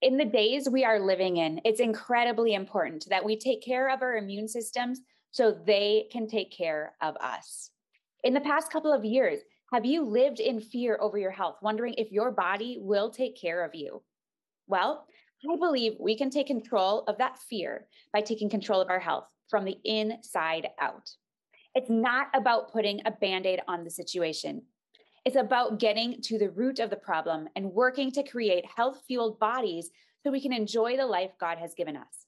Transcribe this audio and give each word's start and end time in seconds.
In 0.00 0.16
the 0.16 0.24
days 0.24 0.68
we 0.68 0.84
are 0.84 1.00
living 1.00 1.38
in, 1.38 1.60
it's 1.64 1.80
incredibly 1.80 2.54
important 2.54 3.06
that 3.10 3.24
we 3.24 3.36
take 3.36 3.64
care 3.64 3.90
of 3.90 4.00
our 4.00 4.16
immune 4.16 4.46
systems 4.46 5.00
so 5.32 5.50
they 5.50 6.06
can 6.12 6.28
take 6.28 6.56
care 6.56 6.94
of 7.00 7.16
us. 7.16 7.70
In 8.22 8.32
the 8.32 8.40
past 8.40 8.70
couple 8.70 8.92
of 8.92 9.04
years, 9.04 9.40
have 9.72 9.84
you 9.84 10.04
lived 10.04 10.38
in 10.38 10.60
fear 10.60 10.96
over 11.00 11.18
your 11.18 11.32
health, 11.32 11.56
wondering 11.62 11.94
if 11.98 12.12
your 12.12 12.30
body 12.30 12.78
will 12.80 13.10
take 13.10 13.40
care 13.40 13.64
of 13.64 13.74
you? 13.74 14.02
Well, 14.68 15.04
I 15.50 15.56
believe 15.56 15.94
we 15.98 16.16
can 16.16 16.30
take 16.30 16.46
control 16.46 17.02
of 17.08 17.18
that 17.18 17.38
fear 17.38 17.88
by 18.12 18.20
taking 18.20 18.48
control 18.48 18.80
of 18.80 18.90
our 18.90 19.00
health 19.00 19.26
from 19.50 19.64
the 19.64 19.78
inside 19.84 20.68
out. 20.80 21.10
It's 21.74 21.90
not 21.90 22.28
about 22.34 22.72
putting 22.72 23.00
a 23.04 23.10
band 23.10 23.46
aid 23.46 23.62
on 23.66 23.82
the 23.82 23.90
situation. 23.90 24.62
It's 25.28 25.36
about 25.36 25.78
getting 25.78 26.22
to 26.22 26.38
the 26.38 26.48
root 26.48 26.78
of 26.78 26.88
the 26.88 26.96
problem 26.96 27.50
and 27.54 27.74
working 27.74 28.10
to 28.12 28.22
create 28.22 28.64
health 28.64 29.02
fueled 29.06 29.38
bodies 29.38 29.90
so 30.22 30.30
we 30.30 30.40
can 30.40 30.54
enjoy 30.54 30.96
the 30.96 31.04
life 31.04 31.32
God 31.38 31.58
has 31.58 31.74
given 31.74 31.98
us. 31.98 32.24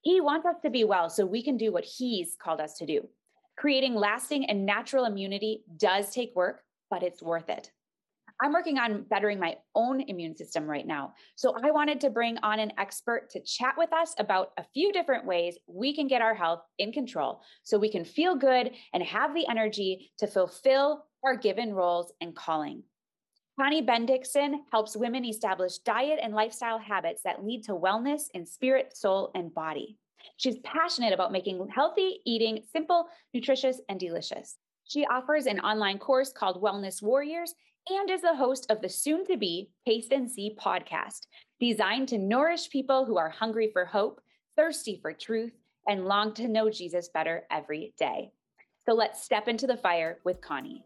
He 0.00 0.20
wants 0.20 0.46
us 0.46 0.56
to 0.64 0.70
be 0.70 0.82
well 0.82 1.08
so 1.10 1.24
we 1.24 1.44
can 1.44 1.56
do 1.56 1.70
what 1.70 1.84
He's 1.84 2.34
called 2.42 2.60
us 2.60 2.76
to 2.78 2.86
do. 2.86 3.08
Creating 3.56 3.94
lasting 3.94 4.46
and 4.46 4.66
natural 4.66 5.04
immunity 5.04 5.62
does 5.76 6.10
take 6.10 6.34
work, 6.34 6.64
but 6.90 7.04
it's 7.04 7.22
worth 7.22 7.48
it. 7.48 7.70
I'm 8.42 8.52
working 8.52 8.78
on 8.78 9.02
bettering 9.10 9.38
my 9.38 9.56
own 9.74 10.00
immune 10.00 10.34
system 10.34 10.66
right 10.66 10.86
now. 10.86 11.12
So 11.36 11.54
I 11.62 11.70
wanted 11.70 12.00
to 12.00 12.10
bring 12.10 12.38
on 12.38 12.58
an 12.58 12.72
expert 12.78 13.28
to 13.30 13.40
chat 13.40 13.74
with 13.76 13.92
us 13.92 14.14
about 14.18 14.52
a 14.56 14.64
few 14.72 14.92
different 14.92 15.26
ways 15.26 15.58
we 15.66 15.94
can 15.94 16.08
get 16.08 16.22
our 16.22 16.34
health 16.34 16.62
in 16.78 16.90
control 16.90 17.42
so 17.64 17.78
we 17.78 17.90
can 17.90 18.04
feel 18.04 18.34
good 18.34 18.70
and 18.94 19.02
have 19.02 19.34
the 19.34 19.46
energy 19.48 20.10
to 20.18 20.26
fulfill 20.26 21.04
our 21.22 21.36
given 21.36 21.74
roles 21.74 22.12
and 22.22 22.34
calling. 22.34 22.82
Connie 23.58 23.82
Bendixson 23.84 24.54
helps 24.72 24.96
women 24.96 25.26
establish 25.26 25.76
diet 25.78 26.18
and 26.22 26.32
lifestyle 26.32 26.78
habits 26.78 27.20
that 27.24 27.44
lead 27.44 27.62
to 27.64 27.72
wellness 27.72 28.22
in 28.32 28.46
spirit, 28.46 28.96
soul, 28.96 29.30
and 29.34 29.52
body. 29.52 29.98
She's 30.38 30.58
passionate 30.60 31.12
about 31.12 31.32
making 31.32 31.68
healthy 31.68 32.20
eating 32.24 32.62
simple, 32.72 33.06
nutritious, 33.34 33.78
and 33.90 34.00
delicious. 34.00 34.56
She 34.84 35.04
offers 35.06 35.46
an 35.46 35.60
online 35.60 35.98
course 35.98 36.32
called 36.32 36.62
Wellness 36.62 37.02
Warriors 37.02 37.54
and 37.88 38.10
is 38.10 38.22
the 38.22 38.36
host 38.36 38.66
of 38.70 38.82
the 38.82 38.88
soon 38.88 39.24
to 39.26 39.36
be 39.36 39.70
Taste 39.86 40.12
and 40.12 40.30
See 40.30 40.54
podcast, 40.60 41.26
designed 41.58 42.08
to 42.08 42.18
nourish 42.18 42.68
people 42.70 43.04
who 43.04 43.16
are 43.16 43.30
hungry 43.30 43.70
for 43.72 43.84
hope, 43.84 44.20
thirsty 44.56 44.98
for 45.00 45.12
truth, 45.12 45.52
and 45.88 46.04
long 46.04 46.34
to 46.34 46.46
know 46.46 46.70
Jesus 46.70 47.08
better 47.12 47.44
every 47.50 47.94
day. 47.98 48.30
So 48.86 48.94
let's 48.94 49.24
step 49.24 49.48
into 49.48 49.66
the 49.66 49.76
fire 49.76 50.18
with 50.24 50.40
Connie. 50.40 50.84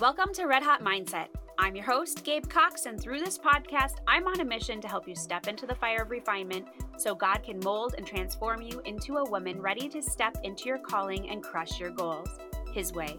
Welcome 0.00 0.34
to 0.34 0.46
Red 0.46 0.62
Hot 0.62 0.82
Mindset. 0.82 1.28
I'm 1.58 1.76
your 1.76 1.86
host, 1.86 2.24
Gabe 2.24 2.48
Cox, 2.48 2.86
and 2.86 3.00
through 3.00 3.20
this 3.20 3.38
podcast, 3.38 3.98
I'm 4.08 4.26
on 4.26 4.40
a 4.40 4.44
mission 4.44 4.80
to 4.80 4.88
help 4.88 5.08
you 5.08 5.14
step 5.14 5.46
into 5.46 5.66
the 5.66 5.76
fire 5.76 6.02
of 6.02 6.10
refinement 6.10 6.66
so 6.98 7.14
God 7.14 7.44
can 7.44 7.60
mold 7.60 7.94
and 7.96 8.06
transform 8.06 8.60
you 8.60 8.82
into 8.84 9.18
a 9.18 9.30
woman 9.30 9.62
ready 9.62 9.88
to 9.88 10.02
step 10.02 10.36
into 10.42 10.64
your 10.64 10.78
calling 10.78 11.30
and 11.30 11.44
crush 11.44 11.78
your 11.78 11.90
goals 11.90 12.28
His 12.72 12.92
way. 12.92 13.18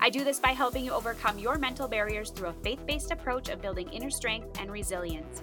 I 0.00 0.10
do 0.10 0.24
this 0.24 0.38
by 0.38 0.50
helping 0.50 0.84
you 0.84 0.92
overcome 0.92 1.38
your 1.38 1.58
mental 1.58 1.88
barriers 1.88 2.30
through 2.30 2.48
a 2.48 2.62
faith 2.62 2.84
based 2.86 3.10
approach 3.10 3.48
of 3.48 3.62
building 3.62 3.88
inner 3.88 4.10
strength 4.10 4.60
and 4.60 4.70
resilience. 4.70 5.42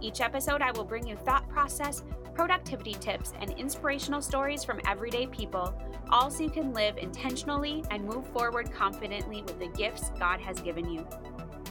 Each 0.00 0.20
episode, 0.20 0.62
I 0.62 0.70
will 0.70 0.84
bring 0.84 1.06
you 1.06 1.16
thought 1.16 1.48
process, 1.48 2.04
productivity 2.32 2.94
tips, 2.94 3.32
and 3.40 3.50
inspirational 3.52 4.22
stories 4.22 4.62
from 4.62 4.80
everyday 4.86 5.26
people, 5.26 5.74
all 6.10 6.30
so 6.30 6.44
you 6.44 6.50
can 6.50 6.72
live 6.72 6.96
intentionally 6.96 7.84
and 7.90 8.04
move 8.04 8.26
forward 8.28 8.72
confidently 8.72 9.42
with 9.42 9.58
the 9.58 9.66
gifts 9.68 10.10
God 10.18 10.40
has 10.40 10.60
given 10.60 10.88
you. 10.88 11.04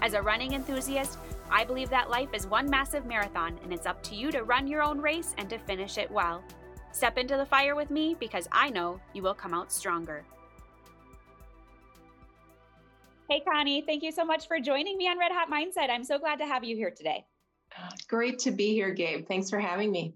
As 0.02 0.14
a 0.14 0.22
running 0.22 0.54
enthusiast, 0.54 1.18
I 1.50 1.64
believe 1.64 1.90
that 1.90 2.10
life 2.10 2.30
is 2.34 2.46
one 2.46 2.70
massive 2.70 3.06
marathon, 3.06 3.58
and 3.64 3.74
it's 3.74 3.88
up 3.88 4.04
to 4.04 4.16
you 4.16 4.32
to 4.32 4.44
run 4.44 4.68
your 4.68 4.84
own 4.84 5.00
race 5.00 5.34
and 5.38 5.50
to 5.50 5.58
finish 5.58 5.98
it 5.98 6.12
well. 6.12 6.44
Step 6.92 7.18
into 7.18 7.38
the 7.38 7.46
fire 7.46 7.76
with 7.76 7.90
me 7.90 8.16
because 8.20 8.48
I 8.52 8.70
know 8.70 9.00
you 9.14 9.24
will 9.24 9.34
come 9.34 9.54
out 9.54 9.72
stronger. 9.72 10.26
Hey, 13.30 13.42
Connie, 13.42 13.84
thank 13.86 14.04
you 14.04 14.12
so 14.14 14.24
much 14.24 14.48
for 14.48 14.58
joining 14.58 14.98
me 14.98 15.10
on 15.10 15.20
Red 15.20 15.34
Hot 15.34 15.52
Mindset. 15.52 15.90
I'm 15.90 16.06
so 16.06 16.18
glad 16.18 16.40
to 16.40 16.46
have 16.46 16.64
you 16.64 16.78
here 16.78 16.92
today. 16.92 17.26
Great 18.08 18.40
to 18.40 18.52
be 18.52 18.72
here, 18.74 18.92
Gabe. 18.92 19.28
Thanks 19.28 19.50
for 19.50 19.60
having 19.60 19.92
me. 19.92 20.16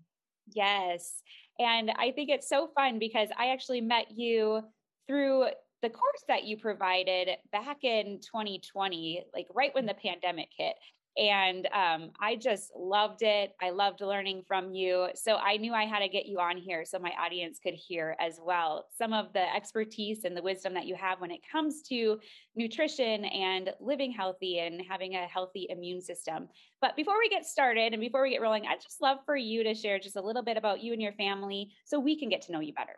Yes. 0.53 1.22
And 1.59 1.91
I 1.91 2.11
think 2.11 2.29
it's 2.29 2.47
so 2.47 2.69
fun 2.73 2.99
because 2.99 3.27
I 3.38 3.47
actually 3.47 3.81
met 3.81 4.11
you 4.11 4.61
through 5.07 5.47
the 5.81 5.89
course 5.89 6.23
that 6.29 6.45
you 6.45 6.55
provided 6.55 7.31
back 7.51 7.83
in 7.83 8.22
2020, 8.22 9.25
like 9.33 9.47
right 9.53 9.75
when 9.75 9.85
the 9.85 9.93
pandemic 9.93 10.47
hit. 10.57 10.75
And 11.17 11.67
um, 11.73 12.11
I 12.22 12.38
just 12.38 12.72
loved 12.75 13.22
it. 13.22 13.53
I 13.61 13.72
loved 13.72 13.99
learning 13.99 14.44
from 14.47 14.73
you. 14.73 15.09
So 15.13 15.35
I 15.35 15.57
knew 15.57 15.73
I 15.73 15.83
had 15.83 15.99
to 15.99 16.07
get 16.07 16.25
you 16.25 16.39
on 16.39 16.55
here 16.55 16.85
so 16.85 16.99
my 16.99 17.11
audience 17.19 17.59
could 17.61 17.73
hear 17.73 18.16
as 18.19 18.39
well 18.41 18.85
some 18.97 19.11
of 19.11 19.33
the 19.33 19.53
expertise 19.53 20.23
and 20.23 20.35
the 20.35 20.41
wisdom 20.41 20.73
that 20.73 20.85
you 20.85 20.95
have 20.95 21.19
when 21.19 21.31
it 21.31 21.41
comes 21.51 21.81
to 21.89 22.17
nutrition 22.55 23.25
and 23.25 23.72
living 23.81 24.11
healthy 24.11 24.59
and 24.59 24.81
having 24.89 25.16
a 25.16 25.27
healthy 25.27 25.67
immune 25.69 26.01
system. 26.01 26.47
But 26.79 26.95
before 26.95 27.19
we 27.19 27.28
get 27.28 27.45
started 27.45 27.91
and 27.91 27.99
before 28.01 28.22
we 28.22 28.31
get 28.31 28.41
rolling, 28.41 28.66
I'd 28.66 28.81
just 28.81 29.01
love 29.01 29.17
for 29.25 29.35
you 29.35 29.63
to 29.66 29.73
share 29.73 29.99
just 29.99 30.16
a 30.16 30.22
little 30.22 30.43
bit 30.43 30.55
about 30.55 30.81
you 30.81 30.93
and 30.93 31.01
your 31.01 31.13
family 31.13 31.72
so 31.83 31.99
we 31.99 32.17
can 32.17 32.29
get 32.29 32.41
to 32.43 32.53
know 32.53 32.61
you 32.61 32.73
better. 32.73 32.97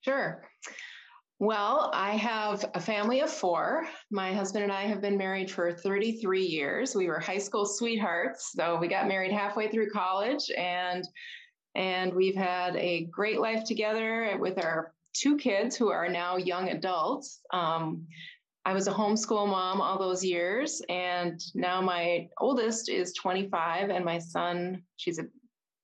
Sure. 0.00 0.44
Well, 1.40 1.90
I 1.92 2.12
have 2.12 2.64
a 2.74 2.80
family 2.80 3.20
of 3.20 3.30
four. 3.30 3.86
My 4.10 4.32
husband 4.32 4.62
and 4.62 4.72
I 4.72 4.82
have 4.82 5.00
been 5.00 5.18
married 5.18 5.50
for 5.50 5.72
33 5.72 6.42
years. 6.42 6.94
We 6.94 7.08
were 7.08 7.18
high 7.18 7.38
school 7.38 7.66
sweethearts, 7.66 8.52
so 8.52 8.78
we 8.80 8.86
got 8.86 9.08
married 9.08 9.32
halfway 9.32 9.68
through 9.68 9.90
college 9.90 10.50
and 10.56 11.04
and 11.74 12.14
we've 12.14 12.36
had 12.36 12.76
a 12.76 13.06
great 13.06 13.40
life 13.40 13.64
together 13.64 14.36
with 14.38 14.64
our 14.64 14.94
two 15.12 15.36
kids 15.36 15.74
who 15.74 15.90
are 15.90 16.08
now 16.08 16.36
young 16.36 16.68
adults. 16.68 17.40
Um, 17.52 18.06
I 18.64 18.72
was 18.72 18.86
a 18.86 18.92
homeschool 18.92 19.48
mom 19.48 19.80
all 19.80 19.98
those 19.98 20.24
years, 20.24 20.80
and 20.88 21.40
now 21.54 21.80
my 21.80 22.28
oldest 22.38 22.88
is 22.88 23.12
25, 23.12 23.90
and 23.90 24.04
my 24.04 24.18
son, 24.18 24.82
she's 24.96 25.18
a 25.18 25.24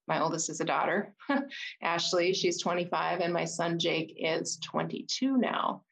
my 0.08 0.20
oldest 0.20 0.50
is 0.50 0.60
a 0.60 0.64
daughter, 0.64 1.14
Ashley. 1.82 2.32
She's 2.32 2.60
25, 2.60 3.20
and 3.20 3.32
my 3.32 3.44
son 3.44 3.78
Jake 3.78 4.14
is 4.16 4.58
22 4.58 5.36
now. 5.36 5.82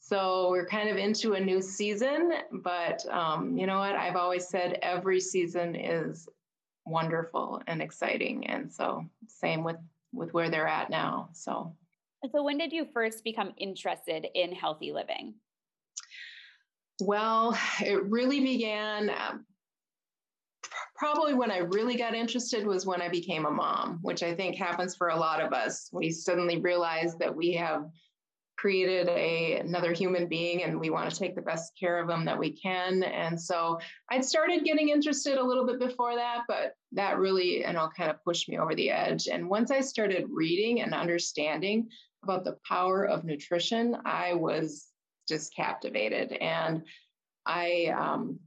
So 0.00 0.48
we're 0.50 0.66
kind 0.66 0.88
of 0.88 0.96
into 0.96 1.34
a 1.34 1.40
new 1.40 1.60
season, 1.60 2.32
but 2.62 3.04
um, 3.10 3.58
you 3.58 3.66
know 3.66 3.78
what? 3.78 3.94
I've 3.94 4.16
always 4.16 4.48
said 4.48 4.78
every 4.80 5.20
season 5.20 5.74
is 5.74 6.26
wonderful 6.86 7.60
and 7.66 7.82
exciting, 7.82 8.46
and 8.46 8.72
so 8.72 9.04
same 9.26 9.64
with 9.64 9.76
with 10.12 10.32
where 10.32 10.48
they're 10.50 10.66
at 10.66 10.88
now. 10.88 11.28
So. 11.34 11.74
So 12.32 12.42
when 12.42 12.58
did 12.58 12.72
you 12.72 12.84
first 12.84 13.22
become 13.22 13.52
interested 13.58 14.26
in 14.34 14.50
healthy 14.52 14.92
living? 14.92 15.34
Well, 17.00 17.56
it 17.80 18.02
really 18.04 18.40
began 18.40 19.10
um, 19.10 19.44
probably 20.98 21.32
when 21.32 21.50
I 21.50 21.58
really 21.58 21.96
got 21.96 22.14
interested 22.14 22.66
was 22.66 22.84
when 22.84 23.00
I 23.00 23.08
became 23.08 23.46
a 23.46 23.50
mom, 23.50 24.00
which 24.02 24.24
I 24.24 24.34
think 24.34 24.56
happens 24.56 24.96
for 24.96 25.08
a 25.08 25.16
lot 25.16 25.40
of 25.40 25.52
us. 25.52 25.88
We 25.92 26.10
suddenly 26.10 26.58
realize 26.58 27.16
that 27.18 27.34
we 27.34 27.52
have 27.54 27.88
created 28.58 29.08
a 29.08 29.60
another 29.60 29.92
human 29.92 30.26
being 30.26 30.64
and 30.64 30.80
we 30.80 30.90
want 30.90 31.08
to 31.08 31.16
take 31.16 31.36
the 31.36 31.42
best 31.42 31.72
care 31.78 32.00
of 32.00 32.08
them 32.08 32.24
that 32.24 32.36
we 32.36 32.50
can. 32.50 33.04
And 33.04 33.40
so 33.40 33.78
i'd 34.10 34.24
started 34.24 34.64
getting 34.64 34.88
interested 34.88 35.38
a 35.38 35.44
little 35.44 35.64
bit 35.64 35.78
before 35.78 36.16
that 36.16 36.42
but 36.48 36.74
that 36.90 37.18
really 37.18 37.60
you 37.60 37.72
know 37.72 37.88
kind 37.96 38.10
of 38.10 38.22
pushed 38.24 38.48
me 38.48 38.58
over 38.58 38.74
the 38.74 38.90
edge. 38.90 39.28
And 39.28 39.48
once 39.48 39.70
i 39.70 39.80
started 39.80 40.26
reading 40.28 40.80
and 40.80 40.92
understanding 40.92 41.88
about 42.24 42.44
the 42.44 42.58
power 42.68 43.04
of 43.04 43.24
nutrition 43.24 43.96
i 44.04 44.34
was 44.34 44.88
just 45.28 45.54
captivated. 45.54 46.32
And 46.32 46.82
i 47.46 47.94
um, 47.96 48.40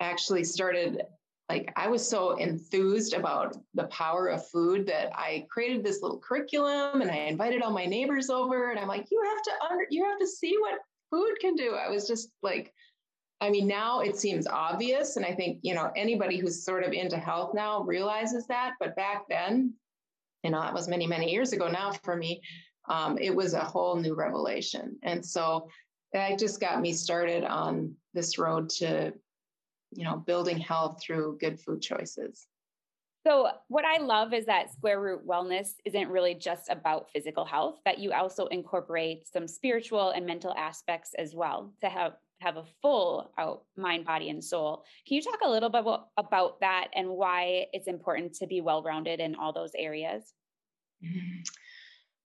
actually 0.00 0.44
started 0.44 1.02
like 1.48 1.72
I 1.76 1.88
was 1.88 2.08
so 2.08 2.36
enthused 2.36 3.14
about 3.14 3.56
the 3.74 3.84
power 3.84 4.28
of 4.28 4.48
food 4.48 4.86
that 4.86 5.10
I 5.14 5.46
created 5.48 5.84
this 5.84 6.02
little 6.02 6.18
curriculum 6.18 7.02
and 7.02 7.10
I 7.10 7.16
invited 7.16 7.62
all 7.62 7.70
my 7.70 7.86
neighbors 7.86 8.30
over 8.30 8.70
and 8.70 8.80
I'm 8.80 8.88
like, 8.88 9.06
you 9.10 9.22
have 9.24 9.42
to 9.42 9.52
under, 9.70 9.86
you 9.90 10.04
have 10.04 10.18
to 10.18 10.26
see 10.26 10.56
what 10.58 10.80
food 11.10 11.36
can 11.40 11.54
do. 11.54 11.74
I 11.74 11.88
was 11.88 12.08
just 12.08 12.30
like, 12.42 12.72
I 13.40 13.50
mean, 13.50 13.68
now 13.68 14.00
it 14.00 14.16
seems 14.16 14.46
obvious. 14.46 15.16
And 15.16 15.24
I 15.24 15.34
think, 15.34 15.58
you 15.62 15.74
know, 15.74 15.92
anybody 15.94 16.38
who's 16.38 16.64
sort 16.64 16.82
of 16.82 16.92
into 16.92 17.16
health 17.16 17.54
now 17.54 17.82
realizes 17.82 18.46
that. 18.48 18.72
But 18.80 18.96
back 18.96 19.24
then, 19.28 19.74
you 20.42 20.50
know, 20.50 20.60
that 20.60 20.74
was 20.74 20.88
many, 20.88 21.06
many 21.06 21.30
years 21.30 21.52
ago 21.52 21.68
now 21.68 21.92
for 21.92 22.16
me. 22.16 22.40
Um, 22.88 23.18
it 23.18 23.34
was 23.34 23.54
a 23.54 23.60
whole 23.60 23.96
new 23.96 24.14
revelation. 24.14 24.98
And 25.02 25.24
so 25.24 25.68
that 26.12 26.38
just 26.38 26.60
got 26.60 26.80
me 26.80 26.92
started 26.92 27.44
on 27.44 27.94
this 28.14 28.38
road 28.38 28.68
to 28.70 29.12
you 29.96 30.04
know, 30.04 30.16
building 30.16 30.58
health 30.58 31.00
through 31.02 31.38
good 31.40 31.60
food 31.60 31.82
choices. 31.82 32.46
So, 33.26 33.48
what 33.66 33.84
I 33.84 33.98
love 33.98 34.32
is 34.32 34.46
that 34.46 34.72
Square 34.72 35.00
Root 35.00 35.26
Wellness 35.26 35.70
isn't 35.84 36.08
really 36.08 36.34
just 36.34 36.70
about 36.70 37.10
physical 37.10 37.44
health, 37.44 37.80
that 37.84 37.98
you 37.98 38.12
also 38.12 38.46
incorporate 38.46 39.26
some 39.26 39.48
spiritual 39.48 40.10
and 40.10 40.24
mental 40.24 40.54
aspects 40.56 41.10
as 41.18 41.34
well 41.34 41.72
to 41.80 41.88
have, 41.88 42.12
have 42.40 42.56
a 42.56 42.64
full 42.80 43.32
out 43.36 43.64
mind, 43.76 44.04
body, 44.04 44.28
and 44.28 44.44
soul. 44.44 44.84
Can 45.08 45.16
you 45.16 45.22
talk 45.22 45.40
a 45.44 45.50
little 45.50 45.70
bit 45.70 45.80
about, 45.80 46.08
about 46.16 46.60
that 46.60 46.88
and 46.94 47.08
why 47.08 47.66
it's 47.72 47.88
important 47.88 48.34
to 48.34 48.46
be 48.46 48.60
well 48.60 48.84
rounded 48.84 49.18
in 49.18 49.34
all 49.34 49.52
those 49.52 49.72
areas? 49.76 50.32
Mm-hmm. 51.04 51.42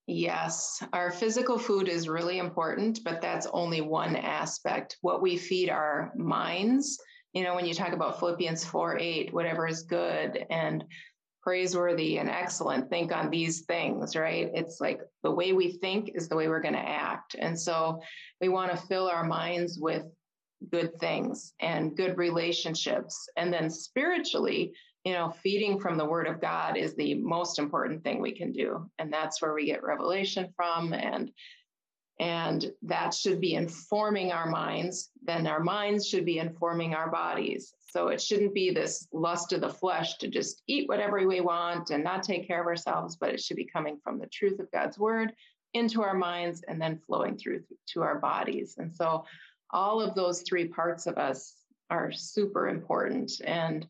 Yes, 0.05 0.83
our 0.93 1.11
physical 1.11 1.57
food 1.57 1.87
is 1.87 2.09
really 2.09 2.37
important, 2.37 2.99
but 3.03 3.21
that's 3.21 3.47
only 3.53 3.81
one 3.81 4.15
aspect. 4.15 4.97
What 5.01 5.21
we 5.21 5.37
feed 5.37 5.69
our 5.69 6.11
minds, 6.15 6.99
you 7.33 7.43
know, 7.43 7.55
when 7.55 7.65
you 7.65 7.73
talk 7.73 7.93
about 7.93 8.19
Philippians 8.19 8.65
4 8.65 8.99
8, 8.99 9.33
whatever 9.33 9.67
is 9.67 9.83
good 9.83 10.45
and 10.49 10.83
praiseworthy 11.41 12.17
and 12.17 12.29
excellent, 12.29 12.89
think 12.89 13.11
on 13.11 13.29
these 13.29 13.61
things, 13.61 14.15
right? 14.15 14.49
It's 14.53 14.79
like 14.79 15.01
the 15.23 15.31
way 15.31 15.53
we 15.53 15.73
think 15.73 16.11
is 16.13 16.27
the 16.27 16.35
way 16.35 16.47
we're 16.47 16.61
going 16.61 16.75
to 16.75 16.79
act. 16.79 17.35
And 17.39 17.59
so 17.59 18.01
we 18.39 18.49
want 18.49 18.71
to 18.71 18.77
fill 18.77 19.07
our 19.07 19.23
minds 19.23 19.79
with 19.79 20.05
good 20.69 20.99
things 20.99 21.53
and 21.59 21.97
good 21.97 22.17
relationships. 22.17 23.27
And 23.37 23.51
then 23.51 23.69
spiritually, 23.69 24.73
you 25.03 25.13
know, 25.13 25.31
feeding 25.41 25.79
from 25.79 25.97
the 25.97 26.05
word 26.05 26.27
of 26.27 26.41
God 26.41 26.77
is 26.77 26.95
the 26.95 27.15
most 27.15 27.57
important 27.57 28.03
thing 28.03 28.21
we 28.21 28.33
can 28.33 28.51
do. 28.51 28.87
And 28.99 29.11
that's 29.11 29.41
where 29.41 29.53
we 29.53 29.65
get 29.65 29.83
revelation 29.83 30.53
from. 30.55 30.93
And 30.93 31.31
and 32.19 32.71
that 32.83 33.13
should 33.13 33.41
be 33.41 33.55
informing 33.55 34.31
our 34.31 34.49
minds 34.49 35.11
then 35.21 35.45
our 35.45 35.59
minds 35.59 36.07
should 36.07 36.25
be 36.25 36.39
informing 36.39 36.95
our 36.95 37.09
bodies. 37.09 37.73
So 37.91 38.07
it 38.07 38.21
shouldn't 38.21 38.53
be 38.53 38.71
this 38.71 39.07
lust 39.11 39.53
of 39.53 39.61
the 39.61 39.69
flesh 39.69 40.17
to 40.17 40.27
just 40.27 40.63
eat 40.67 40.87
whatever 40.87 41.25
we 41.25 41.41
want 41.41 41.91
and 41.91 42.03
not 42.03 42.23
take 42.23 42.47
care 42.47 42.61
of 42.61 42.67
ourselves 42.67 43.17
but 43.17 43.29
it 43.29 43.41
should 43.41 43.57
be 43.57 43.65
coming 43.65 43.99
from 44.03 44.17
the 44.17 44.27
truth 44.27 44.59
of 44.59 44.71
god's 44.71 44.97
word 44.97 45.33
into 45.73 46.01
our 46.01 46.13
minds 46.13 46.63
and 46.67 46.81
then 46.81 46.99
flowing 47.05 47.37
through 47.37 47.63
to 47.87 48.01
our 48.01 48.19
bodies. 48.19 48.75
And 48.77 48.93
so 48.93 49.25
all 49.69 50.01
of 50.01 50.15
those 50.15 50.41
three 50.41 50.67
parts 50.67 51.07
of 51.07 51.17
us 51.17 51.55
are 51.89 52.11
super 52.11 52.67
important. 52.67 53.31
And 53.43 53.87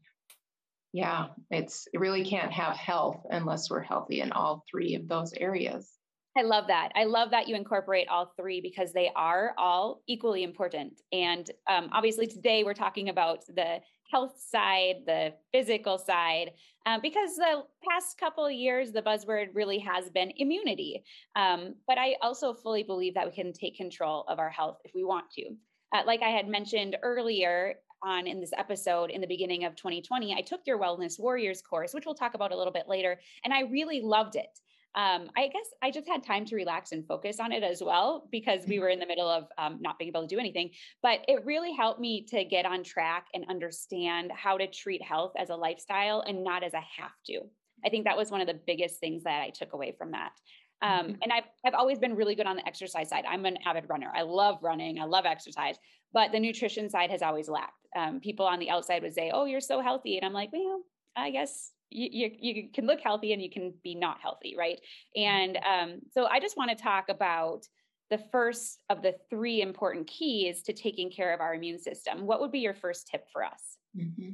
yeah 0.93 1.27
it's 1.49 1.87
it 1.93 2.01
really 2.01 2.25
can't 2.25 2.51
have 2.51 2.75
health 2.75 3.25
unless 3.29 3.69
we're 3.69 3.79
healthy 3.79 4.19
in 4.19 4.33
all 4.33 4.65
three 4.69 4.95
of 4.95 5.07
those 5.07 5.31
areas 5.33 5.89
I 6.37 6.43
love 6.43 6.67
that. 6.67 6.91
I 6.95 7.03
love 7.03 7.31
that 7.31 7.49
you 7.49 7.55
incorporate 7.55 8.07
all 8.07 8.33
three 8.37 8.61
because 8.61 8.93
they 8.93 9.11
are 9.15 9.53
all 9.57 10.01
equally 10.07 10.43
important. 10.43 11.01
And 11.11 11.49
um, 11.67 11.89
obviously, 11.91 12.25
today 12.25 12.63
we're 12.63 12.73
talking 12.73 13.09
about 13.09 13.45
the 13.47 13.79
health 14.09 14.39
side, 14.39 15.03
the 15.05 15.33
physical 15.51 15.97
side, 15.97 16.51
um, 16.85 17.01
because 17.01 17.35
the 17.35 17.63
past 17.87 18.17
couple 18.17 18.49
years, 18.49 18.91
the 18.93 19.01
buzzword 19.01 19.47
really 19.53 19.79
has 19.79 20.09
been 20.09 20.31
immunity. 20.37 21.03
Um, 21.35 21.75
but 21.85 21.97
I 21.97 22.15
also 22.21 22.53
fully 22.53 22.83
believe 22.83 23.13
that 23.15 23.25
we 23.25 23.33
can 23.33 23.51
take 23.51 23.75
control 23.75 24.23
of 24.29 24.39
our 24.39 24.49
health 24.49 24.77
if 24.85 24.91
we 24.95 25.03
want 25.03 25.29
to. 25.31 25.49
Uh, 25.93 26.03
like 26.05 26.21
I 26.21 26.29
had 26.29 26.47
mentioned 26.47 26.95
earlier, 27.03 27.75
on 28.03 28.25
in 28.25 28.39
this 28.39 28.53
episode 28.57 29.11
in 29.11 29.21
the 29.21 29.27
beginning 29.27 29.65
of 29.65 29.75
2020, 29.75 30.33
I 30.33 30.41
took 30.41 30.61
your 30.65 30.79
Wellness 30.79 31.19
Warriors 31.19 31.61
course, 31.61 31.93
which 31.93 32.07
we'll 32.07 32.15
talk 32.15 32.33
about 32.33 32.51
a 32.51 32.57
little 32.57 32.73
bit 32.73 32.87
later, 32.87 33.19
and 33.43 33.53
I 33.53 33.61
really 33.61 34.01
loved 34.01 34.35
it 34.35 34.59
um, 34.93 35.29
I 35.37 35.47
guess 35.47 35.67
I 35.81 35.89
just 35.89 36.07
had 36.07 36.23
time 36.23 36.45
to 36.45 36.55
relax 36.55 36.91
and 36.91 37.07
focus 37.07 37.39
on 37.39 37.51
it 37.53 37.63
as 37.63 37.81
well 37.81 38.27
because 38.31 38.65
we 38.67 38.75
mm-hmm. 38.75 38.83
were 38.83 38.89
in 38.89 38.99
the 38.99 39.05
middle 39.05 39.29
of 39.29 39.45
um, 39.57 39.77
not 39.79 39.97
being 39.97 40.09
able 40.09 40.21
to 40.21 40.27
do 40.27 40.39
anything. 40.39 40.71
But 41.01 41.19
it 41.27 41.45
really 41.45 41.73
helped 41.73 41.99
me 41.99 42.25
to 42.29 42.43
get 42.43 42.65
on 42.65 42.83
track 42.83 43.27
and 43.33 43.45
understand 43.49 44.31
how 44.35 44.57
to 44.57 44.67
treat 44.67 45.01
health 45.01 45.31
as 45.37 45.49
a 45.49 45.55
lifestyle 45.55 46.23
and 46.27 46.43
not 46.43 46.63
as 46.63 46.73
a 46.73 46.81
have 46.81 47.13
to. 47.27 47.41
I 47.85 47.89
think 47.89 48.05
that 48.05 48.17
was 48.17 48.31
one 48.31 48.41
of 48.41 48.47
the 48.47 48.59
biggest 48.67 48.99
things 48.99 49.23
that 49.23 49.41
I 49.41 49.49
took 49.49 49.73
away 49.73 49.95
from 49.97 50.11
that. 50.11 50.33
Um, 50.81 50.91
mm-hmm. 50.91 51.21
and 51.21 51.31
I've, 51.31 51.43
I've 51.65 51.73
always 51.73 51.99
been 51.99 52.15
really 52.15 52.35
good 52.35 52.47
on 52.47 52.55
the 52.55 52.67
exercise 52.67 53.09
side. 53.09 53.23
I'm 53.29 53.45
an 53.45 53.57
avid 53.65 53.85
runner. 53.87 54.11
I 54.13 54.23
love 54.23 54.57
running. 54.61 54.99
I 54.99 55.05
love 55.05 55.25
exercise, 55.25 55.75
but 56.11 56.31
the 56.31 56.39
nutrition 56.39 56.89
side 56.89 57.11
has 57.11 57.21
always 57.21 57.47
lacked. 57.47 57.73
Um, 57.95 58.19
people 58.19 58.45
on 58.45 58.59
the 58.59 58.69
outside 58.69 59.03
would 59.03 59.13
say, 59.13 59.31
"Oh, 59.33 59.45
you're 59.45 59.61
so 59.61 59.81
healthy," 59.81 60.17
and 60.17 60.25
I'm 60.25 60.33
like, 60.33 60.51
"Well, 60.51 60.81
I 61.15 61.31
guess 61.31 61.71
you, 61.89 62.09
you, 62.11 62.31
you 62.39 62.69
can 62.73 62.87
look 62.87 63.01
healthy 63.01 63.33
and 63.33 63.41
you 63.41 63.49
can 63.49 63.73
be 63.83 63.95
not 63.95 64.19
healthy, 64.21 64.55
right? 64.57 64.79
Mm-hmm. 65.17 65.21
And 65.21 65.57
um, 65.57 65.99
so 66.11 66.25
I 66.25 66.39
just 66.39 66.57
want 66.57 66.69
to 66.69 66.81
talk 66.81 67.09
about 67.09 67.67
the 68.09 68.17
first 68.31 68.79
of 68.89 69.01
the 69.01 69.15
three 69.29 69.61
important 69.61 70.07
keys 70.07 70.63
to 70.63 70.73
taking 70.73 71.09
care 71.09 71.33
of 71.33 71.39
our 71.39 71.55
immune 71.55 71.79
system. 71.79 72.25
What 72.25 72.41
would 72.41 72.51
be 72.51 72.59
your 72.59 72.73
first 72.73 73.07
tip 73.07 73.25
for 73.31 73.43
us? 73.43 73.77
Mm-hmm. 73.97 74.31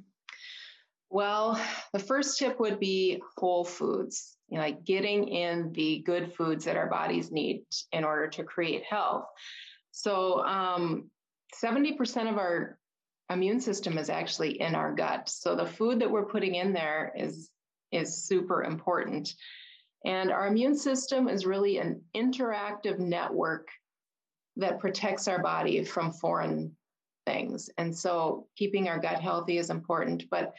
Well, 1.09 1.61
the 1.93 1.99
first 1.99 2.37
tip 2.37 2.59
would 2.59 2.79
be 2.79 3.21
whole 3.37 3.63
foods, 3.63 4.35
you 4.49 4.57
know, 4.57 4.63
like 4.63 4.83
getting 4.83 5.27
in 5.27 5.71
the 5.73 5.99
good 6.05 6.33
foods 6.33 6.65
that 6.65 6.75
our 6.75 6.89
bodies 6.89 7.31
need 7.31 7.63
in 7.91 8.03
order 8.03 8.27
to 8.27 8.43
create 8.43 8.83
health. 8.83 9.25
So, 9.91 10.43
um, 10.43 11.09
70% 11.63 12.29
of 12.29 12.37
our 12.37 12.77
immune 13.29 13.59
system 13.59 13.97
is 13.97 14.09
actually 14.09 14.61
in 14.61 14.75
our 14.75 14.93
gut. 14.93 15.29
So 15.29 15.55
the 15.55 15.65
food 15.65 15.99
that 15.99 16.09
we're 16.09 16.25
putting 16.25 16.55
in 16.55 16.73
there 16.73 17.11
is 17.15 17.49
is 17.91 18.25
super 18.25 18.63
important. 18.63 19.33
And 20.05 20.31
our 20.31 20.47
immune 20.47 20.77
system 20.77 21.27
is 21.27 21.45
really 21.45 21.77
an 21.77 22.01
interactive 22.15 22.99
network 22.99 23.67
that 24.57 24.79
protects 24.79 25.27
our 25.27 25.41
body 25.41 25.83
from 25.83 26.11
foreign 26.11 26.75
things. 27.25 27.69
And 27.77 27.95
so 27.95 28.47
keeping 28.55 28.87
our 28.87 28.99
gut 28.99 29.21
healthy 29.21 29.57
is 29.57 29.69
important, 29.69 30.29
but 30.29 30.53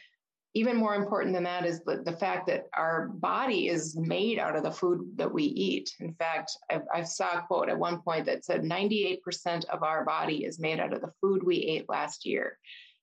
even 0.55 0.75
more 0.75 0.95
important 0.95 1.33
than 1.35 1.43
that 1.43 1.65
is 1.65 1.81
the, 1.81 2.01
the 2.03 2.17
fact 2.17 2.47
that 2.47 2.65
our 2.73 3.09
body 3.09 3.67
is 3.67 3.95
made 3.95 4.39
out 4.39 4.55
of 4.55 4.63
the 4.63 4.71
food 4.71 5.01
that 5.15 5.31
we 5.31 5.43
eat. 5.43 5.91
In 5.99 6.13
fact, 6.15 6.51
I, 6.71 6.81
I 6.93 7.03
saw 7.03 7.37
a 7.37 7.41
quote 7.43 7.69
at 7.69 7.77
one 7.77 8.01
point 8.01 8.25
that 8.25 8.43
said 8.43 8.63
98% 8.63 9.65
of 9.65 9.83
our 9.83 10.03
body 10.03 10.45
is 10.45 10.59
made 10.59 10.79
out 10.79 10.93
of 10.93 11.01
the 11.01 11.13
food 11.21 11.43
we 11.43 11.57
ate 11.57 11.87
last 11.87 12.25
year. 12.25 12.57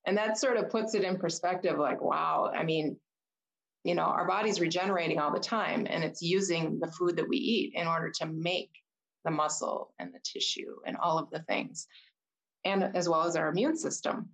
And 0.06 0.16
that 0.16 0.38
sort 0.38 0.56
of 0.56 0.70
puts 0.70 0.94
it 0.94 1.04
in 1.04 1.18
perspective 1.18 1.78
like, 1.78 2.00
wow, 2.00 2.50
I 2.52 2.64
mean, 2.64 2.96
you 3.84 3.94
know, 3.94 4.02
our 4.02 4.26
body's 4.26 4.60
regenerating 4.60 5.20
all 5.20 5.32
the 5.32 5.38
time 5.38 5.86
and 5.88 6.02
it's 6.02 6.22
using 6.22 6.80
the 6.80 6.90
food 6.90 7.16
that 7.16 7.28
we 7.28 7.36
eat 7.36 7.74
in 7.74 7.86
order 7.86 8.10
to 8.18 8.26
make 8.26 8.70
the 9.24 9.30
muscle 9.30 9.92
and 10.00 10.12
the 10.12 10.20
tissue 10.24 10.76
and 10.84 10.96
all 10.96 11.18
of 11.18 11.30
the 11.30 11.40
things, 11.40 11.86
and 12.64 12.82
as 12.96 13.08
well 13.08 13.22
as 13.22 13.36
our 13.36 13.48
immune 13.48 13.76
system. 13.76 14.30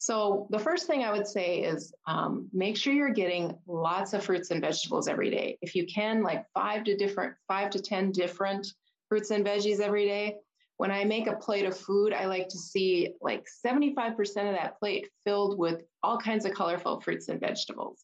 So 0.00 0.46
the 0.48 0.58
first 0.58 0.86
thing 0.86 1.04
I 1.04 1.12
would 1.12 1.26
say 1.26 1.58
is 1.58 1.92
um, 2.06 2.48
make 2.54 2.78
sure 2.78 2.94
you're 2.94 3.12
getting 3.12 3.58
lots 3.66 4.14
of 4.14 4.24
fruits 4.24 4.50
and 4.50 4.62
vegetables 4.62 5.08
every 5.08 5.28
day. 5.28 5.58
If 5.60 5.74
you 5.74 5.86
can, 5.86 6.22
like 6.22 6.46
five 6.54 6.84
to 6.84 6.96
different, 6.96 7.34
five 7.46 7.68
to 7.70 7.82
ten 7.82 8.10
different 8.10 8.66
fruits 9.10 9.30
and 9.30 9.44
veggies 9.44 9.78
every 9.78 10.06
day. 10.06 10.36
When 10.78 10.90
I 10.90 11.04
make 11.04 11.26
a 11.26 11.36
plate 11.36 11.66
of 11.66 11.76
food, 11.76 12.14
I 12.14 12.24
like 12.24 12.48
to 12.48 12.56
see 12.56 13.12
like 13.20 13.44
75% 13.62 14.18
of 14.20 14.54
that 14.54 14.78
plate 14.78 15.10
filled 15.22 15.58
with 15.58 15.82
all 16.02 16.16
kinds 16.16 16.46
of 16.46 16.54
colorful 16.54 17.02
fruits 17.02 17.28
and 17.28 17.38
vegetables. 17.38 18.02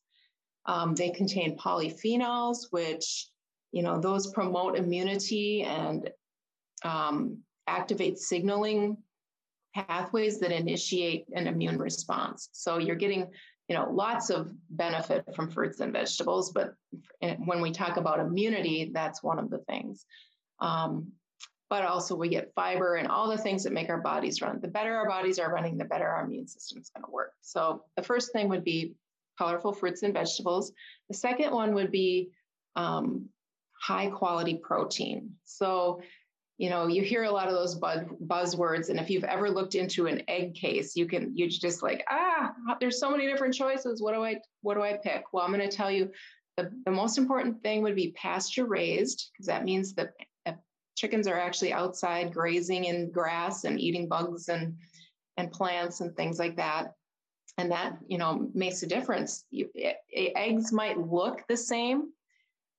Um, 0.66 0.94
they 0.94 1.08
contain 1.08 1.56
polyphenols, 1.56 2.66
which 2.72 3.30
you 3.72 3.82
know 3.82 3.98
those 3.98 4.32
promote 4.32 4.76
immunity 4.76 5.62
and 5.62 6.10
um, 6.84 7.38
activate 7.66 8.18
signaling 8.18 8.98
pathways 9.76 10.40
that 10.40 10.52
initiate 10.52 11.26
an 11.34 11.46
immune 11.46 11.78
response. 11.78 12.48
So 12.52 12.78
you're 12.78 12.96
getting, 12.96 13.28
you 13.68 13.76
know, 13.76 13.90
lots 13.90 14.30
of 14.30 14.50
benefit 14.70 15.24
from 15.34 15.50
fruits 15.50 15.80
and 15.80 15.92
vegetables, 15.92 16.52
but 16.52 16.74
when 17.44 17.60
we 17.60 17.70
talk 17.70 17.96
about 17.96 18.20
immunity, 18.20 18.90
that's 18.94 19.22
one 19.22 19.38
of 19.38 19.50
the 19.50 19.58
things. 19.68 20.06
Um, 20.60 21.12
but 21.68 21.84
also 21.84 22.14
we 22.14 22.28
get 22.28 22.52
fiber 22.54 22.94
and 22.94 23.08
all 23.08 23.28
the 23.28 23.36
things 23.36 23.64
that 23.64 23.72
make 23.72 23.88
our 23.88 24.00
bodies 24.00 24.40
run. 24.40 24.60
The 24.60 24.68
better 24.68 24.94
our 24.96 25.08
bodies 25.08 25.38
are 25.38 25.52
running, 25.52 25.76
the 25.76 25.84
better 25.84 26.06
our 26.06 26.24
immune 26.24 26.46
system 26.46 26.80
is 26.80 26.90
going 26.90 27.04
to 27.04 27.10
work. 27.10 27.32
So 27.42 27.82
the 27.96 28.02
first 28.02 28.32
thing 28.32 28.48
would 28.48 28.64
be 28.64 28.94
colorful 29.36 29.72
fruits 29.72 30.02
and 30.02 30.14
vegetables. 30.14 30.72
The 31.08 31.16
second 31.16 31.52
one 31.52 31.74
would 31.74 31.90
be 31.90 32.30
um, 32.76 33.28
high 33.82 34.06
quality 34.06 34.60
protein. 34.62 35.32
So 35.44 36.00
you 36.58 36.70
know 36.70 36.86
you 36.86 37.02
hear 37.02 37.24
a 37.24 37.30
lot 37.30 37.48
of 37.48 37.54
those 37.54 37.74
buzz, 37.74 38.00
buzzwords 38.26 38.88
and 38.88 38.98
if 38.98 39.10
you've 39.10 39.24
ever 39.24 39.50
looked 39.50 39.74
into 39.74 40.06
an 40.06 40.22
egg 40.28 40.54
case 40.54 40.96
you 40.96 41.06
can 41.06 41.36
you 41.36 41.48
just 41.48 41.82
like 41.82 42.04
ah 42.10 42.52
there's 42.80 42.98
so 42.98 43.10
many 43.10 43.26
different 43.26 43.54
choices. 43.54 44.02
What 44.02 44.14
do 44.14 44.24
i 44.24 44.36
what 44.62 44.74
do 44.74 44.82
i 44.82 44.94
pick? 44.94 45.24
Well 45.32 45.44
i'm 45.44 45.52
going 45.52 45.68
to 45.68 45.76
tell 45.76 45.90
you 45.90 46.10
the, 46.56 46.70
the 46.86 46.90
most 46.90 47.18
important 47.18 47.62
thing 47.62 47.82
would 47.82 47.94
be 47.94 48.12
pasture 48.12 48.64
raised 48.64 49.30
because 49.32 49.46
that 49.46 49.64
means 49.64 49.92
that 49.94 50.14
chickens 50.96 51.28
are 51.28 51.38
actually 51.38 51.72
outside 51.72 52.32
grazing 52.32 52.86
in 52.86 53.10
grass 53.12 53.64
and 53.64 53.78
eating 53.78 54.08
bugs 54.08 54.48
and 54.48 54.74
and 55.36 55.52
plants 55.52 56.00
and 56.00 56.16
things 56.16 56.38
like 56.38 56.56
that. 56.56 56.94
And 57.58 57.70
that 57.70 57.98
you 58.08 58.18
know 58.18 58.50
makes 58.54 58.82
a 58.82 58.86
difference. 58.86 59.44
You, 59.50 59.70
eggs 60.12 60.72
might 60.72 60.98
look 60.98 61.42
the 61.48 61.56
same 61.56 62.10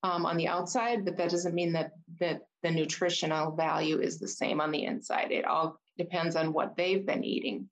um, 0.03 0.25
on 0.25 0.37
the 0.37 0.47
outside, 0.47 1.05
but 1.05 1.17
that 1.17 1.31
doesn't 1.31 1.55
mean 1.55 1.73
that 1.73 1.91
that 2.19 2.41
the 2.63 2.71
nutritional 2.71 3.55
value 3.55 3.99
is 3.99 4.19
the 4.19 4.27
same 4.27 4.59
on 4.59 4.71
the 4.71 4.83
inside. 4.83 5.31
It 5.31 5.45
all 5.45 5.79
depends 5.97 6.35
on 6.35 6.53
what 6.53 6.75
they've 6.75 7.05
been 7.05 7.23
eating. 7.23 7.69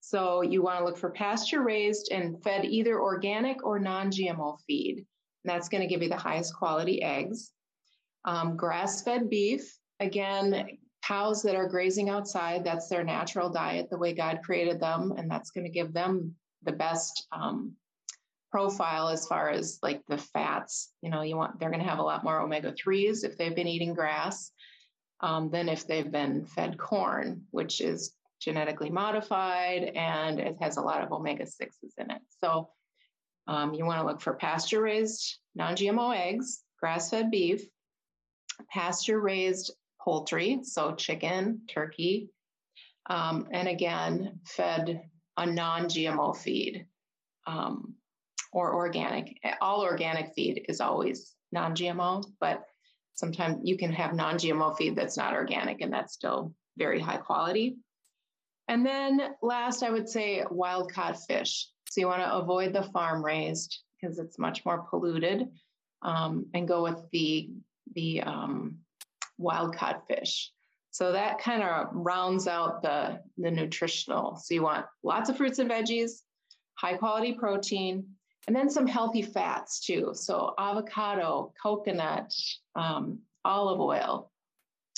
So 0.00 0.42
you 0.42 0.62
want 0.62 0.80
to 0.80 0.84
look 0.84 0.98
for 0.98 1.10
pasture 1.10 1.62
raised 1.62 2.10
and 2.10 2.42
fed 2.42 2.64
either 2.64 3.00
organic 3.00 3.64
or 3.64 3.78
non-GMO 3.78 4.58
feed. 4.66 4.98
And 4.98 5.52
that's 5.52 5.68
going 5.68 5.80
to 5.80 5.86
give 5.86 6.02
you 6.02 6.08
the 6.08 6.16
highest 6.16 6.54
quality 6.54 7.02
eggs. 7.02 7.52
Um, 8.24 8.56
grass-fed 8.56 9.28
beef, 9.30 9.76
again, 10.00 10.78
cows 11.02 11.42
that 11.42 11.56
are 11.56 11.68
grazing 11.68 12.08
outside, 12.08 12.64
that's 12.64 12.88
their 12.88 13.04
natural 13.04 13.50
diet, 13.50 13.90
the 13.90 13.98
way 13.98 14.12
God 14.12 14.40
created 14.44 14.80
them, 14.80 15.14
and 15.16 15.30
that's 15.30 15.50
going 15.50 15.64
to 15.64 15.70
give 15.70 15.92
them 15.92 16.34
the 16.62 16.72
best 16.72 17.26
um, 17.32 17.72
profile 18.52 19.08
as 19.08 19.26
far 19.26 19.48
as 19.50 19.78
like 19.82 20.02
the 20.06 20.18
fats. 20.18 20.92
You 21.02 21.10
know, 21.10 21.22
you 21.22 21.36
want 21.36 21.58
they're 21.58 21.70
going 21.70 21.82
to 21.82 21.88
have 21.88 21.98
a 21.98 22.04
lot 22.04 22.22
more 22.22 22.40
omega 22.40 22.72
threes 22.72 23.24
if 23.24 23.36
they've 23.36 23.56
been 23.56 23.66
eating 23.66 23.94
grass 23.94 24.52
um, 25.20 25.50
than 25.50 25.68
if 25.68 25.86
they've 25.86 26.10
been 26.10 26.44
fed 26.44 26.78
corn, 26.78 27.42
which 27.50 27.80
is 27.80 28.14
genetically 28.40 28.90
modified 28.90 29.84
and 29.94 30.38
it 30.38 30.56
has 30.60 30.76
a 30.76 30.82
lot 30.82 31.02
of 31.02 31.12
omega 31.12 31.46
sixes 31.46 31.94
in 31.96 32.10
it. 32.10 32.20
So 32.44 32.68
um, 33.46 33.72
you 33.72 33.86
want 33.86 34.00
to 34.00 34.06
look 34.06 34.20
for 34.20 34.34
pasture 34.34 34.82
raised 34.82 35.38
non-GMO 35.54 36.16
eggs, 36.16 36.62
grass-fed 36.78 37.30
beef, 37.30 37.62
pasture 38.70 39.20
raised 39.20 39.72
poultry, 40.00 40.60
so 40.62 40.94
chicken, 40.94 41.62
turkey, 41.68 42.30
um, 43.08 43.48
and 43.52 43.68
again, 43.68 44.40
fed 44.44 45.02
a 45.36 45.46
non 45.46 45.84
GMO 45.86 46.36
feed 46.36 46.86
um, 47.46 47.94
or 48.52 48.74
organic. 48.74 49.38
All 49.60 49.82
organic 49.82 50.32
feed 50.34 50.66
is 50.68 50.80
always 50.80 51.34
non 51.50 51.74
GMO, 51.74 52.24
but 52.40 52.64
sometimes 53.14 53.60
you 53.64 53.76
can 53.76 53.92
have 53.92 54.14
non 54.14 54.36
GMO 54.36 54.76
feed 54.76 54.96
that's 54.96 55.16
not 55.16 55.34
organic 55.34 55.80
and 55.80 55.92
that's 55.92 56.14
still 56.14 56.54
very 56.76 57.00
high 57.00 57.16
quality. 57.16 57.76
And 58.68 58.86
then 58.86 59.20
last, 59.42 59.82
I 59.82 59.90
would 59.90 60.08
say 60.08 60.44
wild 60.50 60.92
caught 60.92 61.18
fish. 61.26 61.68
So 61.90 62.00
you 62.00 62.06
want 62.06 62.22
to 62.22 62.34
avoid 62.34 62.72
the 62.72 62.84
farm 62.84 63.24
raised 63.24 63.80
because 64.00 64.18
it's 64.18 64.38
much 64.38 64.64
more 64.64 64.86
polluted 64.88 65.48
um, 66.02 66.46
and 66.54 66.68
go 66.68 66.82
with 66.82 66.98
the, 67.12 67.50
the 67.94 68.22
um, 68.22 68.78
wild 69.38 69.76
caught 69.76 70.06
fish. 70.06 70.50
So 70.90 71.12
that 71.12 71.38
kind 71.38 71.62
of 71.62 71.88
rounds 71.92 72.46
out 72.46 72.82
the, 72.82 73.20
the 73.38 73.50
nutritional. 73.50 74.36
So 74.36 74.54
you 74.54 74.62
want 74.62 74.86
lots 75.02 75.30
of 75.30 75.36
fruits 75.36 75.58
and 75.58 75.70
veggies, 75.70 76.20
high 76.74 76.94
quality 76.94 77.32
protein, 77.32 78.06
and 78.46 78.56
then 78.56 78.68
some 78.68 78.86
healthy 78.86 79.22
fats 79.22 79.80
too. 79.80 80.10
So 80.14 80.54
avocado, 80.58 81.52
coconut, 81.62 82.32
um, 82.74 83.20
olive 83.44 83.80
oil, 83.80 84.30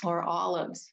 or 0.03 0.23
olives, 0.23 0.93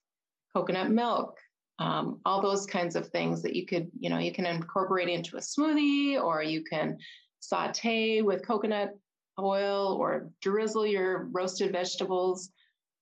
coconut 0.54 0.90
milk, 0.92 1.38
um, 1.80 2.20
all 2.26 2.42
those 2.42 2.66
kinds 2.66 2.96
of 2.96 3.08
things 3.08 3.42
that 3.42 3.56
you 3.56 3.66
could, 3.66 3.90
you 4.00 4.10
know, 4.10 4.20
you 4.20 4.32
can 4.32 4.46
incorporate 4.46 5.10
into 5.10 5.38
a 5.38 5.40
smoothie 5.40 6.22
or 6.22 6.44
you 6.44 6.64
can 6.64 6.98
saute 7.40 8.22
with 8.22 8.46
coconut 8.46 8.92
oil 9.40 9.98
or 10.00 10.30
drizzle 10.42 10.86
your 10.86 11.30
roasted 11.32 11.72
vegetables 11.72 12.50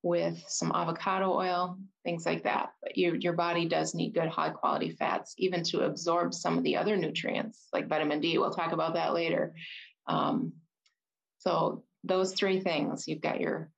with 0.02 0.42
some 0.48 0.72
avocado 0.74 1.34
oil, 1.34 1.78
things 2.04 2.26
like 2.26 2.44
that. 2.44 2.72
But 2.82 2.98
your, 2.98 3.16
your 3.16 3.34
body 3.34 3.66
does 3.66 3.94
need 3.94 4.14
good 4.14 4.30
high 4.30 4.50
quality 4.50 4.92
fats, 4.92 5.36
even 5.38 5.64
to 5.64 5.82
absorb 5.82 6.34
some 6.34 6.58
of 6.58 6.64
the 6.64 6.78
other 6.78 6.96
nutrients 6.96 7.68
like 7.74 7.90
vitamin 7.90 8.22
D. 8.22 8.38
We'll 8.38 8.52
talk 8.52 8.72
about 8.72 8.94
that 8.94 9.14
later. 9.14 9.54
Um, 10.08 10.54
so, 11.40 11.84
those 12.06 12.34
three 12.34 12.62
things 12.62 13.10
you've 13.10 13.22
got 13.22 13.42
your 13.42 13.70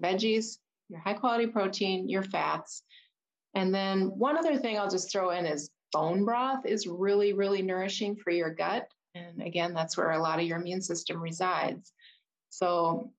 veggies, 0.00 0.58
your 0.88 1.00
high 1.00 1.14
quality 1.14 1.48
protein, 1.48 2.08
your 2.08 2.22
fats. 2.22 2.82
And 3.54 3.74
then 3.74 4.06
one 4.16 4.36
other 4.36 4.58
thing 4.58 4.78
I'll 4.78 4.90
just 4.90 5.10
throw 5.10 5.30
in 5.30 5.44
is 5.44 5.70
bone 5.92 6.24
broth 6.24 6.66
is 6.66 6.86
really, 6.86 7.32
really 7.32 7.62
nourishing 7.62 8.16
for 8.16 8.30
your 8.30 8.54
gut. 8.54 8.86
And 9.14 9.42
again, 9.42 9.74
that's 9.74 9.96
where 9.96 10.10
a 10.12 10.22
lot 10.22 10.38
of 10.38 10.44
your 10.44 10.58
immune 10.58 10.82
system 10.82 11.20
resides. 11.20 11.92
So 12.50 13.12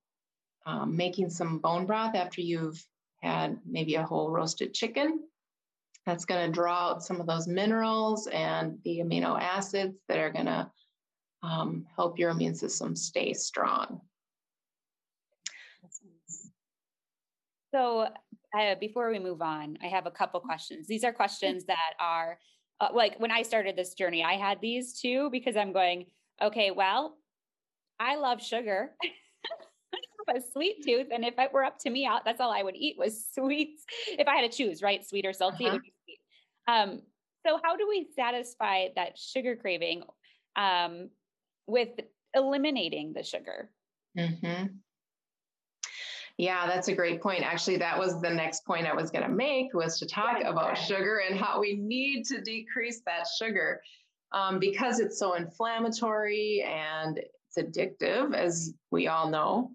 um, 0.66 0.96
making 0.96 1.30
some 1.30 1.58
bone 1.58 1.86
broth 1.86 2.14
after 2.14 2.40
you've 2.40 2.84
had 3.22 3.58
maybe 3.64 3.94
a 3.94 4.02
whole 4.02 4.30
roasted 4.30 4.74
chicken. 4.74 5.20
That's 6.04 6.24
going 6.24 6.46
to 6.46 6.52
draw 6.52 6.90
out 6.90 7.02
some 7.02 7.20
of 7.20 7.26
those 7.26 7.48
minerals 7.48 8.26
and 8.28 8.78
the 8.84 8.98
amino 8.98 9.40
acids 9.40 9.96
that 10.08 10.18
are 10.18 10.30
going 10.30 10.46
to 10.46 10.70
um, 11.42 11.86
help 11.96 12.18
your 12.18 12.30
immune 12.30 12.54
system 12.54 12.94
stay 12.94 13.32
strong. 13.32 14.00
So, 17.74 18.08
uh, 18.58 18.74
before 18.80 19.10
we 19.10 19.18
move 19.18 19.42
on, 19.42 19.76
I 19.82 19.88
have 19.88 20.06
a 20.06 20.10
couple 20.10 20.40
questions. 20.40 20.86
These 20.86 21.04
are 21.04 21.12
questions 21.12 21.64
that 21.66 21.94
are 22.00 22.38
uh, 22.80 22.88
like 22.92 23.18
when 23.18 23.30
I 23.30 23.42
started 23.42 23.76
this 23.76 23.94
journey, 23.94 24.22
I 24.22 24.34
had 24.34 24.60
these 24.60 25.00
too 25.00 25.30
because 25.30 25.56
I'm 25.56 25.72
going, 25.72 26.06
okay, 26.42 26.70
well, 26.70 27.16
I 27.98 28.16
love 28.16 28.42
sugar. 28.42 28.92
a 30.28 30.40
sweet 30.52 30.84
tooth. 30.84 31.08
And 31.12 31.24
if 31.24 31.34
it 31.38 31.52
were 31.52 31.64
up 31.64 31.78
to 31.80 31.90
me, 31.90 32.06
out, 32.06 32.24
that's 32.24 32.40
all 32.40 32.52
I 32.52 32.62
would 32.62 32.76
eat 32.76 32.96
was 32.98 33.26
sweets. 33.34 33.84
If 34.08 34.28
I 34.28 34.36
had 34.36 34.50
to 34.50 34.56
choose, 34.56 34.82
right? 34.82 35.06
Sweet 35.06 35.26
or 35.26 35.32
salty, 35.32 35.66
uh-huh. 35.66 35.68
it 35.68 35.72
would 35.72 35.82
be 35.82 35.94
sweet. 36.04 36.18
Um, 36.68 37.02
so 37.46 37.60
how 37.62 37.76
do 37.76 37.86
we 37.88 38.08
satisfy 38.16 38.88
that 38.96 39.18
sugar 39.18 39.54
craving 39.54 40.02
um, 40.56 41.10
with 41.66 41.90
eliminating 42.34 43.12
the 43.12 43.22
sugar? 43.22 43.70
Mm-hmm. 44.18 44.66
Yeah, 46.38 46.66
that's 46.66 46.88
a 46.88 46.94
great 46.94 47.22
point. 47.22 47.42
Actually, 47.42 47.78
that 47.78 47.98
was 47.98 48.20
the 48.20 48.30
next 48.30 48.66
point 48.66 48.86
I 48.86 48.94
was 48.94 49.10
going 49.10 49.24
to 49.24 49.30
make 49.30 49.72
was 49.72 49.98
to 50.00 50.06
talk 50.06 50.42
about 50.44 50.76
sugar 50.76 51.22
and 51.26 51.38
how 51.38 51.60
we 51.60 51.76
need 51.76 52.24
to 52.26 52.42
decrease 52.42 53.00
that 53.06 53.26
sugar 53.38 53.80
um, 54.32 54.58
because 54.58 55.00
it's 55.00 55.18
so 55.18 55.34
inflammatory 55.34 56.62
and 56.68 57.18
it's 57.18 57.56
addictive, 57.58 58.34
as 58.34 58.74
we 58.90 59.08
all 59.08 59.30
know 59.30 59.70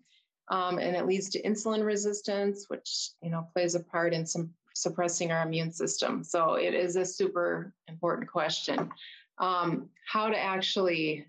um, 0.51 0.77
and 0.79 0.95
it 0.95 1.07
leads 1.07 1.29
to 1.29 1.41
insulin 1.41 1.83
resistance, 1.83 2.65
which 2.67 3.09
you 3.23 3.31
know 3.31 3.47
plays 3.53 3.73
a 3.73 3.79
part 3.79 4.13
in 4.13 4.25
some 4.25 4.51
suppressing 4.75 5.31
our 5.31 5.43
immune 5.43 5.71
system. 5.71 6.23
So 6.23 6.55
it 6.55 6.73
is 6.73 6.95
a 6.95 7.05
super 7.05 7.73
important 7.87 8.29
question. 8.29 8.89
Um, 9.39 9.89
how 10.05 10.29
to 10.29 10.37
actually 10.37 11.25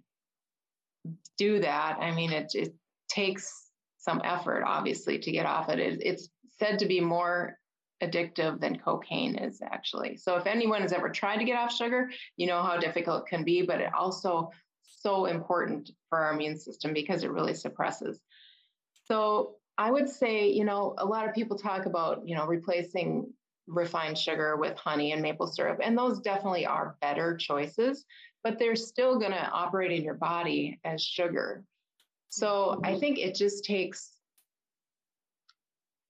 do 1.39 1.61
that? 1.61 1.99
I 2.01 2.13
mean, 2.13 2.33
it, 2.33 2.53
it 2.55 2.75
takes 3.09 3.71
some 3.99 4.21
effort, 4.25 4.65
obviously, 4.67 5.19
to 5.21 5.33
get 5.33 5.47
off 5.47 5.69
it. 5.69 5.79
it. 5.79 6.03
It's 6.05 6.29
said 6.59 6.79
to 6.81 6.87
be 6.87 7.01
more 7.01 7.59
addictive 8.03 8.61
than 8.61 8.79
cocaine 8.79 9.37
is 9.37 9.63
actually. 9.63 10.17
So 10.17 10.37
if 10.37 10.47
anyone 10.47 10.83
has 10.83 10.93
ever 10.93 11.09
tried 11.09 11.39
to 11.39 11.45
get 11.45 11.57
off 11.57 11.73
sugar, 11.73 12.11
you 12.37 12.49
know 12.49 12.63
how 12.63 12.77
difficult 12.79 13.23
it 13.23 13.31
can 13.31 13.45
be, 13.45 13.63
but 13.63 13.81
it 13.81 13.95
also 13.97 14.51
so 14.83 15.27
important 15.27 15.91
for 16.09 16.19
our 16.19 16.33
immune 16.33 16.59
system 16.59 16.93
because 16.93 17.23
it 17.23 17.31
really 17.31 17.55
suppresses 17.55 18.21
so 19.05 19.57
I 19.79 19.91
would 19.91 20.09
say, 20.09 20.49
you 20.51 20.65
know, 20.65 20.95
a 20.99 21.07
lot 21.07 21.29
of 21.29 21.35
people 21.35 21.59
talk 21.59 21.87
about, 21.87 22.27
you 22.27 22.37
know, 22.37 22.47
replacing 22.47 23.33
refined 23.67 24.19
sugar 24.19 24.57
with 24.57 24.77
honey 24.77 25.13
and 25.13 25.23
maple 25.23 25.47
syrup, 25.47 25.81
and 25.83 25.97
those 25.97 26.21
definitely 26.21 26.67
are 26.67 26.97
better 27.01 27.37
choices, 27.37 28.05
but 28.45 28.59
they're 28.59 28.77
still 28.77 29.19
going 29.19 29.33
to 29.33 29.51
operate 29.51 29.93
in 29.93 30.03
your 30.03 30.15
body 30.15 30.81
as 30.85 31.03
sugar. 31.03 31.65
So 32.29 32.81
I 32.83 32.99
think 32.99 33.19
it 33.19 33.35
just 33.35 33.65
takes, 33.65 34.11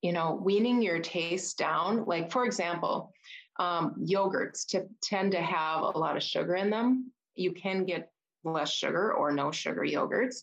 you 0.02 0.12
know, 0.12 0.40
weaning 0.42 0.80
your 0.80 1.00
taste 1.00 1.58
down. 1.58 2.04
Like, 2.04 2.30
for 2.30 2.44
example, 2.44 3.12
um, 3.58 3.96
yogurts 4.00 4.66
t- 4.66 4.78
tend 5.02 5.32
to 5.32 5.42
have 5.42 5.82
a 5.82 5.98
lot 5.98 6.16
of 6.16 6.22
sugar 6.22 6.54
in 6.54 6.70
them. 6.70 7.12
You 7.34 7.52
can 7.52 7.84
get 7.84 8.10
less 8.44 8.72
sugar 8.72 9.12
or 9.12 9.32
no 9.32 9.50
sugar 9.50 9.82
yogurts. 9.82 10.42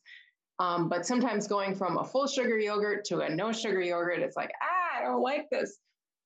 Um, 0.60 0.90
but 0.90 1.06
sometimes 1.06 1.48
going 1.48 1.74
from 1.74 1.98
a 1.98 2.04
full 2.04 2.28
sugar 2.28 2.60
yogurt 2.60 3.06
to 3.06 3.22
a 3.22 3.30
no 3.30 3.52
sugar 3.52 3.82
yogurt, 3.82 4.20
it's 4.20 4.36
like, 4.36 4.52
ah, 4.62 5.00
I 5.00 5.04
don't 5.04 5.22
like 5.22 5.50
this. 5.50 5.78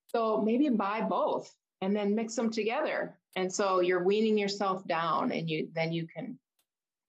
So 0.07 0.41
maybe 0.41 0.69
buy 0.69 1.01
both 1.01 1.53
and 1.81 1.95
then 1.95 2.15
mix 2.15 2.35
them 2.35 2.51
together. 2.51 3.19
And 3.35 3.53
so 3.53 3.79
you're 3.79 4.03
weaning 4.03 4.37
yourself 4.37 4.85
down 4.87 5.31
and 5.31 5.49
you 5.49 5.69
then 5.73 5.91
you 5.91 6.07
can 6.07 6.37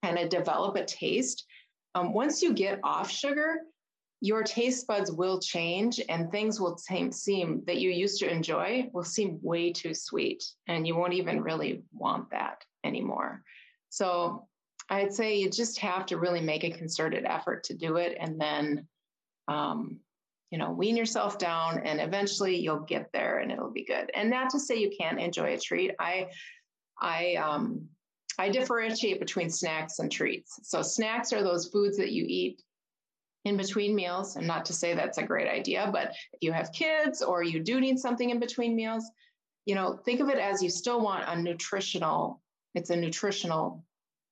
kind 0.03 0.19
of 0.19 0.29
develop 0.29 0.77
a 0.77 0.85
taste. 0.85 1.47
Um, 1.95 2.13
once 2.13 2.43
you 2.43 2.53
get 2.53 2.81
off 2.83 3.11
sugar, 3.11 3.61
your 4.21 4.43
taste 4.43 4.87
buds 4.87 5.13
will 5.13 5.39
change 5.39 6.01
and 6.09 6.31
things 6.31 6.61
will 6.61 6.77
seem, 6.77 7.13
seem 7.13 7.63
that 7.67 7.79
you 7.79 7.91
used 7.91 8.19
to 8.21 8.31
enjoy 8.31 8.89
will 8.93 9.05
seem 9.05 9.39
way 9.43 9.71
too 9.71 9.95
sweet 9.95 10.43
and 10.67 10.87
you 10.87 10.97
won't 10.97 11.13
even 11.13 11.43
really 11.43 11.83
want 11.93 12.31
that 12.31 12.65
anymore. 12.85 13.43
So 13.91 14.47
I'd 14.91 15.15
say 15.15 15.39
you 15.39 15.51
just 15.51 15.79
have 15.81 16.07
to 16.07 16.19
really 16.19 16.41
make 16.41 16.65
a 16.65 16.71
concerted 16.71 17.25
effort 17.25 17.65
to 17.65 17.75
do 17.75 17.97
it 17.97 18.17
and 18.21 18.41
then, 18.41 18.87
um, 19.49 19.99
you 20.51 20.59
know, 20.59 20.71
wean 20.71 20.97
yourself 20.97 21.39
down 21.39 21.81
and 21.85 22.01
eventually 22.01 22.57
you'll 22.57 22.81
get 22.81 23.11
there 23.13 23.39
and 23.39 23.51
it'll 23.51 23.73
be 23.73 23.85
good. 23.85 24.11
And 24.15 24.31
not 24.31 24.51
to 24.51 24.61
say 24.61 24.77
you 24.77 24.91
can't 24.97 25.21
enjoy 25.21 25.55
a 25.55 25.59
treat. 25.59 25.93
I, 25.99 26.29
I, 27.01 27.37
um, 27.37 27.89
I 28.39 28.51
differentiate 28.51 29.21
between 29.21 29.49
snacks 29.51 29.99
and 29.99 30.13
treats. 30.13 30.61
So 30.63 30.83
snacks 30.83 31.33
are 31.33 31.43
those 31.43 31.69
foods 31.69 31.97
that 31.97 32.13
you 32.13 32.25
eat 32.29 32.63
in 33.45 33.57
between 33.57 33.95
meals. 33.95 34.37
And 34.37 34.47
not 34.47 34.65
to 34.67 34.73
say 34.73 34.95
that's 34.95 35.19
a 35.19 35.23
great 35.23 35.49
idea, 35.49 35.89
but 35.93 36.11
if 36.33 36.41
you 36.41 36.53
have 36.53 36.73
kids 36.73 37.23
or 37.23 37.43
you 37.43 37.61
do 37.61 37.81
need 37.81 37.99
something 37.99 38.31
in 38.31 38.39
between 38.39 38.77
meals, 38.77 39.11
you 39.67 39.75
know, 39.75 39.99
think 40.05 40.21
of 40.21 40.29
it 40.29 40.39
as 40.39 40.63
you 40.63 40.69
still 40.69 41.01
want 41.01 41.25
a 41.27 41.41
nutritional, 41.41 42.43
it's 42.75 42.91
a 42.91 42.97
nutritional 42.97 43.85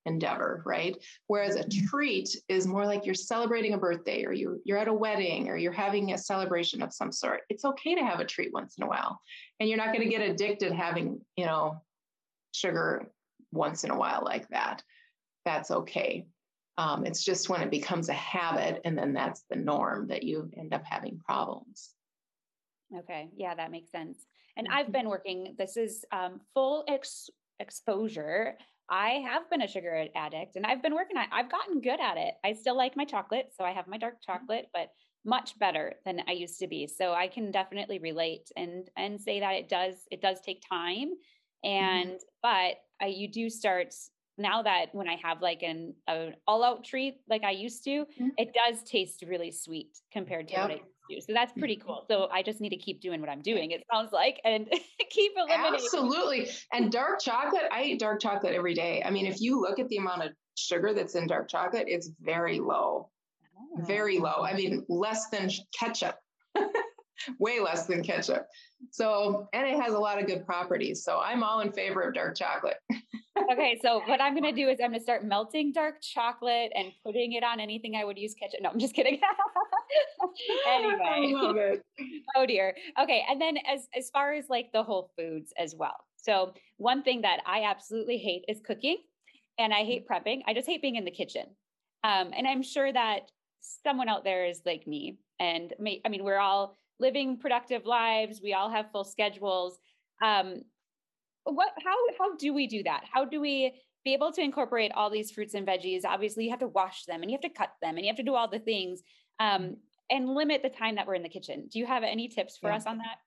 endeavor, 0.07 0.63
right? 0.67 0.97
Whereas 1.27 1.57
a 1.57 1.61
mm-hmm. 1.61 1.87
treat 1.87 2.29
is 2.49 2.67
more 2.67 2.87
like 2.87 3.07
you're 3.07 3.15
celebrating 3.15 3.75
a 3.75 3.79
birthday 3.79 4.25
or 4.25 4.33
you, 4.33 4.61
you're 4.65 4.79
at 4.79 4.89
a 4.89 4.93
wedding 4.93 5.49
or 5.49 5.57
you're 5.57 5.73
having 5.73 6.13
a 6.13 6.19
celebration 6.19 6.83
of 6.83 6.93
some 6.93 7.13
sort. 7.13 7.43
It's 7.49 7.65
okay 7.65 7.95
to 7.95 8.05
have 8.05 8.21
a 8.21 8.25
treat 8.25 8.53
once 8.53 8.77
in 8.79 8.85
a 8.85 8.89
while. 8.89 9.21
And 9.61 9.69
you're 9.69 9.79
not 9.79 9.95
going 9.95 10.03
to 10.03 10.09
get 10.09 10.29
addicted 10.29 10.73
having, 10.73 11.21
you 11.37 11.47
know, 11.47 11.83
sugar 12.53 13.11
once 13.53 13.85
in 13.85 13.91
a 13.91 13.97
while 13.97 14.23
like 14.25 14.49
that. 14.49 14.83
That's 15.45 15.71
okay. 15.71 16.27
Um, 16.79 17.05
it's 17.05 17.23
just 17.23 17.49
when 17.49 17.61
it 17.61 17.71
becomes 17.71 18.09
a 18.09 18.15
habit 18.15 18.81
and 18.85 18.97
then 18.97 19.13
that's 19.13 19.45
the 19.51 19.57
norm 19.57 20.09
that 20.09 20.23
you 20.23 20.51
end 20.57 20.73
up 20.73 20.85
having 20.85 21.19
problems. 21.19 21.91
Okay. 22.97 23.29
Yeah, 23.37 23.55
that 23.55 23.71
makes 23.71 23.91
sense. 23.91 24.27
And 24.57 24.69
I've 24.71 24.85
mm-hmm. 24.85 24.93
been 24.93 25.09
working, 25.09 25.55
this 25.59 25.77
is 25.77 26.05
um, 26.13 26.41
full 26.55 26.85
ex- 26.89 27.31
exposure. 27.61 28.57
I 28.93 29.25
have 29.27 29.49
been 29.49 29.63
a 29.63 29.67
sugar 29.67 30.07
addict 30.15 30.57
and 30.57 30.67
I've 30.67 30.83
been 30.83 30.95
working 30.95 31.17
on 31.17 31.25
I've 31.33 31.51
gotten 31.51 31.81
good 31.81 31.99
at 31.99 32.19
it. 32.19 32.35
I 32.45 32.53
still 32.53 32.77
like 32.77 32.95
my 32.95 33.07
chocolate. 33.07 33.49
So 33.57 33.65
I 33.65 33.73
have 33.73 33.89
my 33.89 33.97
dark 33.97 34.17
mm-hmm. 34.17 34.33
chocolate, 34.33 34.67
but 34.75 34.91
much 35.25 35.59
better 35.59 35.95
than 36.05 36.21
I 36.29 36.33
used 36.33 36.59
to 36.59 36.67
be. 36.67 36.87
So 36.87 37.15
I 37.15 37.27
can 37.27 37.51
definitely 37.51 37.99
relate 38.01 38.51
and 38.55 38.91
and 38.99 39.19
say 39.19 39.41
that 39.41 39.55
it 39.55 39.71
does 39.71 39.95
it 40.11 40.21
does 40.21 40.43
take 40.43 40.63
time 40.69 41.09
mm-hmm. 41.09 41.71
and 41.71 42.11
mm-hmm. 42.11 42.41
but 42.43 42.75
I, 43.01 43.07
you 43.07 43.29
do 43.29 43.49
start 43.49 43.95
now 44.43 44.63
that 44.63 44.87
when 44.93 45.09
I 45.09 45.17
have 45.23 45.41
like 45.41 45.63
an, 45.63 45.95
an 46.07 46.35
all 46.47 46.63
out 46.63 46.85
treat 46.85 47.21
like 47.29 47.45
I 47.45 47.53
used 47.53 47.85
to, 47.85 47.91
mm-hmm. 47.91 48.29
it 48.37 48.55
does 48.55 48.83
taste 48.83 49.23
really 49.27 49.51
sweet 49.51 49.99
compared 50.13 50.49
to 50.49 50.55
yep. 50.55 50.63
what 50.63 50.71
I 50.71 50.81
used 51.09 51.29
to. 51.29 51.33
So 51.33 51.35
that's 51.35 51.53
pretty 51.53 51.77
mm-hmm. 51.77 51.87
cool. 51.87 52.05
So 52.11 52.29
I 52.33 52.43
just 52.43 52.61
need 52.61 52.71
to 52.71 52.77
keep 52.77 53.01
doing 53.01 53.21
what 53.21 53.31
I'm 53.31 53.43
doing, 53.43 53.71
it 53.71 53.85
sounds 53.93 54.13
like, 54.13 54.41
and 54.45 54.69
keep 55.11 55.33
eliminating. 55.37 55.75
Absolutely. 55.75 56.49
And 56.73 56.91
dark 56.91 57.21
chocolate, 57.21 57.65
I 57.71 57.85
eat 57.85 58.01
dark 58.01 58.21
chocolate 58.21 58.55
every 58.55 58.75
day. 58.75 59.03
I 59.05 59.11
mean, 59.11 59.27
if 59.27 59.41
you 59.41 59.61
look 59.61 59.79
at 59.79 59.89
the 59.89 59.97
amount 59.97 60.25
of 60.25 60.33
sugar 60.57 60.93
that's 60.93 61.15
in 61.15 61.27
dark 61.27 61.49
chocolate, 61.49 61.85
it's 61.87 62.11
very 62.21 62.61
low. 62.61 63.11
Oh. 63.57 63.85
Very 63.85 64.19
low. 64.19 64.45
I 64.45 64.55
mean, 64.55 64.85
less 64.89 65.29
than 65.31 65.51
ketchup. 65.79 66.17
Way 67.39 67.61
less 67.61 67.87
than 67.87 68.03
ketchup. 68.03 68.47
So, 68.91 69.49
and 69.53 69.67
it 69.67 69.81
has 69.81 69.95
a 69.95 69.99
lot 69.99 70.21
of 70.21 70.27
good 70.27 70.45
properties. 70.45 71.05
So 71.05 71.21
I'm 71.21 71.43
all 71.43 71.61
in 71.61 71.73
favor 71.73 72.03
of 72.03 72.15
dark 72.15 72.37
chocolate. 72.37 72.77
okay, 73.53 73.79
so 73.83 74.03
what 74.07 74.21
I'm 74.21 74.35
going 74.35 74.55
to 74.55 74.61
do 74.61 74.69
is 74.69 74.79
I'm 74.83 74.91
going 74.91 75.01
to 75.01 75.03
start 75.03 75.25
melting 75.25 75.73
dark 75.73 75.97
chocolate 76.03 76.73
and 76.75 76.93
putting 77.05 77.33
it 77.33 77.45
on 77.45 77.61
anything 77.61 77.97
I 77.97 78.05
would 78.05 78.19
use 78.19 78.35
ketchup. 78.35 78.61
No, 78.63 78.71
I'm 78.71 78.79
just 78.79 78.95
kidding. 78.95 79.21
anyway, 80.69 81.79
oh 82.37 82.47
dear. 82.47 82.75
Okay, 83.01 83.25
and 83.29 83.41
then 83.41 83.57
as 83.67 83.89
as 83.97 84.11
far 84.11 84.33
as 84.33 84.47
like 84.49 84.71
the 84.73 84.83
whole 84.83 85.11
foods 85.17 85.53
as 85.59 85.75
well. 85.75 85.97
So 86.17 86.55
one 86.77 87.03
thing 87.03 87.23
that 87.23 87.41
I 87.47 87.65
absolutely 87.65 88.19
hate 88.19 88.45
is 88.49 88.61
cooking, 88.65 88.99
and 89.59 89.73
I 89.73 89.85
hate 89.85 90.07
prepping. 90.09 90.43
I 90.47 90.55
just 90.55 90.69
hate 90.69 90.83
being 90.83 90.97
in 90.97 91.05
the 91.05 91.11
kitchen. 91.11 91.47
Um, 92.05 92.33
and 92.37 92.47
I'm 92.47 92.63
sure 92.63 92.93
that 92.93 93.31
someone 93.61 94.09
out 94.09 94.25
there 94.25 94.47
is 94.47 94.61
like 94.65 94.87
me, 94.87 95.19
and 95.39 95.73
may, 95.79 96.01
I 96.05 96.09
mean 96.09 96.25
we're 96.25 96.39
all 96.39 96.79
living 97.03 97.37
productive 97.37 97.85
lives. 97.85 98.41
We 98.43 98.55
all 98.55 98.71
have 98.71 98.91
full 98.93 99.05
schedules. 99.05 99.79
Um, 100.23 100.63
what 101.45 101.71
how 101.85 101.97
how 102.19 102.37
do 102.37 102.55
we 102.55 102.67
do 102.67 102.83
that 102.83 103.03
how 103.13 103.25
do 103.25 103.41
we 103.41 103.75
be 104.05 104.15
able 104.15 104.33
to 104.33 104.41
incorporate 104.41 104.93
all 104.95 105.11
these 105.11 105.31
fruits 105.31 105.55
and 105.55 105.67
veggies 105.67 106.03
obviously 106.07 106.45
you 106.45 106.51
have 106.51 106.61
to 106.61 106.69
wash 106.69 107.05
them 107.05 107.23
and 107.23 107.31
you 107.31 107.37
have 107.37 107.43
to 107.43 107.59
cut 107.59 107.73
them 107.81 107.97
and 107.97 108.05
you 108.05 108.11
have 108.11 108.17
to 108.17 108.23
do 108.23 108.35
all 108.35 108.49
the 108.49 108.59
things 108.59 109.03
um, 109.41 109.77
and 110.11 110.29
limit 110.35 110.63
the 110.63 110.69
time 110.69 110.95
that 110.95 111.07
we're 111.07 111.15
in 111.15 111.23
the 111.23 111.29
kitchen 111.29 111.69
do 111.71 111.79
you 111.79 111.87
have 111.87 112.03
any 112.03 112.29
tips 112.29 112.57
for 112.57 112.71
yeah. 112.71 112.77
us 112.77 112.87
on 112.87 112.99
that 112.99 113.19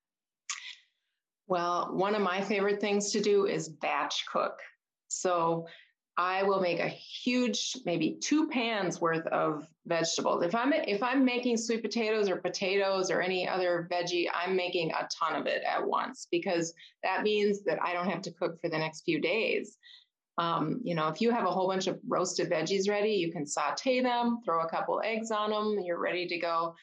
well 1.48 1.90
one 1.94 2.16
of 2.16 2.22
my 2.22 2.42
favorite 2.42 2.80
things 2.80 3.12
to 3.12 3.20
do 3.20 3.46
is 3.46 3.70
batch 3.70 4.26
cook 4.32 4.60
so 5.08 5.68
I 6.18 6.44
will 6.44 6.62
make 6.62 6.80
a 6.80 6.88
huge, 6.88 7.76
maybe 7.86 8.18
two 8.22 8.48
pans 8.48 9.02
worth 9.02 9.28
of 9.28 9.68
vegetables. 9.86 10.44
If 10.44 10.56
I'm 10.56 10.72
if 10.72 11.04
I'm 11.04 11.26
making 11.26 11.58
sweet 11.58 11.82
potatoes 11.82 12.30
or 12.30 12.38
potatoes 12.38 13.12
or 13.12 13.22
any 13.22 13.48
other 13.48 13.88
veggie, 13.92 14.28
I'm 14.34 14.56
making 14.56 14.92
a 14.92 15.08
ton 15.12 15.36
of 15.36 15.46
it 15.46 15.62
at 15.64 15.86
once 15.86 16.28
because 16.32 16.74
that 17.04 17.24
means 17.24 17.64
that 17.64 17.82
I 17.82 17.92
don't 17.92 18.10
have 18.10 18.22
to 18.24 18.32
cook 18.32 18.60
for 18.62 18.70
the 18.70 18.78
next 18.78 19.02
few 19.02 19.20
days. 19.20 19.78
Um, 20.38 20.80
you 20.84 20.96
know, 20.96 21.10
if 21.10 21.20
you 21.20 21.32
have 21.32 21.46
a 21.46 21.52
whole 21.52 21.68
bunch 21.68 21.88
of 21.88 22.00
roasted 22.08 22.50
veggies 22.50 22.90
ready, 22.90 23.12
you 23.12 23.32
can 23.32 23.46
saute 23.46 24.02
them, 24.02 24.40
throw 24.44 24.62
a 24.62 24.70
couple 24.70 25.02
eggs 25.04 25.32
on 25.32 25.50
them, 25.50 25.84
you're 25.84 26.00
ready 26.00 26.28
to 26.28 26.38
go. 26.38 26.76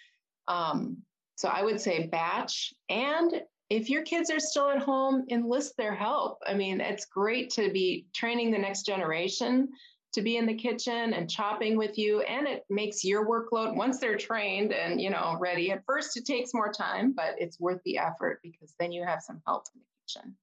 Um, 0.49 0.99
so 1.37 1.49
I 1.49 1.63
would 1.63 1.81
say 1.81 2.07
batch 2.07 2.73
and 2.89 3.43
if 3.73 3.89
your 3.89 4.03
kids 4.03 4.31
are 4.31 4.39
still 4.39 4.69
at 4.69 4.83
home, 4.83 5.25
enlist 5.31 5.79
their 5.79 5.95
help. 5.95 6.43
I 6.47 6.53
mean, 6.53 6.79
it's 6.83 7.07
great 7.07 7.49
to 7.53 7.73
be 7.73 8.07
training 8.15 8.51
the 8.51 8.59
next 8.59 8.85
generation 8.85 9.71
to 10.13 10.21
be 10.21 10.37
in 10.37 10.45
the 10.45 10.55
kitchen 10.55 11.15
and 11.15 11.31
chopping 11.31 11.79
with 11.79 11.97
you 11.97 12.21
and 12.21 12.47
it 12.47 12.67
makes 12.69 13.03
your 13.03 13.27
workload 13.27 13.75
once 13.75 13.99
they're 13.99 14.19
trained 14.19 14.71
and 14.71 15.01
you 15.01 15.09
know 15.09 15.39
ready 15.41 15.71
at 15.71 15.83
first 15.87 16.19
it 16.19 16.27
takes 16.27 16.53
more 16.53 16.71
time 16.71 17.15
but 17.17 17.35
it's 17.39 17.59
worth 17.59 17.81
the 17.87 17.97
effort 17.97 18.39
because 18.43 18.75
then 18.79 18.93
you 18.93 19.03
have 19.03 19.23
some 19.23 19.41
help 19.47 19.65
in 19.75 19.81
the 19.81 20.21
kitchen 20.21 20.37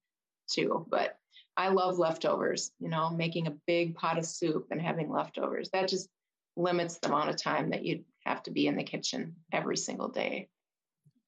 too. 0.50 0.88
But 0.90 1.20
i 1.56 1.70
love 1.70 2.00
leftovers 2.00 2.72
you 2.80 2.90
know 2.90 3.12
making 3.12 3.46
a 3.46 3.56
big 3.68 3.94
pot 3.94 4.18
of 4.18 4.26
soup 4.26 4.66
and 4.72 4.82
having 4.82 5.12
leftovers. 5.12 5.70
That 5.72 5.88
just 5.88 6.10
limits 6.56 6.98
the 6.98 7.10
amount 7.10 7.30
of 7.30 7.36
time 7.36 7.70
that 7.70 7.86
you 7.86 8.04
have 8.26 8.42
to 8.42 8.52
be 8.52 8.66
in 8.66 8.76
the 8.76 8.84
kitchen 8.84 9.36
every 9.54 9.78
single 9.78 10.08
day 10.08 10.50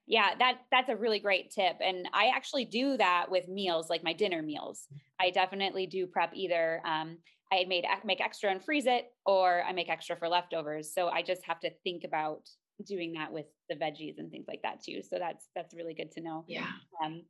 yeah, 0.07 0.29
that 0.39 0.59
that's 0.71 0.89
a 0.89 0.95
really 0.95 1.19
great 1.19 1.51
tip. 1.51 1.77
And 1.83 2.07
I 2.13 2.31
actually 2.35 2.65
do 2.65 2.97
that 2.97 3.27
with 3.29 3.47
meals, 3.47 3.89
like 3.89 4.03
my 4.03 4.13
dinner 4.13 4.41
meals. 4.41 4.87
I 5.19 5.29
definitely 5.29 5.87
do 5.87 6.07
prep 6.07 6.31
either 6.33 6.81
um, 6.85 7.17
I 7.51 7.65
made 7.67 7.85
make 8.05 8.21
extra 8.21 8.49
and 8.49 8.63
freeze 8.63 8.85
it, 8.85 9.05
or 9.25 9.63
I 9.63 9.73
make 9.73 9.89
extra 9.89 10.15
for 10.15 10.29
leftovers. 10.29 10.93
So 10.93 11.09
I 11.09 11.21
just 11.21 11.43
have 11.45 11.59
to 11.61 11.71
think 11.83 12.03
about 12.05 12.49
doing 12.85 13.13
that 13.13 13.31
with 13.31 13.45
the 13.69 13.75
veggies 13.75 14.17
and 14.17 14.31
things 14.31 14.45
like 14.47 14.61
that 14.63 14.83
too. 14.83 15.01
So 15.01 15.17
that's 15.19 15.49
that's 15.55 15.75
really 15.75 15.93
good 15.93 16.11
to 16.13 16.21
know. 16.21 16.45
Yeah. 16.47 16.67
Um, 17.03 17.23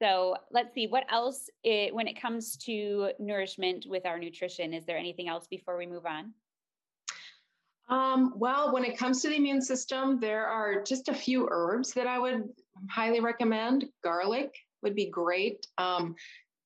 so 0.00 0.36
let's 0.52 0.74
see 0.74 0.86
what 0.86 1.04
else 1.10 1.48
it, 1.64 1.94
when 1.94 2.06
it 2.06 2.20
comes 2.20 2.56
to 2.58 3.12
nourishment 3.18 3.86
with 3.88 4.04
our 4.04 4.18
nutrition. 4.18 4.74
Is 4.74 4.84
there 4.84 4.98
anything 4.98 5.28
else 5.28 5.46
before 5.48 5.78
we 5.78 5.86
move 5.86 6.04
on? 6.06 6.34
Um, 7.88 8.32
well, 8.36 8.72
when 8.72 8.84
it 8.84 8.98
comes 8.98 9.22
to 9.22 9.28
the 9.28 9.36
immune 9.36 9.62
system, 9.62 10.18
there 10.18 10.46
are 10.46 10.82
just 10.82 11.08
a 11.08 11.14
few 11.14 11.48
herbs 11.50 11.92
that 11.92 12.06
I 12.06 12.18
would 12.18 12.48
highly 12.90 13.20
recommend. 13.20 13.86
Garlic 14.02 14.54
would 14.82 14.94
be 14.94 15.08
great. 15.08 15.66
Um, 15.78 16.16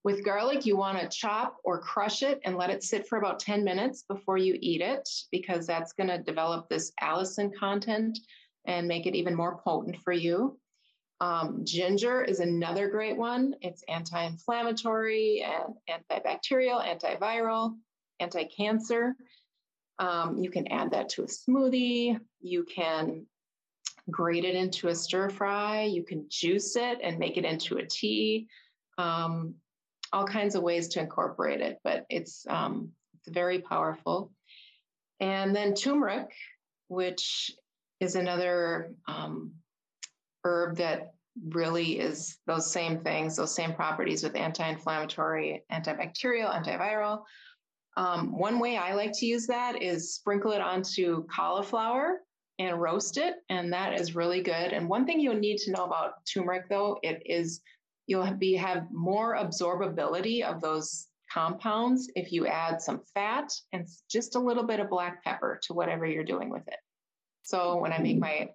with 0.02 0.24
garlic, 0.24 0.64
you 0.64 0.76
want 0.76 0.98
to 0.98 1.09
chop 1.09 1.56
or 1.62 1.78
crush 1.78 2.22
it 2.22 2.40
and 2.44 2.56
let 2.56 2.70
it 2.70 2.83
sit 2.83 3.06
for 3.06 3.18
about 3.18 3.38
10 3.38 3.64
minutes 3.64 4.04
before 4.09 4.38
you 4.38 4.56
eat 4.61 4.80
it, 4.80 5.06
because 5.30 5.66
that's 5.66 5.92
going 5.92 6.09
to 6.09 6.18
develop 6.18 6.68
this 6.68 6.92
allicin 7.02 7.54
content 7.54 8.18
and 8.66 8.88
make 8.88 9.06
it 9.06 9.14
even 9.14 9.35
more 9.35 9.59
potent 9.59 9.96
for 10.02 10.12
you. 10.12 10.59
Um, 11.20 11.61
ginger 11.64 12.22
is 12.22 12.40
another 12.40 12.88
great 12.88 13.16
one. 13.16 13.54
It's 13.61 13.85
anti 13.88 14.24
inflammatory 14.24 15.44
and 15.44 15.74
antibacterial, 15.87 16.83
antiviral, 16.83 17.76
anti 18.20 18.44
cancer. 18.44 19.14
Um, 20.00 20.38
you 20.38 20.50
can 20.50 20.66
add 20.68 20.90
that 20.90 21.10
to 21.10 21.22
a 21.22 21.26
smoothie. 21.26 22.18
You 22.40 22.64
can 22.64 23.26
grate 24.10 24.44
it 24.44 24.56
into 24.56 24.88
a 24.88 24.94
stir 24.94 25.28
fry. 25.28 25.82
You 25.82 26.02
can 26.02 26.24
juice 26.28 26.74
it 26.74 26.98
and 27.02 27.18
make 27.18 27.36
it 27.36 27.44
into 27.44 27.76
a 27.76 27.86
tea. 27.86 28.48
Um, 28.98 29.54
all 30.12 30.26
kinds 30.26 30.54
of 30.54 30.62
ways 30.62 30.88
to 30.88 31.00
incorporate 31.00 31.60
it, 31.60 31.78
but 31.84 32.06
it's 32.08 32.44
um, 32.48 32.90
it's 33.14 33.32
very 33.32 33.60
powerful. 33.60 34.32
And 35.20 35.54
then 35.54 35.74
turmeric, 35.74 36.32
which 36.88 37.52
is 38.00 38.16
another 38.16 38.94
um, 39.06 39.52
herb 40.44 40.78
that 40.78 41.12
really 41.50 41.98
is 42.00 42.38
those 42.46 42.72
same 42.72 43.00
things, 43.00 43.36
those 43.36 43.54
same 43.54 43.74
properties 43.74 44.22
with 44.22 44.34
anti-inflammatory, 44.34 45.62
antibacterial, 45.70 46.50
antiviral. 46.50 47.22
Um, 47.96 48.38
one 48.38 48.59
way 48.59 48.76
I 48.76 48.94
like 48.94 49.12
to 49.14 49.26
use 49.26 49.46
that 49.48 49.83
is 49.83 50.14
sprinkle 50.14 50.53
it 50.53 50.61
onto 50.61 51.26
cauliflower 51.26 52.20
and 52.59 52.81
roast 52.81 53.16
it, 53.16 53.37
and 53.48 53.72
that 53.72 53.98
is 53.98 54.14
really 54.14 54.42
good. 54.42 54.72
And 54.72 54.88
one 54.88 55.07
thing 55.07 55.20
you'll 55.20 55.35
need 55.35 55.59
to 55.59 55.72
know 55.72 55.85
about 55.85 56.24
turmeric, 56.26 56.68
though, 56.68 56.98
it 57.03 57.22
is 57.26 57.61
you'll 58.07 58.33
be 58.35 58.55
have 58.55 58.87
more 58.90 59.37
absorbability 59.37 60.42
of 60.42 60.61
those 60.61 61.09
compounds 61.33 62.11
if 62.16 62.33
you 62.33 62.46
add 62.46 62.83
some 62.83 63.00
fat 63.14 63.53
and 63.72 63.87
just 64.11 64.35
a 64.35 64.40
little 64.40 64.64
bit 64.64 64.81
of 64.81 64.90
black 64.90 65.22
pepper 65.22 65.61
to 65.62 65.72
whatever 65.72 66.05
you're 66.05 66.24
doing 66.24 66.50
with 66.50 66.66
it. 66.66 66.79
So 67.42 67.76
when 67.76 67.92
I 67.92 67.98
make 67.98 68.18
my 68.18 68.50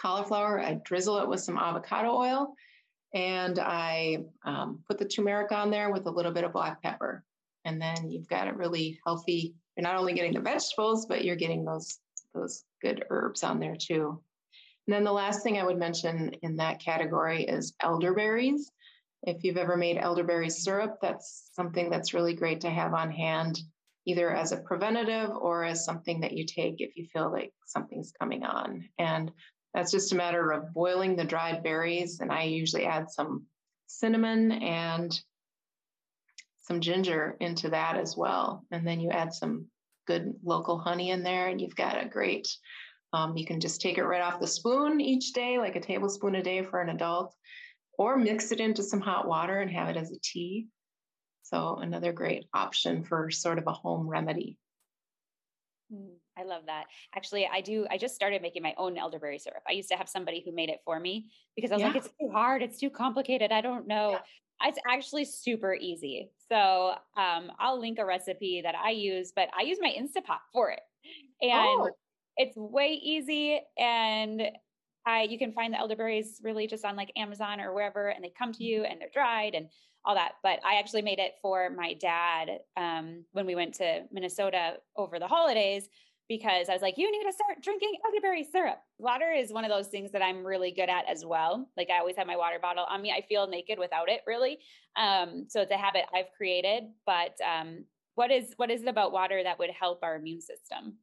cauliflower, 0.00 0.60
I 0.60 0.80
drizzle 0.84 1.18
it 1.20 1.28
with 1.28 1.40
some 1.40 1.56
avocado 1.56 2.10
oil 2.10 2.54
and 3.14 3.58
I 3.58 4.24
um, 4.44 4.80
put 4.88 4.98
the 4.98 5.04
turmeric 5.04 5.52
on 5.52 5.70
there 5.70 5.90
with 5.90 6.06
a 6.06 6.10
little 6.10 6.32
bit 6.32 6.44
of 6.44 6.52
black 6.52 6.82
pepper. 6.82 7.24
And 7.64 7.80
then 7.80 8.10
you've 8.10 8.28
got 8.28 8.48
a 8.48 8.54
really 8.54 8.98
healthy, 9.06 9.54
you're 9.76 9.82
not 9.82 9.96
only 9.96 10.14
getting 10.14 10.34
the 10.34 10.40
vegetables, 10.40 11.06
but 11.06 11.24
you're 11.24 11.36
getting 11.36 11.64
those, 11.64 11.98
those 12.34 12.64
good 12.82 13.04
herbs 13.10 13.42
on 13.42 13.60
there 13.60 13.76
too. 13.76 14.22
And 14.86 14.94
then 14.94 15.04
the 15.04 15.12
last 15.12 15.42
thing 15.42 15.58
I 15.58 15.64
would 15.64 15.78
mention 15.78 16.32
in 16.42 16.56
that 16.56 16.80
category 16.80 17.44
is 17.44 17.74
elderberries. 17.80 18.70
If 19.22 19.44
you've 19.44 19.58
ever 19.58 19.76
made 19.76 19.98
elderberry 19.98 20.48
syrup, 20.50 20.96
that's 21.02 21.50
something 21.52 21.90
that's 21.90 22.14
really 22.14 22.34
great 22.34 22.62
to 22.62 22.70
have 22.70 22.94
on 22.94 23.10
hand. 23.10 23.60
either 24.06 24.34
as 24.34 24.52
a 24.52 24.58
preventative 24.58 25.30
or 25.30 25.64
as 25.64 25.84
something 25.84 26.20
that 26.20 26.32
you 26.32 26.44
take 26.46 26.80
if 26.80 26.96
you 26.96 27.06
feel 27.12 27.30
like 27.30 27.52
something's 27.66 28.12
coming 28.18 28.42
on. 28.44 28.88
And 28.98 29.30
that's 29.74 29.92
just 29.92 30.12
a 30.12 30.16
matter 30.16 30.50
of 30.50 30.72
boiling 30.74 31.16
the 31.16 31.24
dried 31.24 31.62
berries. 31.62 32.20
And 32.20 32.32
I 32.32 32.44
usually 32.44 32.86
add 32.86 33.10
some 33.10 33.46
cinnamon 33.86 34.52
and 34.52 35.18
some 36.70 36.80
ginger 36.80 37.36
into 37.40 37.68
that 37.70 37.96
as 37.96 38.16
well. 38.16 38.64
And 38.70 38.86
then 38.86 39.00
you 39.00 39.10
add 39.10 39.34
some 39.34 39.66
good 40.06 40.34
local 40.44 40.78
honey 40.78 41.10
in 41.10 41.24
there, 41.24 41.48
and 41.48 41.60
you've 41.60 41.74
got 41.74 42.00
a 42.00 42.08
great. 42.08 42.48
Um, 43.12 43.36
you 43.36 43.44
can 43.44 43.58
just 43.58 43.80
take 43.80 43.98
it 43.98 44.04
right 44.04 44.22
off 44.22 44.38
the 44.38 44.46
spoon 44.46 45.00
each 45.00 45.32
day, 45.32 45.58
like 45.58 45.74
a 45.74 45.80
tablespoon 45.80 46.36
a 46.36 46.42
day 46.44 46.62
for 46.62 46.80
an 46.80 46.90
adult, 46.90 47.34
or 47.98 48.16
mix 48.16 48.52
it 48.52 48.60
into 48.60 48.84
some 48.84 49.00
hot 49.00 49.26
water 49.26 49.58
and 49.58 49.68
have 49.72 49.88
it 49.88 49.96
as 49.96 50.12
a 50.12 50.20
tea. 50.22 50.68
So, 51.42 51.78
another 51.78 52.12
great 52.12 52.44
option 52.54 53.02
for 53.02 53.32
sort 53.32 53.58
of 53.58 53.66
a 53.66 53.72
home 53.72 54.08
remedy. 54.08 54.56
Mm, 55.92 56.18
I 56.38 56.44
love 56.44 56.66
that. 56.66 56.84
Actually, 57.16 57.48
I 57.52 57.62
do. 57.62 57.84
I 57.90 57.98
just 57.98 58.14
started 58.14 58.42
making 58.42 58.62
my 58.62 58.74
own 58.76 58.96
elderberry 58.96 59.40
syrup. 59.40 59.64
I 59.68 59.72
used 59.72 59.88
to 59.88 59.96
have 59.96 60.08
somebody 60.08 60.40
who 60.44 60.52
made 60.52 60.68
it 60.68 60.78
for 60.84 61.00
me 61.00 61.30
because 61.56 61.72
I 61.72 61.74
was 61.74 61.80
yeah. 61.80 61.88
like, 61.88 61.96
it's 61.96 62.10
too 62.20 62.30
hard. 62.32 62.62
It's 62.62 62.78
too 62.78 62.90
complicated. 62.90 63.50
I 63.50 63.60
don't 63.60 63.88
know. 63.88 64.12
Yeah. 64.12 64.68
It's 64.68 64.78
actually 64.86 65.24
super 65.24 65.74
easy. 65.74 66.30
So 66.50 66.94
um, 67.16 67.52
I'll 67.58 67.80
link 67.80 67.98
a 67.98 68.04
recipe 68.04 68.60
that 68.62 68.74
I 68.74 68.90
use, 68.90 69.32
but 69.34 69.48
I 69.56 69.62
use 69.62 69.78
my 69.80 69.94
Instapot 69.96 70.38
for 70.52 70.70
it. 70.70 70.80
And 71.40 71.52
oh. 71.52 71.90
it's 72.36 72.56
way 72.56 72.98
easy. 73.02 73.60
And 73.78 74.42
I, 75.06 75.22
you 75.22 75.38
can 75.38 75.52
find 75.52 75.72
the 75.72 75.78
elderberries 75.78 76.40
really 76.42 76.66
just 76.66 76.84
on 76.84 76.96
like 76.96 77.12
Amazon 77.16 77.60
or 77.60 77.72
wherever, 77.72 78.08
and 78.08 78.22
they 78.24 78.32
come 78.36 78.52
to 78.52 78.64
you 78.64 78.84
and 78.84 79.00
they're 79.00 79.08
dried 79.12 79.54
and 79.54 79.68
all 80.04 80.14
that. 80.14 80.32
But 80.42 80.60
I 80.64 80.78
actually 80.78 81.02
made 81.02 81.18
it 81.18 81.32
for 81.40 81.70
my 81.70 81.94
dad 81.94 82.58
um, 82.76 83.24
when 83.32 83.46
we 83.46 83.54
went 83.54 83.74
to 83.74 84.02
Minnesota 84.12 84.74
over 84.96 85.18
the 85.18 85.28
holidays 85.28 85.88
because 86.30 86.68
I 86.68 86.72
was 86.72 86.80
like, 86.80 86.96
you 86.96 87.10
need 87.10 87.24
to 87.24 87.32
start 87.32 87.60
drinking 87.60 87.94
elderberry 88.06 88.44
syrup. 88.44 88.78
Water 88.98 89.32
is 89.32 89.52
one 89.52 89.64
of 89.64 89.70
those 89.70 89.88
things 89.88 90.12
that 90.12 90.22
I'm 90.22 90.46
really 90.46 90.70
good 90.70 90.88
at 90.88 91.04
as 91.10 91.26
well. 91.26 91.68
Like 91.76 91.88
I 91.90 91.98
always 91.98 92.16
have 92.16 92.28
my 92.28 92.36
water 92.36 92.60
bottle 92.62 92.86
on 92.88 93.02
me. 93.02 93.10
I 93.10 93.26
feel 93.28 93.48
naked 93.48 93.80
without 93.80 94.08
it, 94.08 94.20
really. 94.28 94.60
Um, 94.96 95.46
so 95.48 95.60
it's 95.60 95.72
a 95.72 95.76
habit 95.76 96.04
I've 96.14 96.30
created. 96.36 96.84
But 97.04 97.34
um, 97.44 97.84
what 98.14 98.30
is 98.30 98.54
what 98.58 98.70
is 98.70 98.82
it 98.82 98.88
about 98.88 99.10
water 99.10 99.42
that 99.42 99.58
would 99.58 99.70
help 99.70 100.04
our 100.04 100.14
immune 100.14 100.40
system? 100.40 100.98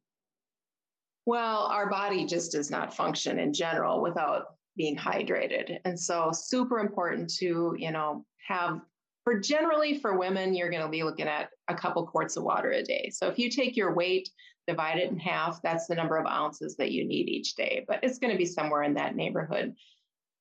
Well, 1.26 1.64
our 1.64 1.90
body 1.90 2.24
just 2.24 2.52
does 2.52 2.70
not 2.70 2.96
function 2.96 3.38
in 3.38 3.52
general 3.52 4.00
without 4.00 4.44
being 4.78 4.96
hydrated. 4.96 5.76
And 5.84 6.00
so 6.00 6.30
super 6.32 6.78
important 6.78 7.30
to, 7.34 7.74
you 7.76 7.92
know, 7.92 8.24
have 8.46 8.80
for 9.24 9.38
generally 9.38 9.98
for 9.98 10.18
women, 10.18 10.54
you're 10.54 10.70
going 10.70 10.84
to 10.84 10.88
be 10.88 11.02
looking 11.02 11.28
at 11.28 11.50
a 11.68 11.74
couple 11.74 12.06
quarts 12.06 12.38
of 12.38 12.44
water 12.44 12.70
a 12.70 12.82
day. 12.82 13.10
So 13.12 13.28
if 13.28 13.38
you 13.38 13.50
take 13.50 13.76
your 13.76 13.94
weight, 13.94 14.30
divide 14.68 14.98
it 14.98 15.10
in 15.10 15.18
half, 15.18 15.60
that's 15.62 15.86
the 15.86 15.94
number 15.94 16.16
of 16.16 16.26
ounces 16.26 16.76
that 16.76 16.92
you 16.92 17.04
need 17.04 17.28
each 17.28 17.54
day, 17.56 17.84
but 17.88 18.00
it's 18.02 18.18
going 18.18 18.32
to 18.32 18.38
be 18.38 18.46
somewhere 18.46 18.82
in 18.84 18.94
that 18.94 19.16
neighborhood. 19.16 19.74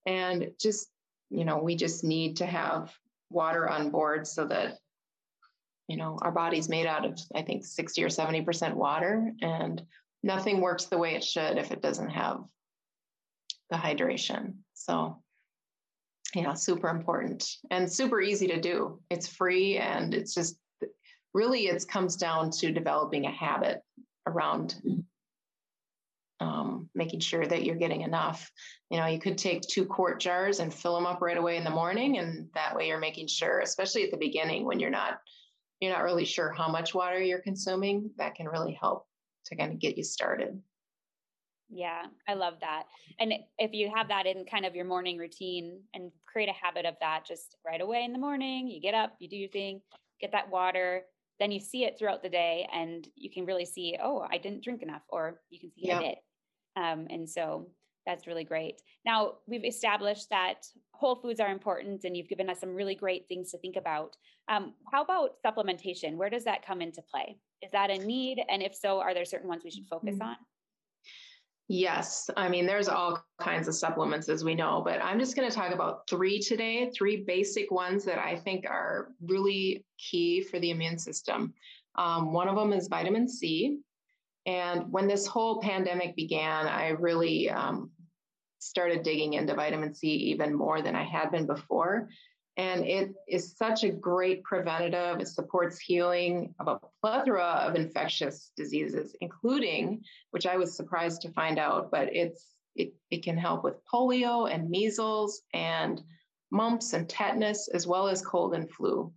And 0.06 0.52
just, 0.60 0.90
you 1.30 1.46
know, 1.46 1.58
we 1.58 1.76
just 1.76 2.04
need 2.04 2.38
to 2.38 2.46
have 2.46 2.94
water 3.30 3.68
on 3.68 3.90
board 3.90 4.26
so 4.28 4.46
that 4.48 4.78
you 5.90 5.98
know 5.98 6.18
our 6.22 6.32
body's 6.32 6.70
made 6.70 6.86
out 6.86 7.04
of 7.04 7.20
i 7.36 7.42
think 7.42 7.66
60 7.66 8.02
or 8.02 8.08
70% 8.08 8.74
water 8.74 9.34
and 9.42 9.82
nothing 10.24 10.62
works 10.62 10.86
the 10.86 10.98
way 10.98 11.16
it 11.16 11.24
should 11.24 11.58
if 11.58 11.72
it 11.72 11.82
doesn't 11.82 12.10
have 12.10 12.46
the 13.70 13.78
hydration. 13.78 14.56
So, 14.74 15.22
yeah, 16.36 16.54
super 16.54 16.90
important 16.90 17.48
and 17.72 17.92
super 17.92 18.22
easy 18.22 18.48
to 18.48 18.60
do. 18.60 19.00
It's 19.10 19.28
free 19.28 19.78
and 19.78 20.14
it's 20.14 20.34
just 20.34 20.58
really 21.34 21.68
it 21.68 21.86
comes 21.88 22.16
down 22.16 22.52
to 22.52 22.72
developing 22.72 23.26
a 23.26 23.32
habit 23.32 23.82
around 24.28 24.76
um, 26.40 26.90
making 26.94 27.20
sure 27.20 27.46
that 27.46 27.64
you're 27.64 27.76
getting 27.76 28.02
enough. 28.02 28.52
You 28.90 29.00
know, 29.00 29.08
you 29.08 29.20
could 29.20 29.38
take 29.38 29.62
two 29.62 29.86
quart 29.86 30.20
jars 30.20 30.60
and 30.60 30.74
fill 30.74 30.96
them 30.96 31.06
up 31.06 31.22
right 31.22 31.38
away 31.38 31.58
in 31.58 31.64
the 31.64 31.70
morning, 31.70 32.20
and 32.20 32.50
that 32.54 32.76
way 32.76 32.88
you're 32.88 33.00
making 33.00 33.28
sure, 33.28 33.60
especially 33.60 34.04
at 34.04 34.12
the 34.12 34.18
beginning 34.18 34.66
when 34.66 34.80
you're 34.80 34.90
not 34.90 35.20
you're 35.80 35.94
not 35.94 36.04
really 36.04 36.26
sure 36.26 36.52
how 36.52 36.68
much 36.68 36.96
water 36.96 37.22
you're 37.22 37.42
consuming, 37.42 38.10
that 38.18 38.34
can 38.34 38.48
really 38.48 38.74
help 38.80 39.06
to 39.46 39.56
kind 39.56 39.72
of 39.72 39.80
get 39.80 39.96
you 39.96 40.04
started. 40.04 40.60
Yeah, 41.70 42.06
I 42.28 42.34
love 42.34 42.56
that. 42.62 42.84
And 43.20 43.34
if 43.60 43.74
you 43.74 43.92
have 43.94 44.08
that 44.08 44.26
in 44.26 44.46
kind 44.46 44.66
of 44.66 44.74
your 44.74 44.86
morning 44.86 45.18
routine 45.18 45.82
and 45.94 46.12
create 46.26 46.50
a 46.50 46.54
habit 46.54 46.86
of 46.86 46.96
that 47.02 47.26
just 47.28 47.58
right 47.66 47.82
away 47.82 48.04
in 48.06 48.14
the 48.14 48.20
morning, 48.20 48.68
you 48.68 48.82
get 48.82 48.94
up, 48.94 49.16
you 49.20 49.28
do 49.30 49.36
your 49.36 49.50
thing, 49.50 49.82
get 50.20 50.32
that 50.32 50.50
water, 50.50 51.04
then 51.40 51.52
you 51.52 51.60
see 51.60 51.86
it 51.86 51.98
throughout 51.98 52.24
the 52.24 52.30
day 52.30 52.68
and 52.74 53.08
you 53.16 53.30
can 53.30 53.46
really 53.46 53.66
see, 53.66 53.98
oh, 54.02 54.26
I 54.30 54.38
didn't 54.38 54.64
drink 54.64 54.82
enough, 54.82 55.04
or 55.10 55.42
you 55.50 55.60
can 55.60 55.72
see 55.72 55.88
yeah. 55.88 56.00
I 56.00 56.02
did. 56.02 56.18
Um, 56.76 57.08
and 57.10 57.30
so 57.30 57.68
that's 58.06 58.28
really 58.28 58.44
great. 58.44 58.82
Now, 59.06 59.34
we've 59.48 59.66
established 59.66 60.30
that 60.30 60.66
whole 60.92 61.16
foods 61.16 61.40
are 61.40 61.52
important 61.52 62.04
and 62.06 62.16
you've 62.16 62.30
given 62.30 62.50
us 62.50 62.60
some 62.60 62.74
really 62.74 62.96
great 62.96 63.28
things 63.28 63.52
to 63.52 63.58
think 63.58 63.76
about. 63.76 64.16
Um, 64.48 64.74
how 64.92 65.04
about 65.04 65.32
supplementation? 65.46 66.16
Where 66.16 66.30
does 66.30 66.46
that 66.46 66.66
come 66.66 66.82
into 66.82 67.02
play? 67.02 67.38
Is 67.62 67.72
that 67.72 67.90
a 67.90 67.98
need? 67.98 68.42
And 68.50 68.64
if 68.64 68.74
so, 68.76 69.00
are 69.00 69.14
there 69.14 69.26
certain 69.26 69.50
ones 69.50 69.64
we 69.64 69.72
should 69.72 69.88
focus 69.88 70.16
mm-hmm. 70.16 70.30
on? 70.30 70.36
Yes. 71.70 72.30
I 72.38 72.48
mean, 72.48 72.66
there's 72.66 72.88
all 72.88 73.22
kinds 73.42 73.68
of 73.68 73.76
supplements, 73.76 74.30
as 74.30 74.44
we 74.44 74.56
know, 74.56 74.82
but 74.86 75.04
I'm 75.04 75.20
just 75.20 75.36
going 75.36 75.50
to 75.50 75.56
talk 75.56 75.74
about 75.74 76.08
three 76.10 76.40
today, 76.40 76.90
three 76.96 77.26
basic 77.26 77.72
ones 77.72 78.06
that 78.06 78.20
I 78.20 78.38
think 78.38 78.66
are 78.66 79.10
really 79.22 79.84
key 79.98 80.42
for 80.42 80.60
the 80.60 80.72
immune 80.72 80.98
system. 80.98 81.54
Um, 81.96 82.32
one 82.32 82.48
of 82.48 82.56
them 82.56 82.72
is 82.72 82.88
vitamin 82.88 83.28
C. 83.28 83.80
And 84.46 84.94
when 84.94 85.08
this 85.08 85.28
whole 85.28 85.60
pandemic 85.60 86.16
began, 86.16 86.68
I 86.68 86.90
really 86.90 87.50
um, 87.50 87.92
started 88.60 89.04
digging 89.04 89.34
into 89.34 89.54
vitamin 89.54 89.94
C 89.94 90.08
even 90.08 90.54
more 90.56 90.82
than 90.82 90.96
I 90.96 91.04
had 91.04 91.32
been 91.32 91.48
before. 91.48 92.08
And 92.58 92.84
it 92.86 93.14
is 93.28 93.56
such 93.56 93.84
a 93.84 93.90
great 93.90 94.44
preventative. 94.44 95.20
It 95.20 95.28
supports 95.28 95.80
healing 95.80 96.56
of 96.60 96.68
a 96.68 96.80
plethora 97.02 97.44
of 97.44 97.76
infectious 97.76 98.52
diseases, 98.58 99.16
including, 99.22 100.02
which 100.32 100.48
I 100.48 100.58
was 100.58 100.76
surprised 100.76 101.22
to 101.22 101.32
find 101.32 101.60
out, 101.60 101.92
but 101.92 102.16
it's 102.16 102.56
it, 102.76 102.94
it 103.12 103.24
can 103.24 103.38
help 103.38 103.64
with 103.64 103.76
polio 103.92 104.52
and 104.52 104.70
measles 104.70 105.42
and 105.54 106.02
mumps 106.52 106.94
and 106.94 107.08
tetanus, 107.10 107.68
as 107.74 107.88
well 107.88 108.08
as 108.08 108.22
cold 108.22 108.54
and 108.54 108.70
flu. 108.70 109.12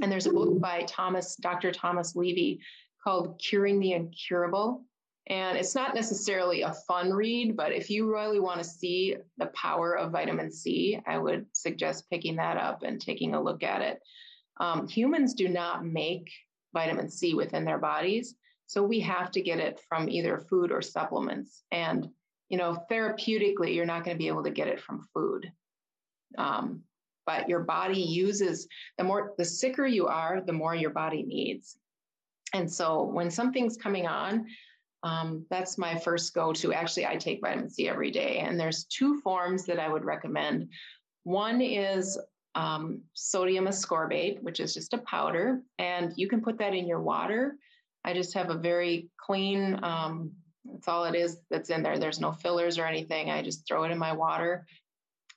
And 0.00 0.10
there's 0.10 0.26
a 0.26 0.32
book 0.32 0.50
hmm. 0.50 0.58
by 0.58 0.82
Thomas, 0.82 1.36
Dr. 1.36 1.72
Thomas 1.72 2.16
Levy 2.16 2.60
called 3.02 3.38
Curing 3.38 3.80
the 3.80 3.92
Incurable. 3.92 4.84
And 5.28 5.56
it's 5.56 5.74
not 5.74 5.94
necessarily 5.94 6.62
a 6.62 6.74
fun 6.88 7.12
read, 7.12 7.56
but 7.56 7.72
if 7.72 7.90
you 7.90 8.12
really 8.12 8.40
want 8.40 8.58
to 8.58 8.68
see 8.68 9.16
the 9.38 9.46
power 9.46 9.96
of 9.96 10.10
vitamin 10.10 10.50
C, 10.50 11.00
I 11.06 11.16
would 11.18 11.46
suggest 11.52 12.10
picking 12.10 12.36
that 12.36 12.56
up 12.56 12.82
and 12.82 13.00
taking 13.00 13.34
a 13.34 13.42
look 13.42 13.62
at 13.62 13.82
it. 13.82 14.00
Um, 14.58 14.88
humans 14.88 15.34
do 15.34 15.48
not 15.48 15.84
make 15.84 16.30
vitamin 16.74 17.08
C 17.08 17.34
within 17.34 17.64
their 17.64 17.78
bodies. 17.78 18.34
So 18.66 18.82
we 18.82 19.00
have 19.00 19.30
to 19.32 19.42
get 19.42 19.58
it 19.58 19.80
from 19.88 20.08
either 20.08 20.38
food 20.38 20.72
or 20.72 20.82
supplements. 20.82 21.62
And, 21.70 22.08
you 22.48 22.58
know, 22.58 22.84
therapeutically, 22.90 23.74
you're 23.74 23.86
not 23.86 24.04
going 24.04 24.16
to 24.16 24.22
be 24.22 24.28
able 24.28 24.44
to 24.44 24.50
get 24.50 24.68
it 24.68 24.80
from 24.80 25.06
food. 25.14 25.52
Um, 26.36 26.82
but 27.26 27.48
your 27.48 27.60
body 27.60 28.00
uses 28.00 28.66
the 28.98 29.04
more, 29.04 29.34
the 29.38 29.44
sicker 29.44 29.86
you 29.86 30.06
are, 30.06 30.40
the 30.40 30.52
more 30.52 30.74
your 30.74 30.90
body 30.90 31.22
needs. 31.22 31.76
And 32.54 32.70
so 32.70 33.04
when 33.04 33.30
something's 33.30 33.76
coming 33.76 34.06
on, 34.06 34.46
um, 35.02 35.44
that's 35.50 35.78
my 35.78 35.98
first 35.98 36.34
go 36.34 36.52
to. 36.52 36.72
Actually, 36.72 37.06
I 37.06 37.16
take 37.16 37.40
vitamin 37.40 37.70
C 37.70 37.88
every 37.88 38.10
day, 38.10 38.38
and 38.38 38.58
there's 38.58 38.84
two 38.84 39.20
forms 39.20 39.64
that 39.66 39.78
I 39.78 39.88
would 39.88 40.04
recommend. 40.04 40.68
One 41.24 41.60
is 41.60 42.18
um, 42.54 43.02
sodium 43.14 43.66
ascorbate, 43.66 44.42
which 44.42 44.60
is 44.60 44.74
just 44.74 44.94
a 44.94 44.98
powder, 44.98 45.62
and 45.78 46.12
you 46.16 46.28
can 46.28 46.40
put 46.40 46.58
that 46.58 46.74
in 46.74 46.86
your 46.86 47.00
water. 47.00 47.56
I 48.04 48.12
just 48.12 48.34
have 48.34 48.50
a 48.50 48.54
very 48.54 49.08
clean, 49.16 49.78
um, 49.82 50.32
that's 50.64 50.88
all 50.88 51.04
it 51.04 51.14
is 51.14 51.38
that's 51.50 51.70
in 51.70 51.82
there. 51.82 51.98
There's 51.98 52.20
no 52.20 52.32
fillers 52.32 52.78
or 52.78 52.84
anything. 52.84 53.30
I 53.30 53.42
just 53.42 53.66
throw 53.66 53.84
it 53.84 53.90
in 53.90 53.98
my 53.98 54.12
water. 54.12 54.66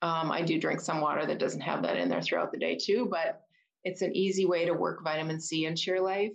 Um, 0.02 0.32
I 0.32 0.42
do 0.42 0.60
drink 0.60 0.82
some 0.82 1.02
water 1.02 1.26
that 1.26 1.40
doesn't 1.40 1.62
have 1.62 1.82
that 1.84 1.98
in 1.98 2.10
there 2.10 2.22
throughout 2.22 2.52
the 2.52 2.60
day 2.60 2.78
too, 2.78 3.08
but 3.10 3.42
it's 3.84 4.02
an 4.02 4.16
easy 4.16 4.46
way 4.46 4.66
to 4.66 4.74
work 4.74 5.04
vitamin 5.04 5.40
C 5.40 5.66
into 5.66 5.90
your 5.92 6.02
life 6.02 6.34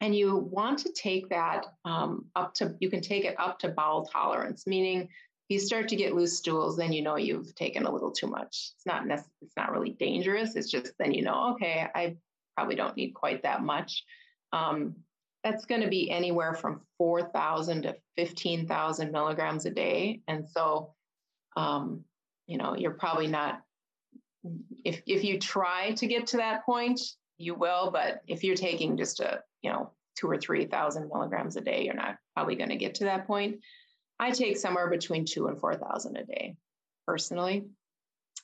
and 0.00 0.14
you 0.14 0.36
want 0.36 0.78
to 0.80 0.92
take 0.92 1.28
that 1.30 1.66
um, 1.84 2.26
up 2.34 2.54
to 2.54 2.74
you 2.80 2.90
can 2.90 3.00
take 3.00 3.24
it 3.24 3.38
up 3.38 3.58
to 3.58 3.68
bowel 3.68 4.06
tolerance 4.06 4.66
meaning 4.66 5.02
if 5.02 5.08
you 5.48 5.58
start 5.58 5.88
to 5.88 5.96
get 5.96 6.14
loose 6.14 6.36
stools 6.36 6.76
then 6.76 6.92
you 6.92 7.02
know 7.02 7.16
you've 7.16 7.54
taken 7.54 7.86
a 7.86 7.92
little 7.92 8.10
too 8.10 8.26
much. 8.26 8.72
It's 8.76 8.86
not 8.86 9.06
it's 9.08 9.56
not 9.56 9.72
really 9.72 9.90
dangerous 9.90 10.56
it's 10.56 10.70
just 10.70 10.92
then 10.98 11.12
you 11.12 11.22
know 11.22 11.52
okay 11.54 11.86
i 11.94 12.16
probably 12.56 12.74
don't 12.74 12.96
need 12.96 13.12
quite 13.12 13.42
that 13.42 13.62
much. 13.62 14.04
Um, 14.52 14.96
that's 15.44 15.66
going 15.66 15.82
to 15.82 15.88
be 15.88 16.10
anywhere 16.10 16.54
from 16.54 16.80
4000 16.98 17.82
to 17.82 17.96
15000 18.16 19.12
milligrams 19.12 19.66
a 19.66 19.70
day. 19.70 20.22
And 20.26 20.48
so 20.48 20.94
um, 21.56 22.04
you 22.46 22.58
know 22.58 22.74
you're 22.76 22.92
probably 22.92 23.26
not 23.26 23.62
if 24.84 25.02
if 25.06 25.24
you 25.24 25.38
try 25.38 25.92
to 25.92 26.06
get 26.06 26.28
to 26.28 26.36
that 26.36 26.64
point 26.64 27.00
you 27.38 27.54
will 27.54 27.90
but 27.90 28.20
if 28.28 28.44
you're 28.44 28.54
taking 28.54 28.96
just 28.96 29.18
a 29.18 29.42
you 29.62 29.70
know 29.70 29.92
two 30.16 30.30
or 30.30 30.38
3,000 30.38 31.08
milligrams 31.12 31.56
a 31.56 31.60
day. 31.60 31.84
You're 31.84 31.94
not 31.94 32.16
probably 32.34 32.56
going 32.56 32.70
to 32.70 32.76
get 32.76 32.94
to 32.96 33.04
that 33.04 33.26
point. 33.26 33.60
I 34.18 34.30
take 34.30 34.56
somewhere 34.56 34.88
between 34.88 35.26
two 35.26 35.48
and 35.48 35.60
4,000 35.60 36.16
a 36.16 36.24
day 36.24 36.56
personally. 37.06 37.66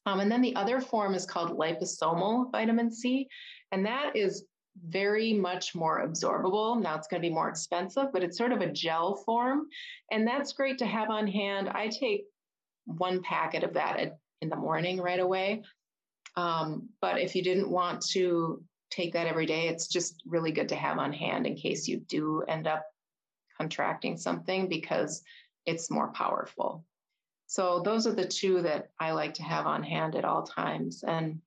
Um, 0.04 0.20
and 0.20 0.30
then 0.30 0.42
the 0.42 0.56
other 0.56 0.80
form 0.80 1.14
is 1.14 1.26
called 1.26 1.56
liposomal 1.56 2.50
vitamin 2.52 2.92
C. 2.92 3.28
And 3.70 3.86
that 3.86 4.16
is 4.16 4.44
very 4.86 5.32
much 5.32 5.74
more 5.74 6.06
absorbable. 6.06 6.80
Now 6.80 6.96
it's 6.96 7.08
going 7.08 7.22
to 7.22 7.28
be 7.28 7.34
more 7.34 7.48
expensive, 7.48 8.12
but 8.12 8.22
it's 8.22 8.38
sort 8.38 8.52
of 8.52 8.60
a 8.60 8.72
gel 8.72 9.16
form. 9.16 9.66
And 10.10 10.26
that's 10.26 10.52
great 10.52 10.78
to 10.78 10.86
have 10.86 11.10
on 11.10 11.26
hand. 11.26 11.68
I 11.68 11.88
take 11.88 12.24
one 12.84 13.22
packet 13.22 13.64
of 13.64 13.74
that 13.74 14.18
in 14.40 14.48
the 14.48 14.56
morning 14.56 15.00
right 15.00 15.20
away. 15.20 15.62
Um, 16.36 16.88
but 17.00 17.20
if 17.20 17.34
you 17.34 17.42
didn't 17.42 17.70
want 17.70 18.02
to 18.12 18.62
take 18.92 19.12
that 19.14 19.26
every 19.26 19.46
day, 19.46 19.68
it's 19.68 19.88
just 19.88 20.22
really 20.26 20.52
good 20.52 20.68
to 20.68 20.76
have 20.76 20.98
on 20.98 21.12
hand 21.12 21.46
in 21.46 21.56
case 21.56 21.88
you 21.88 21.98
do 22.08 22.42
end 22.46 22.66
up 22.66 22.84
contracting 23.56 24.16
something 24.16 24.68
because 24.68 25.22
it's 25.66 25.90
more 25.90 26.12
powerful. 26.12 26.84
So 27.46 27.80
those 27.84 28.06
are 28.06 28.14
the 28.14 28.26
two 28.26 28.62
that 28.62 28.90
I 29.00 29.12
like 29.12 29.34
to 29.34 29.42
have 29.42 29.66
on 29.66 29.82
hand 29.82 30.14
at 30.14 30.24
all 30.24 30.42
times. 30.42 31.04
And 31.06 31.40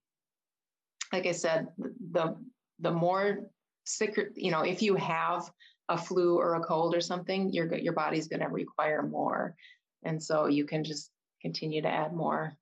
like 1.14 1.26
I 1.26 1.32
said, 1.32 1.68
the 2.12 2.36
the 2.80 2.92
more 2.92 3.50
sick, 3.86 4.20
you 4.36 4.52
know, 4.52 4.62
if 4.62 4.82
you 4.82 4.96
have 4.96 5.50
a 5.88 5.98
flu 5.98 6.38
or 6.38 6.56
a 6.56 6.64
cold 6.64 6.96
or 6.96 7.02
something, 7.02 7.52
your 7.54 7.74
your 7.76 7.94
body's 7.94 8.28
going 8.28 8.42
to 8.42 8.50
require 8.50 9.04
more, 9.04 9.56
and 10.04 10.22
so 10.22 10.48
you 10.48 10.66
can 10.66 10.84
just 10.84 11.12
continue 11.42 11.82
to 11.82 11.88
add 11.88 12.14
more 12.14 12.54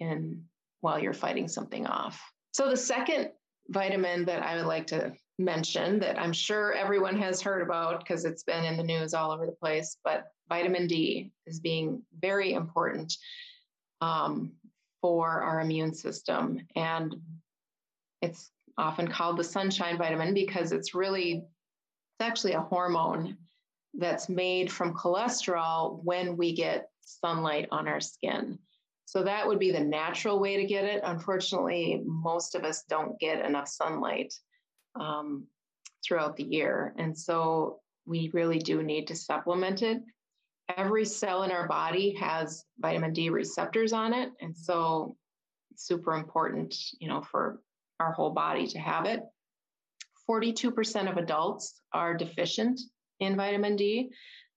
in 0.00 0.44
while 0.80 0.98
you're 0.98 1.12
fighting 1.12 1.48
something 1.48 1.86
off. 1.86 2.20
So 2.52 2.68
the 2.68 2.76
second 2.76 3.30
vitamin 3.70 4.24
that 4.24 4.42
I 4.42 4.56
would 4.56 4.66
like 4.66 4.86
to 4.88 5.12
mention 5.38 5.98
that 6.00 6.18
I'm 6.18 6.32
sure 6.32 6.72
everyone 6.72 7.16
has 7.18 7.40
heard 7.40 7.62
about 7.62 8.00
because 8.00 8.24
it's 8.24 8.42
been 8.42 8.64
in 8.64 8.76
the 8.76 8.82
news 8.82 9.14
all 9.14 9.30
over 9.30 9.46
the 9.46 9.52
place, 9.52 9.96
but 10.02 10.32
vitamin 10.48 10.86
D 10.86 11.30
is 11.46 11.60
being 11.60 12.02
very 12.20 12.54
important 12.54 13.16
um, 14.00 14.52
for 15.00 15.42
our 15.42 15.60
immune 15.60 15.94
system. 15.94 16.60
And 16.74 17.14
it's 18.20 18.50
often 18.76 19.08
called 19.08 19.36
the 19.36 19.44
sunshine 19.44 19.98
vitamin 19.98 20.34
because 20.34 20.72
it's 20.72 20.94
really 20.94 21.32
it's 21.34 22.26
actually 22.26 22.54
a 22.54 22.60
hormone 22.60 23.36
that's 23.94 24.28
made 24.28 24.70
from 24.70 24.94
cholesterol 24.94 26.02
when 26.02 26.36
we 26.36 26.52
get 26.52 26.90
sunlight 27.00 27.68
on 27.70 27.88
our 27.88 28.00
skin. 28.00 28.58
So 29.08 29.22
that 29.22 29.46
would 29.46 29.58
be 29.58 29.70
the 29.70 29.80
natural 29.80 30.38
way 30.38 30.58
to 30.58 30.66
get 30.66 30.84
it. 30.84 31.00
Unfortunately, 31.02 32.02
most 32.04 32.54
of 32.54 32.62
us 32.62 32.84
don't 32.90 33.18
get 33.18 33.42
enough 33.42 33.66
sunlight 33.66 34.34
um, 35.00 35.46
throughout 36.04 36.36
the 36.36 36.44
year. 36.44 36.92
And 36.98 37.16
so 37.16 37.80
we 38.04 38.30
really 38.34 38.58
do 38.58 38.82
need 38.82 39.06
to 39.06 39.16
supplement 39.16 39.80
it. 39.80 40.02
Every 40.76 41.06
cell 41.06 41.44
in 41.44 41.50
our 41.50 41.66
body 41.66 42.16
has 42.16 42.66
vitamin 42.80 43.14
D 43.14 43.30
receptors 43.30 43.94
on 43.94 44.12
it. 44.12 44.28
And 44.42 44.54
so 44.54 45.16
it's 45.70 45.86
super 45.86 46.12
important, 46.12 46.76
you 47.00 47.08
know, 47.08 47.22
for 47.22 47.62
our 48.00 48.12
whole 48.12 48.32
body 48.32 48.66
to 48.66 48.78
have 48.78 49.06
it. 49.06 49.22
42% 50.28 51.10
of 51.10 51.16
adults 51.16 51.80
are 51.94 52.12
deficient 52.14 52.78
in 53.20 53.38
vitamin 53.38 53.74
D. 53.74 54.10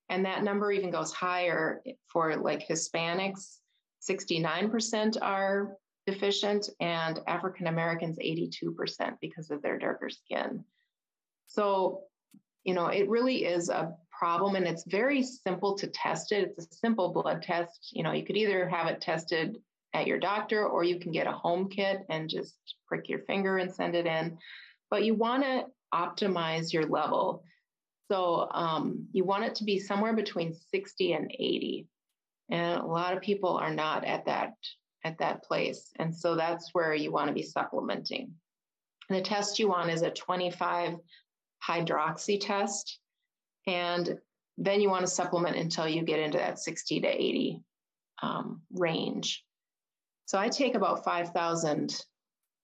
And 0.09 0.25
that 0.25 0.43
number 0.43 0.73
even 0.73 0.91
goes 0.91 1.13
higher 1.13 1.81
for 2.09 2.35
like 2.35 2.67
Hispanics. 2.67 3.60
69% 4.09 5.17
are 5.21 5.77
deficient, 6.07 6.69
and 6.79 7.19
African 7.27 7.67
Americans, 7.67 8.17
82% 8.17 9.17
because 9.21 9.51
of 9.51 9.61
their 9.61 9.77
darker 9.77 10.09
skin. 10.09 10.63
So, 11.47 12.03
you 12.63 12.73
know, 12.73 12.87
it 12.87 13.09
really 13.09 13.45
is 13.45 13.69
a 13.69 13.95
problem 14.11 14.55
and 14.55 14.67
it's 14.67 14.83
very 14.85 15.23
simple 15.23 15.75
to 15.77 15.87
test 15.87 16.31
it. 16.31 16.53
It's 16.57 16.65
a 16.71 16.75
simple 16.75 17.11
blood 17.11 17.41
test. 17.41 17.89
You 17.91 18.03
know, 18.03 18.11
you 18.11 18.23
could 18.23 18.37
either 18.37 18.69
have 18.69 18.87
it 18.87 19.01
tested 19.01 19.57
at 19.93 20.07
your 20.07 20.19
doctor 20.19 20.67
or 20.67 20.83
you 20.83 20.99
can 20.99 21.11
get 21.11 21.27
a 21.27 21.31
home 21.31 21.69
kit 21.69 22.05
and 22.09 22.29
just 22.29 22.55
prick 22.87 23.09
your 23.09 23.19
finger 23.19 23.57
and 23.57 23.73
send 23.73 23.95
it 23.95 24.05
in. 24.05 24.37
But 24.89 25.03
you 25.03 25.15
want 25.15 25.43
to 25.43 25.65
optimize 25.93 26.71
your 26.71 26.85
level. 26.85 27.43
So 28.09 28.49
um, 28.51 29.07
you 29.11 29.23
want 29.23 29.45
it 29.45 29.55
to 29.55 29.63
be 29.63 29.79
somewhere 29.79 30.13
between 30.13 30.53
60 30.53 31.13
and 31.13 31.31
80. 31.31 31.87
And 32.51 32.81
a 32.81 32.85
lot 32.85 33.15
of 33.15 33.21
people 33.21 33.57
are 33.57 33.73
not 33.73 34.05
at 34.05 34.25
that 34.25 34.53
at 35.03 35.17
that 35.17 35.43
place. 35.43 35.91
And 35.97 36.15
so 36.15 36.35
that's 36.35 36.69
where 36.73 36.93
you 36.93 37.11
want 37.11 37.27
to 37.27 37.33
be 37.33 37.41
supplementing. 37.41 38.35
And 39.09 39.17
the 39.17 39.23
test 39.23 39.57
you 39.57 39.67
want 39.67 39.89
is 39.89 40.03
a 40.03 40.11
25 40.11 40.97
hydroxy 41.67 42.39
test. 42.39 42.99
And 43.65 44.19
then 44.57 44.79
you 44.79 44.89
want 44.89 45.01
to 45.01 45.11
supplement 45.11 45.57
until 45.57 45.87
you 45.87 46.03
get 46.03 46.19
into 46.19 46.37
that 46.37 46.59
60 46.59 46.99
to 47.01 47.07
80 47.07 47.61
um, 48.21 48.61
range. 48.73 49.43
So 50.25 50.37
I 50.37 50.49
take 50.49 50.75
about 50.75 51.03
5,000 51.03 52.05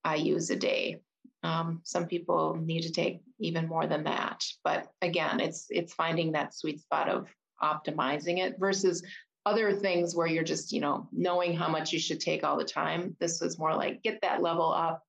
IUs 0.05 0.51
a 0.51 0.55
day. 0.55 1.01
Um, 1.43 1.81
some 1.83 2.05
people 2.05 2.55
need 2.55 2.81
to 2.81 2.91
take 2.91 3.21
even 3.39 3.67
more 3.67 3.87
than 3.87 4.03
that. 4.03 4.43
But 4.63 4.87
again, 5.01 5.39
it's 5.39 5.67
it's 5.69 5.93
finding 5.93 6.31
that 6.31 6.53
sweet 6.53 6.81
spot 6.81 7.09
of 7.09 7.27
optimizing 7.61 8.39
it 8.39 8.55
versus 8.59 9.03
other 9.47 9.71
things 9.71 10.13
where 10.13 10.27
you're 10.27 10.43
just, 10.43 10.73
you 10.73 10.81
know, 10.81 11.07
knowing 11.13 11.55
how 11.55 11.69
much 11.69 11.93
you 11.93 11.99
should 11.99 12.19
take 12.19 12.43
all 12.43 12.57
the 12.57 12.65
time. 12.65 13.15
This 13.21 13.39
was 13.39 13.57
more 13.57 13.73
like 13.73 14.03
get 14.03 14.19
that 14.21 14.41
level 14.41 14.73
up, 14.73 15.03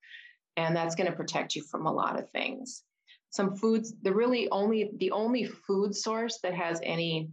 and 0.56 0.76
that's 0.76 0.94
going 0.94 1.10
to 1.10 1.16
protect 1.16 1.56
you 1.56 1.62
from 1.62 1.86
a 1.86 1.92
lot 1.92 2.18
of 2.18 2.30
things. 2.30 2.84
Some 3.30 3.56
foods, 3.56 3.94
the 4.00 4.14
really 4.14 4.48
only 4.50 4.92
the 4.96 5.10
only 5.10 5.44
food 5.44 5.94
source 5.94 6.38
that 6.44 6.54
has 6.54 6.80
any 6.84 7.30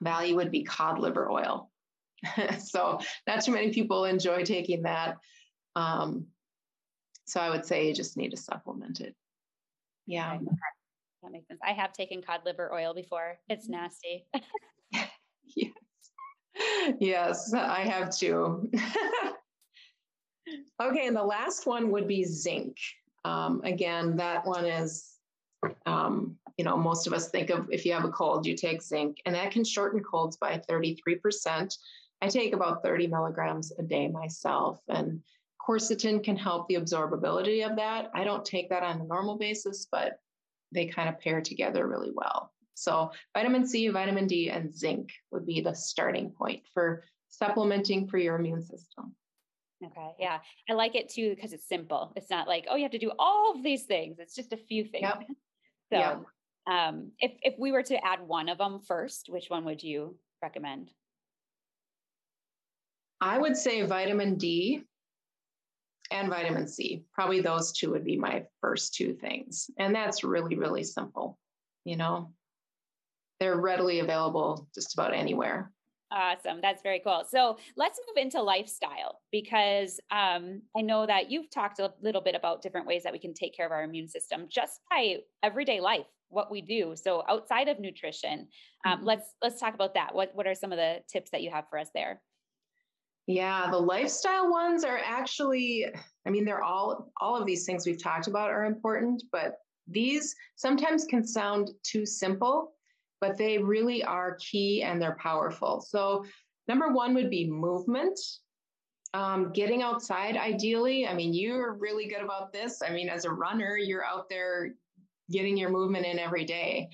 value 0.00 0.36
would 0.36 0.52
be 0.52 0.62
cod 0.62 1.00
liver 1.00 1.28
oil. 1.30 1.70
so 2.58 3.00
not 3.26 3.42
too 3.42 3.52
many 3.52 3.72
people 3.72 4.04
enjoy 4.04 4.44
taking 4.44 4.82
that. 4.82 5.16
Um, 5.74 6.26
so 7.26 7.40
I 7.40 7.50
would 7.50 7.66
say 7.66 7.88
you 7.88 7.94
just 7.94 8.16
need 8.16 8.30
to 8.30 8.36
supplement 8.36 9.00
it. 9.00 9.16
Yeah. 10.06 10.38
That 11.22 11.32
makes 11.32 11.48
sense. 11.48 11.60
I 11.66 11.72
have 11.72 11.92
taken 11.92 12.22
cod 12.22 12.40
liver 12.44 12.72
oil 12.72 12.94
before. 12.94 13.38
It's 13.48 13.68
nasty. 13.68 14.26
yes. 14.92 15.72
Yes, 16.98 17.52
I 17.54 17.80
have 17.80 18.14
two. 18.14 18.70
okay, 20.82 21.06
and 21.06 21.16
the 21.16 21.22
last 21.22 21.66
one 21.66 21.90
would 21.90 22.08
be 22.08 22.24
zinc. 22.24 22.76
Um, 23.24 23.60
again, 23.64 24.16
that 24.16 24.46
one 24.46 24.64
is, 24.64 25.16
um, 25.86 26.36
you 26.56 26.64
know, 26.64 26.76
most 26.76 27.06
of 27.06 27.12
us 27.12 27.28
think 27.28 27.50
of 27.50 27.68
if 27.70 27.84
you 27.84 27.92
have 27.92 28.04
a 28.04 28.10
cold, 28.10 28.46
you 28.46 28.56
take 28.56 28.82
zinc, 28.82 29.18
and 29.26 29.34
that 29.34 29.50
can 29.50 29.64
shorten 29.64 30.02
colds 30.02 30.36
by 30.36 30.60
33%. 30.68 31.76
I 32.22 32.28
take 32.28 32.52
about 32.52 32.82
30 32.82 33.06
milligrams 33.06 33.72
a 33.78 33.82
day 33.82 34.08
myself, 34.08 34.80
and 34.88 35.20
quercetin 35.60 36.22
can 36.22 36.36
help 36.36 36.68
the 36.68 36.74
absorbability 36.74 37.68
of 37.68 37.76
that. 37.76 38.10
I 38.14 38.24
don't 38.24 38.44
take 38.44 38.68
that 38.70 38.82
on 38.82 39.00
a 39.00 39.04
normal 39.04 39.36
basis, 39.36 39.86
but 39.90 40.18
they 40.72 40.86
kind 40.86 41.08
of 41.08 41.18
pair 41.18 41.40
together 41.40 41.86
really 41.86 42.12
well. 42.14 42.52
So, 42.80 43.12
vitamin 43.36 43.66
C, 43.66 43.88
vitamin 43.88 44.26
D, 44.26 44.48
and 44.48 44.74
zinc 44.74 45.12
would 45.30 45.46
be 45.46 45.60
the 45.60 45.74
starting 45.74 46.30
point 46.30 46.62
for 46.72 47.04
supplementing 47.28 48.08
for 48.08 48.16
your 48.16 48.36
immune 48.36 48.62
system. 48.62 49.14
Okay. 49.84 50.10
Yeah. 50.18 50.38
I 50.68 50.72
like 50.72 50.94
it 50.94 51.10
too 51.10 51.34
because 51.34 51.52
it's 51.52 51.68
simple. 51.68 52.12
It's 52.16 52.30
not 52.30 52.48
like, 52.48 52.66
oh, 52.70 52.76
you 52.76 52.82
have 52.82 52.92
to 52.92 52.98
do 52.98 53.12
all 53.18 53.52
of 53.54 53.62
these 53.62 53.84
things. 53.84 54.18
It's 54.18 54.34
just 54.34 54.54
a 54.54 54.56
few 54.56 54.84
things. 54.84 55.02
Yep. 55.02 55.24
So, 55.92 55.98
yep. 55.98 56.22
um, 56.70 57.10
if, 57.18 57.32
if 57.42 57.54
we 57.58 57.72
were 57.72 57.82
to 57.82 58.06
add 58.06 58.20
one 58.20 58.48
of 58.48 58.58
them 58.58 58.78
first, 58.78 59.26
which 59.28 59.46
one 59.50 59.64
would 59.64 59.82
you 59.82 60.14
recommend? 60.40 60.92
I 63.20 63.36
would 63.36 63.56
say 63.56 63.82
vitamin 63.82 64.36
D 64.36 64.84
and 66.12 66.28
vitamin 66.28 66.68
C. 66.68 67.02
Probably 67.12 67.40
those 67.40 67.72
two 67.72 67.90
would 67.90 68.04
be 68.04 68.16
my 68.16 68.44
first 68.60 68.94
two 68.94 69.14
things. 69.14 69.68
And 69.78 69.92
that's 69.92 70.22
really, 70.22 70.54
really 70.54 70.84
simple. 70.84 71.40
You 71.84 71.96
know, 71.96 72.30
they're 73.40 73.56
readily 73.58 74.00
available 74.00 74.68
just 74.74 74.94
about 74.94 75.14
anywhere. 75.14 75.72
Awesome. 76.12 76.60
That's 76.60 76.82
very 76.82 77.00
cool. 77.04 77.24
So 77.28 77.56
let's 77.76 78.00
move 78.06 78.22
into 78.22 78.42
lifestyle 78.42 79.20
because 79.30 80.00
um, 80.10 80.60
I 80.76 80.82
know 80.82 81.06
that 81.06 81.30
you've 81.30 81.50
talked 81.50 81.78
a 81.78 81.92
little 82.02 82.20
bit 82.20 82.34
about 82.34 82.62
different 82.62 82.86
ways 82.86 83.04
that 83.04 83.12
we 83.12 83.18
can 83.20 83.32
take 83.32 83.56
care 83.56 83.64
of 83.64 83.72
our 83.72 83.84
immune 83.84 84.08
system 84.08 84.46
just 84.48 84.80
by 84.90 85.18
everyday 85.42 85.80
life, 85.80 86.06
what 86.28 86.50
we 86.50 86.62
do. 86.62 86.94
So 86.96 87.22
outside 87.28 87.68
of 87.68 87.78
nutrition, 87.78 88.48
um, 88.84 88.98
mm-hmm. 88.98 89.06
let's 89.06 89.34
let's 89.40 89.60
talk 89.60 89.74
about 89.74 89.94
that. 89.94 90.12
What 90.12 90.34
what 90.34 90.48
are 90.48 90.54
some 90.54 90.72
of 90.72 90.78
the 90.78 90.98
tips 91.08 91.30
that 91.30 91.42
you 91.42 91.50
have 91.52 91.68
for 91.70 91.78
us 91.78 91.90
there? 91.94 92.20
Yeah, 93.26 93.70
the 93.70 93.78
lifestyle 93.78 94.50
ones 94.50 94.82
are 94.82 94.98
actually, 94.98 95.86
I 96.26 96.30
mean, 96.30 96.44
they're 96.44 96.64
all, 96.64 97.12
all 97.20 97.36
of 97.36 97.46
these 97.46 97.64
things 97.64 97.86
we've 97.86 98.02
talked 98.02 98.26
about 98.26 98.50
are 98.50 98.64
important, 98.64 99.22
but 99.30 99.58
these 99.86 100.34
sometimes 100.56 101.04
can 101.04 101.24
sound 101.24 101.70
too 101.84 102.04
simple, 102.04 102.72
but 103.20 103.36
they 103.36 103.58
really 103.58 104.02
are 104.02 104.36
key 104.40 104.82
and 104.82 105.00
they're 105.00 105.18
powerful. 105.20 105.80
So, 105.80 106.24
number 106.68 106.88
one 106.88 107.14
would 107.14 107.30
be 107.30 107.50
movement. 107.50 108.18
Um, 109.12 109.50
getting 109.52 109.82
outside, 109.82 110.36
ideally. 110.36 111.06
I 111.06 111.14
mean, 111.14 111.34
you're 111.34 111.74
really 111.74 112.06
good 112.06 112.22
about 112.22 112.52
this. 112.52 112.80
I 112.80 112.90
mean, 112.90 113.08
as 113.08 113.24
a 113.24 113.30
runner, 113.30 113.76
you're 113.76 114.04
out 114.04 114.28
there 114.28 114.74
getting 115.30 115.56
your 115.56 115.70
movement 115.70 116.06
in 116.06 116.18
every 116.18 116.44
day. 116.44 116.90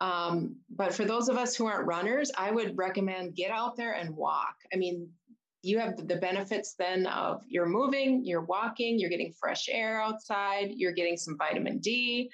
Um, 0.00 0.56
but 0.74 0.94
for 0.94 1.04
those 1.04 1.28
of 1.28 1.36
us 1.36 1.54
who 1.54 1.66
aren't 1.66 1.86
runners, 1.86 2.30
I 2.36 2.50
would 2.50 2.78
recommend 2.78 3.36
get 3.36 3.50
out 3.50 3.76
there 3.76 3.92
and 3.92 4.16
walk. 4.16 4.54
I 4.72 4.76
mean, 4.76 5.10
you 5.62 5.78
have 5.78 6.08
the 6.08 6.16
benefits 6.16 6.74
then 6.78 7.06
of 7.06 7.42
you're 7.46 7.68
moving, 7.68 8.24
you're 8.24 8.44
walking, 8.44 8.98
you're 8.98 9.10
getting 9.10 9.32
fresh 9.38 9.68
air 9.70 10.00
outside, 10.00 10.70
you're 10.74 10.92
getting 10.92 11.18
some 11.18 11.36
vitamin 11.36 11.78
D. 11.78 12.30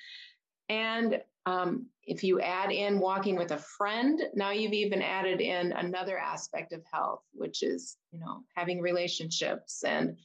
And 0.68 1.20
um, 1.46 1.86
if 2.02 2.22
you 2.22 2.40
add 2.40 2.70
in 2.70 2.98
walking 2.98 3.36
with 3.36 3.52
a 3.52 3.58
friend, 3.58 4.20
now 4.34 4.50
you've 4.50 4.72
even 4.72 5.00
added 5.00 5.40
in 5.40 5.72
another 5.72 6.18
aspect 6.18 6.72
of 6.72 6.82
health, 6.92 7.22
which 7.32 7.62
is, 7.62 7.96
you 8.12 8.20
know, 8.20 8.42
having 8.54 8.80
relationships 8.80 9.82
and 9.84 10.16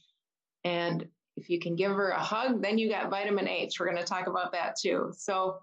and 0.64 1.08
if 1.36 1.48
you 1.48 1.58
can 1.58 1.74
give 1.74 1.92
her 1.92 2.10
a 2.10 2.20
hug, 2.20 2.60
then 2.62 2.76
you 2.76 2.90
got 2.90 3.10
vitamin 3.10 3.48
H. 3.48 3.80
We're 3.80 3.86
going 3.86 3.96
to 3.96 4.04
talk 4.04 4.26
about 4.26 4.52
that 4.52 4.76
too. 4.78 5.12
So 5.16 5.56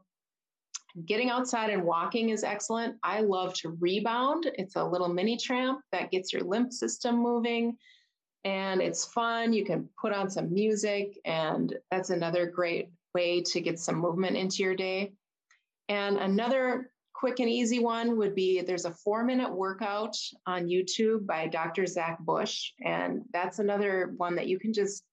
getting 1.06 1.30
outside 1.30 1.69
and 1.69 1.84
walking 1.84 2.30
is 2.30 2.43
excellent. 2.43 2.95
I 3.04 3.22
love 3.22 3.54
to 3.56 3.78
rebound. 3.80 4.50
It's 4.56 4.76
a 4.76 4.84
little 4.84 5.08
mini 5.08 5.38
tramp 5.38 5.82
that 5.91 6.10
gets 6.10 6.34
your 6.34 6.41
lymph 6.41 6.74
system 6.74 7.22
moving 7.22 7.78
and 8.45 8.82
it's 8.82 9.06
fun. 9.06 9.54
You 9.54 9.65
can 9.65 9.89
put 10.00 10.13
on 10.13 10.30
some 10.30 10.54
music, 10.54 11.19
and 11.26 11.76
that's 11.91 12.10
another 12.10 12.45
great 12.45 12.89
way 13.13 13.41
to 13.41 13.60
get 13.60 13.80
some 13.80 13.95
movement 13.95 14.38
into 14.38 14.63
your 14.63 14.76
day. 14.76 15.13
And 15.89 16.17
another 16.17 16.91
quick 17.13 17.39
and 17.39 17.49
easy 17.49 17.80
one 17.80 18.17
would 18.17 18.34
be 18.34 18.62
there's 18.62 18.86
a 18.86 18.93
four 18.93 19.25
minute 19.25 19.52
workout 19.52 20.15
on 20.45 20.67
YouTube 20.67 21.25
by 21.25 21.47
Dr. 21.47 21.86
Zach 21.86 22.19
Bush. 22.19 22.71
And 22.86 23.23
that's 23.34 23.60
another 23.60 24.13
one 24.17 24.36
that 24.36 24.47
you 24.47 24.58
can 24.58 24.71
just 24.71 25.04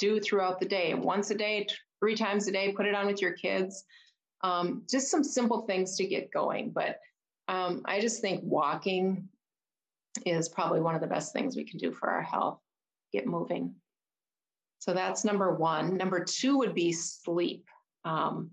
do 0.00 0.18
throughout 0.18 0.58
the 0.58 0.66
day, 0.66 0.94
once 0.94 1.30
a 1.30 1.34
day, 1.34 1.66
three 2.00 2.16
times 2.16 2.48
a 2.48 2.52
day, 2.52 2.72
put 2.72 2.86
it 2.86 2.94
on 2.94 3.06
with 3.06 3.22
your 3.22 3.32
kids. 3.32 3.84
Um, 4.42 4.82
just 4.90 5.10
some 5.10 5.22
simple 5.22 5.62
things 5.62 5.96
to 5.96 6.06
get 6.06 6.32
going. 6.32 6.70
But 6.70 6.98
um, 7.46 7.82
I 7.84 8.00
just 8.00 8.20
think 8.20 8.40
walking 8.42 9.28
is 10.26 10.48
probably 10.48 10.80
one 10.80 10.94
of 10.94 11.00
the 11.00 11.06
best 11.06 11.32
things 11.32 11.56
we 11.56 11.64
can 11.64 11.78
do 11.78 11.92
for 11.92 12.10
our 12.10 12.22
health, 12.22 12.58
get 13.12 13.26
moving. 13.26 13.74
So 14.80 14.92
that's 14.92 15.24
number 15.24 15.54
one. 15.54 15.96
Number 15.96 16.24
two 16.24 16.58
would 16.58 16.74
be 16.74 16.92
sleep. 16.92 17.68
Um, 18.04 18.50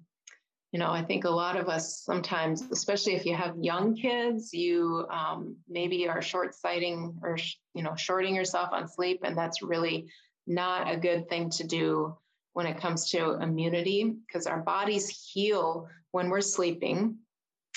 you 0.71 0.79
know, 0.79 0.89
I 0.89 1.03
think 1.03 1.25
a 1.25 1.29
lot 1.29 1.57
of 1.57 1.67
us 1.67 2.01
sometimes, 2.01 2.63
especially 2.71 3.13
if 3.15 3.25
you 3.25 3.35
have 3.35 3.57
young 3.57 3.95
kids, 3.95 4.53
you 4.53 5.05
um, 5.09 5.57
maybe 5.67 6.07
are 6.07 6.21
short 6.21 6.55
sighting 6.55 7.17
or, 7.21 7.37
you 7.73 7.83
know, 7.83 7.95
shorting 7.95 8.35
yourself 8.35 8.69
on 8.71 8.87
sleep. 8.87 9.21
And 9.23 9.37
that's 9.37 9.61
really 9.61 10.07
not 10.47 10.89
a 10.89 10.97
good 10.97 11.27
thing 11.27 11.49
to 11.51 11.67
do 11.67 12.15
when 12.53 12.67
it 12.67 12.79
comes 12.79 13.09
to 13.11 13.41
immunity 13.41 14.15
because 14.25 14.47
our 14.47 14.61
bodies 14.61 15.09
heal 15.09 15.89
when 16.11 16.29
we're 16.29 16.41
sleeping. 16.41 17.17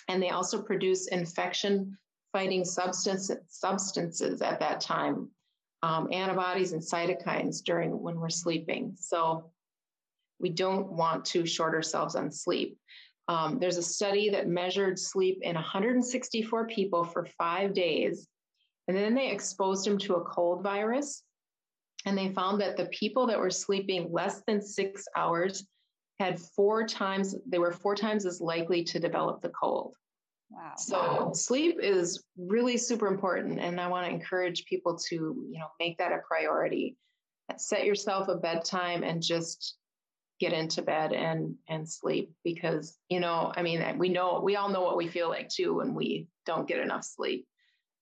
And 0.08 0.22
they 0.22 0.30
also 0.30 0.62
produce 0.62 1.08
infection 1.08 1.98
fighting 2.32 2.64
substance, 2.64 3.30
substances 3.48 4.40
at 4.40 4.60
that 4.60 4.80
time 4.80 5.30
um, 5.82 6.08
antibodies 6.12 6.72
and 6.72 6.82
cytokines 6.82 7.62
during 7.62 8.00
when 8.00 8.18
we're 8.18 8.30
sleeping. 8.30 8.94
So 8.98 9.50
we 10.40 10.50
don't 10.50 10.92
want 10.92 11.24
to 11.26 11.46
short 11.46 11.74
ourselves 11.74 12.16
on 12.16 12.30
sleep. 12.30 12.78
Um, 13.28 13.58
there's 13.58 13.78
a 13.78 13.82
study 13.82 14.30
that 14.30 14.48
measured 14.48 14.98
sleep 14.98 15.38
in 15.42 15.54
164 15.54 16.66
people 16.66 17.04
for 17.04 17.26
five 17.38 17.72
days, 17.72 18.28
and 18.88 18.96
then 18.96 19.14
they 19.14 19.30
exposed 19.30 19.86
them 19.86 19.98
to 19.98 20.16
a 20.16 20.24
cold 20.24 20.62
virus. 20.62 21.22
And 22.06 22.18
they 22.18 22.28
found 22.28 22.60
that 22.60 22.76
the 22.76 22.86
people 22.86 23.26
that 23.28 23.38
were 23.38 23.50
sleeping 23.50 24.12
less 24.12 24.42
than 24.46 24.60
six 24.60 25.06
hours 25.16 25.66
had 26.20 26.38
four 26.38 26.86
times, 26.86 27.34
they 27.46 27.58
were 27.58 27.72
four 27.72 27.94
times 27.94 28.26
as 28.26 28.42
likely 28.42 28.84
to 28.84 29.00
develop 29.00 29.40
the 29.40 29.48
cold. 29.48 29.94
Wow. 30.50 30.72
So 30.76 31.30
sleep 31.34 31.78
is 31.82 32.22
really 32.36 32.76
super 32.76 33.06
important. 33.06 33.58
And 33.58 33.80
I 33.80 33.88
want 33.88 34.06
to 34.06 34.12
encourage 34.12 34.66
people 34.66 34.96
to, 35.08 35.14
you 35.14 35.58
know, 35.58 35.66
make 35.80 35.98
that 35.98 36.12
a 36.12 36.18
priority. 36.28 36.96
Set 37.56 37.84
yourself 37.84 38.28
a 38.28 38.36
bedtime 38.36 39.02
and 39.02 39.22
just 39.22 39.76
get 40.40 40.52
into 40.52 40.82
bed 40.82 41.12
and 41.12 41.54
and 41.68 41.88
sleep 41.88 42.32
because 42.42 42.98
you 43.08 43.20
know 43.20 43.52
i 43.56 43.62
mean 43.62 43.82
we 43.98 44.08
know 44.08 44.40
we 44.42 44.56
all 44.56 44.68
know 44.68 44.82
what 44.82 44.96
we 44.96 45.08
feel 45.08 45.28
like 45.28 45.48
too 45.48 45.74
when 45.74 45.94
we 45.94 46.26
don't 46.44 46.68
get 46.68 46.80
enough 46.80 47.04
sleep 47.04 47.46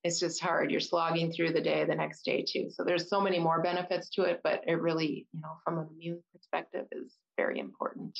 it's 0.02 0.18
just 0.18 0.42
hard 0.42 0.70
you're 0.70 0.80
slogging 0.80 1.30
through 1.30 1.52
the 1.52 1.60
day 1.60 1.84
the 1.84 1.94
next 1.94 2.24
day 2.24 2.44
too 2.46 2.70
so 2.70 2.84
there's 2.84 3.08
so 3.08 3.20
many 3.20 3.38
more 3.38 3.62
benefits 3.62 4.08
to 4.08 4.22
it 4.22 4.40
but 4.42 4.62
it 4.66 4.80
really 4.80 5.26
you 5.32 5.40
know 5.40 5.52
from 5.64 5.78
an 5.78 5.86
immune 5.94 6.22
perspective 6.32 6.86
is 6.92 7.14
very 7.36 7.58
important 7.58 8.18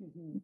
mm-hmm. 0.00 0.38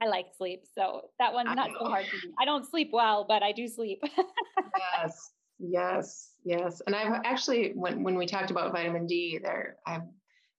I 0.00 0.06
like 0.06 0.26
sleep. 0.36 0.64
So 0.74 1.02
that 1.20 1.32
one's 1.32 1.54
not 1.54 1.70
so 1.78 1.86
hard 1.86 2.06
to 2.06 2.26
do. 2.26 2.34
I 2.36 2.44
don't 2.44 2.68
sleep 2.68 2.90
well, 2.92 3.24
but 3.28 3.44
I 3.44 3.52
do 3.52 3.68
sleep. 3.68 4.02
yes, 4.98 5.30
yes, 5.60 6.30
yes. 6.44 6.82
And 6.88 6.96
I've 6.96 7.22
actually, 7.24 7.70
when, 7.76 8.02
when 8.02 8.16
we 8.16 8.26
talked 8.26 8.50
about 8.50 8.72
vitamin 8.72 9.06
D 9.06 9.38
there, 9.40 9.76
I 9.86 10.00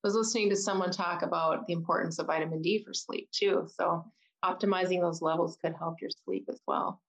was 0.03 0.15
listening 0.15 0.49
to 0.49 0.55
someone 0.55 0.91
talk 0.91 1.21
about 1.21 1.65
the 1.67 1.73
importance 1.73 2.19
of 2.19 2.27
vitamin 2.27 2.61
D 2.61 2.83
for 2.83 2.93
sleep 2.93 3.29
too. 3.31 3.67
So 3.73 4.05
optimizing 4.43 4.99
those 4.99 5.21
levels 5.21 5.57
could 5.63 5.73
help 5.77 6.01
your 6.01 6.09
sleep 6.25 6.45
as 6.49 6.59
well. 6.67 7.01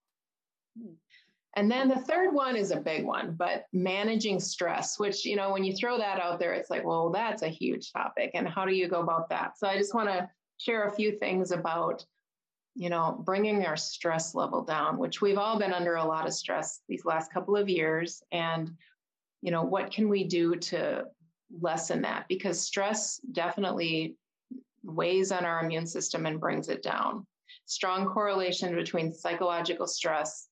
And 1.56 1.70
then 1.70 1.88
the 1.88 1.96
third 1.96 2.34
one 2.34 2.56
is 2.56 2.70
a 2.70 2.80
big 2.80 3.04
one, 3.04 3.34
but 3.36 3.66
managing 3.72 4.40
stress, 4.40 4.98
which, 4.98 5.24
you 5.24 5.36
know, 5.36 5.52
when 5.52 5.62
you 5.62 5.74
throw 5.74 5.98
that 5.98 6.20
out 6.20 6.40
there, 6.40 6.52
it's 6.52 6.70
like, 6.70 6.84
well, 6.84 7.10
that's 7.10 7.42
a 7.42 7.48
huge 7.48 7.92
topic. 7.92 8.32
And 8.34 8.48
how 8.48 8.64
do 8.64 8.74
you 8.74 8.88
go 8.88 9.00
about 9.00 9.28
that? 9.28 9.56
So 9.58 9.68
I 9.68 9.76
just 9.76 9.94
want 9.94 10.08
to 10.08 10.28
share 10.58 10.88
a 10.88 10.92
few 10.92 11.12
things 11.18 11.52
about 11.52 12.04
you 12.74 12.90
know, 12.90 13.22
bringing 13.24 13.64
our 13.64 13.76
stress 13.76 14.34
level 14.34 14.62
down, 14.62 14.98
which 14.98 15.20
we've 15.20 15.38
all 15.38 15.58
been 15.58 15.72
under 15.72 15.94
a 15.94 16.04
lot 16.04 16.26
of 16.26 16.34
stress 16.34 16.80
these 16.88 17.04
last 17.04 17.32
couple 17.32 17.56
of 17.56 17.68
years. 17.68 18.22
And, 18.32 18.70
you 19.42 19.52
know, 19.52 19.62
what 19.62 19.92
can 19.92 20.08
we 20.08 20.24
do 20.24 20.56
to 20.56 21.04
lessen 21.60 22.02
that? 22.02 22.26
Because 22.28 22.60
stress 22.60 23.20
definitely 23.32 24.16
weighs 24.82 25.32
on 25.32 25.44
our 25.44 25.64
immune 25.64 25.86
system 25.86 26.26
and 26.26 26.40
brings 26.40 26.68
it 26.68 26.82
down. 26.82 27.26
Strong 27.66 28.06
correlation 28.06 28.74
between 28.74 29.12
psychological 29.12 29.86
stress 29.86 30.48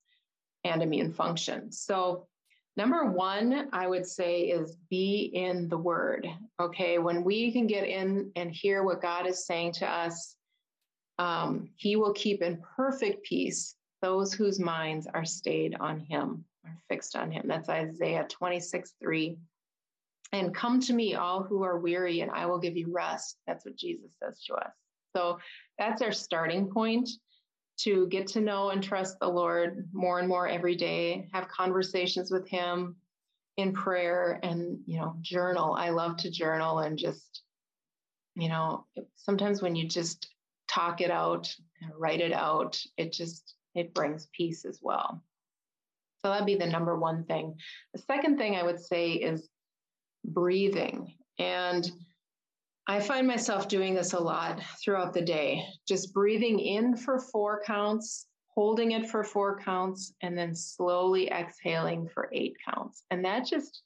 and 0.64 0.82
immune 0.82 1.12
function. 1.12 1.70
So, 1.70 2.26
number 2.76 3.04
one, 3.04 3.68
I 3.72 3.86
would 3.86 4.06
say 4.06 4.42
is 4.42 4.76
be 4.88 5.30
in 5.34 5.68
the 5.68 5.76
word. 5.76 6.26
Okay. 6.60 6.98
When 6.98 7.24
we 7.24 7.52
can 7.52 7.66
get 7.66 7.84
in 7.84 8.30
and 8.36 8.50
hear 8.50 8.82
what 8.82 9.02
God 9.02 9.26
is 9.26 9.46
saying 9.46 9.72
to 9.74 9.86
us, 9.86 10.36
um, 11.18 11.68
he 11.76 11.96
will 11.96 12.14
keep 12.14 12.42
in 12.42 12.62
perfect 12.76 13.24
peace 13.24 13.76
those 14.02 14.34
whose 14.34 14.58
minds 14.58 15.06
are 15.14 15.24
stayed 15.24 15.76
on 15.78 16.00
him, 16.00 16.44
are 16.64 16.76
fixed 16.88 17.16
on 17.16 17.30
him. 17.30 17.44
That's 17.46 17.68
Isaiah 17.68 18.26
26, 18.28 18.94
3. 19.00 19.38
And 20.32 20.54
come 20.54 20.80
to 20.80 20.94
me, 20.94 21.14
all 21.14 21.42
who 21.42 21.62
are 21.62 21.78
weary, 21.78 22.20
and 22.20 22.30
I 22.30 22.46
will 22.46 22.58
give 22.58 22.76
you 22.76 22.90
rest. 22.90 23.38
That's 23.46 23.64
what 23.64 23.76
Jesus 23.76 24.12
says 24.22 24.42
to 24.46 24.54
us. 24.54 24.72
So 25.14 25.38
that's 25.78 26.00
our 26.00 26.12
starting 26.12 26.70
point 26.70 27.08
to 27.80 28.06
get 28.08 28.26
to 28.28 28.40
know 28.40 28.70
and 28.70 28.82
trust 28.82 29.18
the 29.20 29.28
Lord 29.28 29.88
more 29.92 30.18
and 30.18 30.28
more 30.28 30.48
every 30.48 30.76
day, 30.76 31.28
have 31.32 31.48
conversations 31.48 32.30
with 32.30 32.48
him 32.48 32.96
in 33.56 33.72
prayer 33.72 34.40
and, 34.42 34.78
you 34.86 34.98
know, 34.98 35.16
journal. 35.20 35.74
I 35.74 35.90
love 35.90 36.16
to 36.18 36.30
journal 36.30 36.78
and 36.78 36.98
just, 36.98 37.42
you 38.34 38.48
know, 38.48 38.86
sometimes 39.16 39.60
when 39.60 39.76
you 39.76 39.86
just 39.86 40.28
talk 40.68 41.00
it 41.00 41.10
out, 41.10 41.54
write 41.98 42.20
it 42.20 42.32
out. 42.32 42.80
It 42.96 43.12
just 43.12 43.54
it 43.74 43.94
brings 43.94 44.28
peace 44.32 44.64
as 44.64 44.78
well. 44.82 45.22
So 46.22 46.30
that'd 46.30 46.46
be 46.46 46.54
the 46.54 46.66
number 46.66 46.96
one 46.96 47.24
thing. 47.24 47.56
The 47.94 48.02
second 48.02 48.38
thing 48.38 48.54
I 48.54 48.62
would 48.62 48.80
say 48.80 49.12
is 49.12 49.48
breathing. 50.24 51.14
And 51.38 51.90
I 52.88 53.00
find 53.00 53.26
myself 53.26 53.68
doing 53.68 53.94
this 53.94 54.12
a 54.12 54.18
lot 54.18 54.60
throughout 54.82 55.14
the 55.14 55.22
day, 55.22 55.64
just 55.86 56.12
breathing 56.12 56.58
in 56.58 56.96
for 56.96 57.18
four 57.18 57.62
counts, 57.64 58.26
holding 58.54 58.92
it 58.92 59.08
for 59.08 59.22
four 59.22 59.58
counts, 59.58 60.14
and 60.20 60.36
then 60.36 60.54
slowly 60.54 61.30
exhaling 61.30 62.08
for 62.08 62.28
eight 62.32 62.56
counts. 62.68 63.04
And 63.10 63.24
that 63.24 63.46
just 63.46 63.82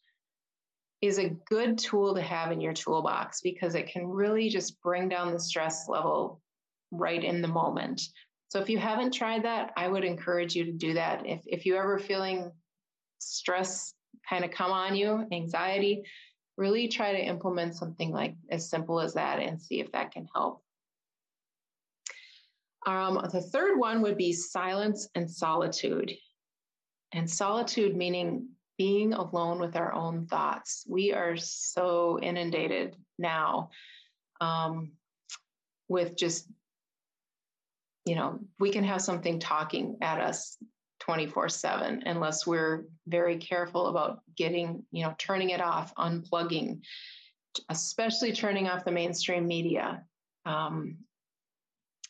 is 1.02 1.18
a 1.18 1.36
good 1.48 1.78
tool 1.78 2.14
to 2.14 2.22
have 2.22 2.52
in 2.52 2.60
your 2.60 2.72
toolbox 2.72 3.42
because 3.42 3.74
it 3.74 3.88
can 3.88 4.06
really 4.06 4.48
just 4.48 4.80
bring 4.80 5.08
down 5.08 5.32
the 5.32 5.38
stress 5.38 5.88
level 5.88 6.40
right 6.90 7.22
in 7.22 7.42
the 7.42 7.48
moment. 7.48 8.00
So 8.48 8.60
if 8.60 8.70
you 8.70 8.78
haven't 8.78 9.12
tried 9.12 9.44
that, 9.44 9.72
I 9.76 9.88
would 9.88 10.04
encourage 10.04 10.54
you 10.54 10.64
to 10.64 10.72
do 10.72 10.94
that. 10.94 11.26
If 11.26 11.42
if 11.46 11.66
you're 11.66 11.82
ever 11.82 11.98
feeling 11.98 12.50
stress 13.18 13.92
kind 14.28 14.44
of 14.44 14.50
come 14.50 14.70
on 14.70 14.96
you, 14.96 15.26
anxiety, 15.32 16.04
really 16.56 16.88
try 16.88 17.12
to 17.12 17.18
implement 17.18 17.76
something 17.76 18.10
like 18.10 18.34
as 18.50 18.68
simple 18.68 19.00
as 19.00 19.14
that 19.14 19.40
and 19.40 19.60
see 19.60 19.80
if 19.80 19.92
that 19.92 20.12
can 20.12 20.26
help. 20.34 20.62
Um, 22.86 23.20
the 23.32 23.40
third 23.40 23.78
one 23.78 24.02
would 24.02 24.16
be 24.16 24.32
silence 24.32 25.08
and 25.14 25.30
solitude. 25.30 26.12
And 27.12 27.28
solitude 27.28 27.96
meaning 27.96 28.48
being 28.78 29.12
alone 29.12 29.58
with 29.58 29.76
our 29.76 29.92
own 29.92 30.26
thoughts. 30.26 30.84
We 30.88 31.12
are 31.12 31.36
so 31.36 32.18
inundated 32.20 32.94
now 33.18 33.70
um, 34.40 34.92
with 35.88 36.16
just 36.16 36.46
you 38.06 38.14
know, 38.14 38.38
we 38.60 38.70
can 38.70 38.84
have 38.84 39.02
something 39.02 39.40
talking 39.40 39.98
at 40.00 40.20
us 40.20 40.56
24 41.06 41.48
7 41.48 42.02
unless 42.04 42.46
we're 42.46 42.84
very 43.06 43.38
careful 43.38 43.86
about 43.86 44.20
getting, 44.36 44.82
you 44.90 45.04
know, 45.04 45.14
turning 45.18 45.50
it 45.50 45.60
off, 45.60 45.94
unplugging, 45.94 46.80
especially 47.68 48.32
turning 48.32 48.68
off 48.68 48.84
the 48.84 48.90
mainstream 48.90 49.46
media. 49.46 50.02
Um, 50.46 50.98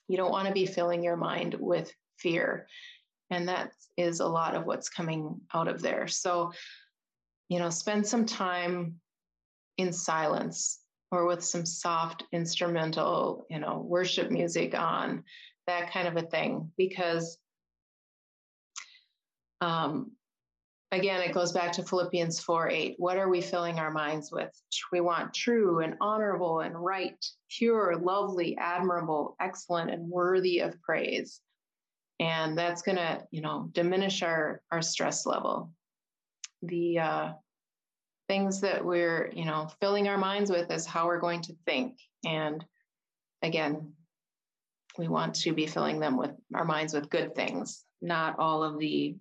you 0.09 0.17
don't 0.17 0.33
want 0.33 0.49
to 0.49 0.55
be 0.55 0.65
filling 0.65 1.05
your 1.05 1.17
mind 1.17 1.57
with 1.61 1.93
fear. 2.19 2.67
And 3.31 3.49
that 3.49 3.73
is 3.99 4.21
a 4.21 4.27
lot 4.27 4.55
of 4.55 4.65
what's 4.65 4.89
coming 4.89 5.41
out 5.53 5.69
of 5.69 5.83
there. 5.83 6.07
So, 6.07 6.53
you 7.51 7.59
know, 7.59 7.69
spend 7.69 8.07
some 8.07 8.25
time 8.25 8.95
in 9.77 9.93
silence 9.93 10.81
or 11.13 11.27
with 11.27 11.45
some 11.45 11.67
soft 11.67 12.25
instrumental, 12.33 13.47
you 13.51 13.59
know, 13.59 13.85
worship 13.87 14.31
music 14.31 14.75
on, 14.75 15.23
that 15.67 15.93
kind 15.93 16.09
of 16.09 16.17
a 16.17 16.27
thing. 16.27 16.71
Because 16.79 17.39
um, 19.61 20.13
again, 20.93 21.21
it 21.21 21.33
goes 21.33 21.53
back 21.53 21.73
to 21.73 21.83
Philippians 21.83 22.41
4 22.41 22.71
8. 22.71 22.95
What 22.99 23.19
are 23.19 23.29
we 23.29 23.41
filling 23.41 23.79
our 23.79 23.91
minds 23.91 24.31
with? 24.33 24.51
We 24.93 25.01
want 25.01 25.35
true 25.35 25.81
and 25.81 25.95
honorable 26.01 26.61
and 26.61 26.75
right, 26.75 27.25
pure, 27.51 27.97
lovely, 27.97 28.57
admirable, 28.59 29.37
excellent, 29.41 29.91
and 29.91 30.09
worthy 30.09 30.61
of 30.61 30.81
praise. 30.83 31.41
And 32.19 32.57
that's 32.57 32.83
going 32.83 32.97
to, 32.97 33.23
you 33.31 33.43
know, 33.43 33.69
diminish 33.73 34.23
our, 34.23 34.63
our 34.73 34.81
stress 34.81 35.27
level. 35.27 35.71
The 36.63 36.99
uh, 36.99 37.33
things 38.29 38.63
that 38.63 38.85
we're, 38.85 39.31
you 39.35 39.45
know, 39.45 39.69
filling 39.81 40.09
our 40.09 40.17
minds 40.17 40.51
with 40.51 40.71
is 40.71 40.87
how 40.87 41.07
we're 41.07 41.21
going 41.21 41.43
to 41.43 41.57
think. 41.67 41.99
And 42.25 42.65
again, 43.43 43.93
we 44.99 45.09
want 45.09 45.35
to 45.37 45.53
be 45.53 45.67
filling 45.67 46.01
them 46.01 46.17
with 46.17 46.33
our 46.55 46.65
minds 46.65 46.95
with 46.95 47.11
good 47.11 47.35
things, 47.35 47.85
not 48.01 48.39
all 48.39 48.63
of 48.63 48.79
the 48.79 49.17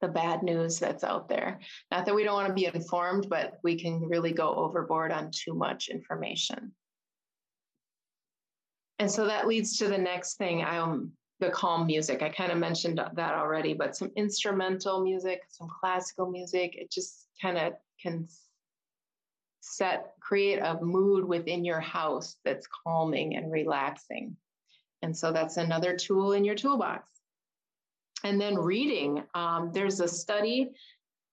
the 0.00 0.08
bad 0.08 0.42
news 0.42 0.78
that's 0.78 1.04
out 1.04 1.28
there. 1.28 1.60
Not 1.90 2.06
that 2.06 2.14
we 2.14 2.24
don't 2.24 2.34
want 2.34 2.48
to 2.48 2.54
be 2.54 2.66
informed, 2.66 3.28
but 3.28 3.58
we 3.62 3.78
can 3.80 4.00
really 4.00 4.32
go 4.32 4.54
overboard 4.54 5.12
on 5.12 5.30
too 5.32 5.54
much 5.54 5.88
information. 5.88 6.72
And 8.98 9.10
so 9.10 9.26
that 9.26 9.46
leads 9.46 9.78
to 9.78 9.88
the 9.88 9.98
next 9.98 10.38
thing. 10.38 10.64
Um, 10.64 11.12
the 11.40 11.50
calm 11.50 11.86
music. 11.86 12.22
I 12.22 12.30
kind 12.30 12.50
of 12.50 12.58
mentioned 12.58 12.98
that 12.98 13.34
already, 13.34 13.72
but 13.72 13.96
some 13.96 14.10
instrumental 14.16 15.02
music, 15.02 15.42
some 15.48 15.68
classical 15.68 16.28
music, 16.30 16.74
it 16.76 16.90
just 16.90 17.28
kind 17.40 17.56
of 17.56 17.74
can 18.02 18.26
set, 19.60 20.14
create 20.20 20.58
a 20.58 20.80
mood 20.80 21.24
within 21.24 21.64
your 21.64 21.80
house 21.80 22.36
that's 22.44 22.66
calming 22.84 23.36
and 23.36 23.52
relaxing. 23.52 24.36
And 25.02 25.16
so 25.16 25.30
that's 25.32 25.58
another 25.58 25.96
tool 25.96 26.32
in 26.32 26.44
your 26.44 26.56
toolbox. 26.56 27.08
And 28.24 28.40
then 28.40 28.56
reading, 28.56 29.22
um, 29.34 29.70
there's 29.72 30.00
a 30.00 30.08
study 30.08 30.70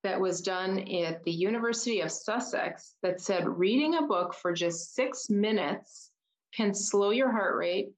that 0.03 0.19
was 0.19 0.41
done 0.41 0.79
at 0.79 1.23
the 1.23 1.31
University 1.31 2.01
of 2.01 2.11
Sussex 2.11 2.95
that 3.01 3.19
said 3.19 3.47
reading 3.47 3.95
a 3.95 4.03
book 4.03 4.35
for 4.35 4.53
just 4.53 4.93
six 4.93 5.29
minutes 5.29 6.11
can 6.55 6.73
slow 6.73 7.09
your 7.09 7.31
heart 7.31 7.57
rate, 7.57 7.89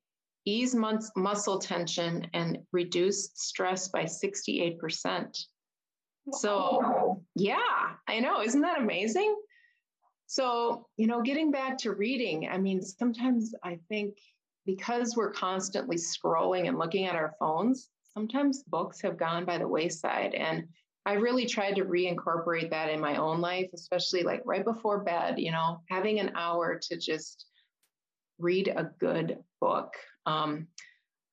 ease 0.46 0.74
mus- 0.74 1.12
muscle 1.16 1.60
tension, 1.60 2.26
and 2.34 2.60
reduce 2.72 3.32
stress 3.36 3.90
by 3.90 4.04
68%. 4.04 5.38
So, 6.32 7.22
yeah, 7.36 7.58
I 8.08 8.20
know. 8.20 8.42
Isn't 8.42 8.62
that 8.62 8.80
amazing? 8.80 9.36
So, 10.28 10.88
you 10.98 11.08
know, 11.08 11.22
getting 11.22 11.52
back 11.52 11.78
to 11.80 11.94
reading, 11.94 12.50
I 12.50 12.58
mean, 12.58 12.82
sometimes 12.82 13.54
I 13.64 13.80
think 13.88 14.18
because 14.66 15.16
we're 15.16 15.32
constantly 15.32 15.96
scrolling 15.96 16.68
and 16.68 16.78
looking 16.78 17.06
at 17.06 17.16
our 17.16 17.34
phones, 17.40 17.90
sometimes 18.18 18.63
books 18.63 18.99
have 18.99 19.15
gone 19.15 19.45
by 19.45 19.59
the 19.59 19.68
wayside. 19.68 20.34
And 20.34 20.68
I 21.05 21.13
really 21.13 21.45
tried 21.45 21.76
to 21.76 21.86
reincorporate 21.86 22.72
that 22.72 22.89
in 22.89 22.99
my 22.99 23.18
own 23.18 23.41
life, 23.41 23.70
especially 23.76 24.24
like 24.24 24.41
right 24.43 24.65
before 24.65 25.03
bed, 25.03 25.38
you 25.38 25.51
know, 25.51 25.82
having 25.88 26.20
an 26.20 26.32
hour 26.36 26.80
to 26.89 26.97
just 26.97 27.45
read 28.39 28.70
a 28.70 28.89
good 28.99 29.38
book. 29.61 29.93
Um, 30.26 30.65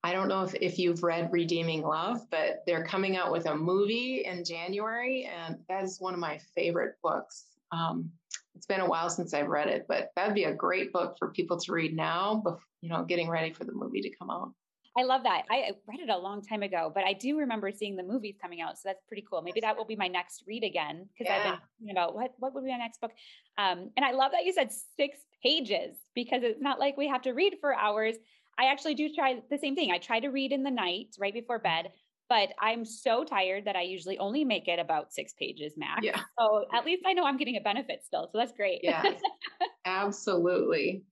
I 0.03 0.13
don't 0.13 0.27
know 0.27 0.43
if, 0.43 0.53
if 0.61 0.77
you've 0.77 1.01
read 1.01 1.29
Redeeming 1.31 1.81
Love, 1.81 2.19
but 2.29 2.61
they're 2.67 2.85
coming 2.85 3.17
out 3.17 3.31
with 3.31 3.47
a 3.47 3.55
movie 3.55 4.23
in 4.23 4.45
January, 4.45 5.25
and 5.25 5.57
that 5.67 5.83
is 5.83 5.99
one 5.99 6.13
of 6.13 6.19
my 6.19 6.39
favorite 6.53 6.97
books. 7.01 7.45
Um, 7.71 8.11
it's 8.53 8.67
been 8.67 8.81
a 8.81 8.87
while 8.87 9.09
since 9.09 9.33
I've 9.33 9.47
read 9.47 9.69
it, 9.69 9.87
but 9.89 10.11
that'd 10.15 10.35
be 10.35 10.43
a 10.43 10.53
great 10.53 10.93
book 10.93 11.15
for 11.17 11.31
people 11.31 11.59
to 11.61 11.71
read 11.73 11.95
now, 11.95 12.43
you 12.81 12.89
know, 12.89 13.03
getting 13.03 13.27
ready 13.27 13.51
for 13.51 13.63
the 13.63 13.73
movie 13.73 14.01
to 14.01 14.15
come 14.15 14.29
out. 14.29 14.51
I 14.97 15.03
love 15.03 15.23
that. 15.23 15.43
I 15.49 15.71
read 15.87 15.99
it 15.99 16.09
a 16.09 16.17
long 16.17 16.41
time 16.41 16.63
ago, 16.63 16.89
but 16.93 17.03
I 17.03 17.13
do 17.13 17.37
remember 17.37 17.69
seeing 17.71 17.97
the 17.97 18.03
movies 18.03 18.35
coming 18.41 18.61
out. 18.61 18.77
So 18.77 18.83
that's 18.85 19.03
pretty 19.07 19.25
cool. 19.29 19.41
Maybe 19.41 19.59
that 19.59 19.75
will 19.75 19.85
be 19.85 19.97
my 19.97 20.07
next 20.07 20.43
read 20.47 20.63
again 20.63 21.07
because 21.17 21.29
yeah. 21.29 21.37
I've 21.37 21.43
been 21.43 21.59
thinking 21.79 21.97
about 21.97 22.15
what 22.15 22.31
what 22.37 22.53
would 22.53 22.63
be 22.63 22.71
my 22.71 22.77
next 22.77 23.01
book. 23.01 23.11
Um, 23.57 23.91
and 23.97 24.05
I 24.05 24.11
love 24.11 24.31
that 24.31 24.45
you 24.45 24.53
said 24.53 24.71
six 24.95 25.19
pages 25.43 25.97
because 26.13 26.43
it's 26.43 26.61
not 26.61 26.79
like 26.79 26.95
we 26.95 27.09
have 27.09 27.21
to 27.23 27.31
read 27.31 27.55
for 27.59 27.75
hours. 27.75 28.15
I 28.57 28.71
actually 28.71 28.95
do 28.95 29.09
try 29.13 29.41
the 29.49 29.57
same 29.57 29.75
thing. 29.75 29.91
I 29.91 29.97
try 29.97 30.21
to 30.21 30.29
read 30.29 30.53
in 30.53 30.63
the 30.63 30.71
night 30.71 31.15
right 31.19 31.33
before 31.33 31.59
bed, 31.59 31.91
but 32.29 32.49
I'm 32.61 32.85
so 32.85 33.25
tired 33.25 33.65
that 33.65 33.75
I 33.75 33.81
usually 33.81 34.17
only 34.17 34.45
make 34.45 34.69
it 34.69 34.79
about 34.79 35.11
six 35.11 35.33
pages 35.33 35.73
max. 35.75 36.05
Yeah. 36.05 36.21
So 36.39 36.65
at 36.73 36.85
least 36.85 37.03
I 37.05 37.11
know 37.11 37.25
I'm 37.25 37.37
getting 37.37 37.57
a 37.57 37.61
benefit 37.61 38.03
still. 38.05 38.29
So 38.31 38.37
that's 38.37 38.53
great. 38.53 38.79
Yeah, 38.81 39.03
absolutely. 39.85 41.03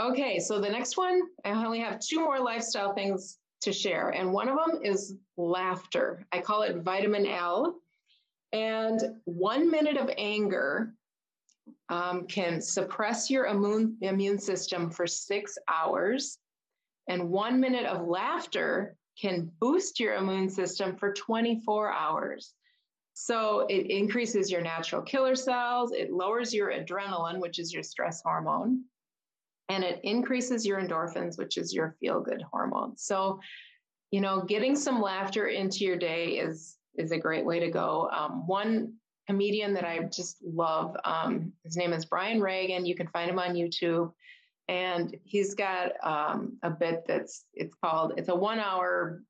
Okay, 0.00 0.38
so 0.38 0.58
the 0.58 0.70
next 0.70 0.96
one, 0.96 1.20
I 1.44 1.50
only 1.50 1.80
have 1.80 2.00
two 2.00 2.20
more 2.20 2.40
lifestyle 2.40 2.94
things 2.94 3.38
to 3.60 3.72
share. 3.72 4.08
And 4.10 4.32
one 4.32 4.48
of 4.48 4.56
them 4.56 4.80
is 4.82 5.16
laughter. 5.36 6.26
I 6.32 6.40
call 6.40 6.62
it 6.62 6.82
vitamin 6.82 7.26
L. 7.26 7.76
And 8.52 9.00
one 9.24 9.70
minute 9.70 9.98
of 9.98 10.10
anger 10.16 10.94
um, 11.90 12.26
can 12.26 12.60
suppress 12.60 13.30
your 13.30 13.46
immune, 13.46 13.96
immune 14.00 14.38
system 14.38 14.90
for 14.90 15.06
six 15.06 15.58
hours. 15.68 16.38
And 17.08 17.30
one 17.30 17.60
minute 17.60 17.86
of 17.86 18.06
laughter 18.06 18.96
can 19.20 19.50
boost 19.60 20.00
your 20.00 20.14
immune 20.14 20.48
system 20.48 20.96
for 20.96 21.12
24 21.12 21.92
hours. 21.92 22.54
So 23.12 23.66
it 23.68 23.90
increases 23.90 24.50
your 24.50 24.62
natural 24.62 25.02
killer 25.02 25.36
cells, 25.36 25.92
it 25.92 26.10
lowers 26.10 26.54
your 26.54 26.72
adrenaline, 26.72 27.40
which 27.40 27.58
is 27.58 27.72
your 27.72 27.82
stress 27.82 28.22
hormone 28.22 28.84
and 29.72 29.82
it 29.82 30.00
increases 30.04 30.66
your 30.66 30.78
endorphins, 30.80 31.38
which 31.38 31.56
is 31.56 31.72
your 31.72 31.96
feel 31.98 32.20
good 32.20 32.42
hormone. 32.52 32.94
So, 32.98 33.40
you 34.10 34.20
know, 34.20 34.42
getting 34.42 34.76
some 34.76 35.00
laughter 35.00 35.46
into 35.46 35.84
your 35.84 35.96
day 35.96 36.38
is 36.38 36.76
is 36.96 37.10
a 37.10 37.18
great 37.18 37.46
way 37.46 37.58
to 37.58 37.70
go. 37.70 38.10
Um, 38.12 38.46
one 38.46 38.92
comedian 39.26 39.72
that 39.72 39.84
I 39.84 40.00
just 40.14 40.36
love, 40.44 40.94
um, 41.06 41.52
his 41.64 41.74
name 41.74 41.94
is 41.94 42.04
Brian 42.04 42.42
Regan. 42.42 42.84
You 42.84 42.94
can 42.94 43.06
find 43.06 43.30
him 43.30 43.38
on 43.38 43.54
YouTube, 43.54 44.12
and 44.68 45.16
he's 45.24 45.54
got 45.54 45.92
um, 46.04 46.58
a 46.62 46.68
bit 46.70 47.04
that's 47.06 47.46
it's 47.54 47.74
called 47.82 48.12
it's 48.18 48.28
a 48.28 48.34
one 48.34 48.58
hour 48.58 49.22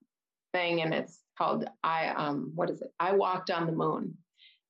thing, 0.52 0.82
and 0.82 0.92
it's 0.92 1.20
called 1.38 1.66
I 1.84 2.08
um 2.08 2.50
what 2.56 2.68
is 2.68 2.82
it? 2.82 2.90
I 2.98 3.12
walked 3.12 3.52
on 3.52 3.66
the 3.66 3.72
moon. 3.72 4.16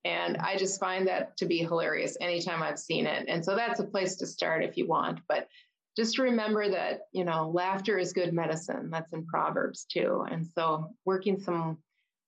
And 0.05 0.37
mm-hmm. 0.37 0.45
I 0.45 0.57
just 0.57 0.81
find 0.81 1.07
that 1.09 1.37
to 1.39 1.47
be 1.47 1.59
hilarious 1.59 2.17
anytime 2.21 2.63
I've 2.63 2.79
seen 2.79 3.07
it. 3.07 3.27
And 3.29 3.45
so 3.45 3.55
that's 3.55 3.81
a 3.81 3.85
place 3.85 4.17
to 4.17 4.27
start 4.27 4.65
if 4.65 4.77
you 4.77 4.87
want. 4.87 5.21
But 5.29 5.49
just 5.97 6.19
remember 6.19 6.71
that, 6.71 7.03
you 7.13 7.25
know, 7.25 7.51
laughter 7.51 7.99
is 7.99 8.13
good 8.13 8.33
medicine. 8.33 8.91
That's 8.91 9.13
in 9.13 9.27
Proverbs 9.27 9.85
too. 9.85 10.25
And 10.31 10.47
so 10.47 10.95
working 11.05 11.39
some 11.39 11.79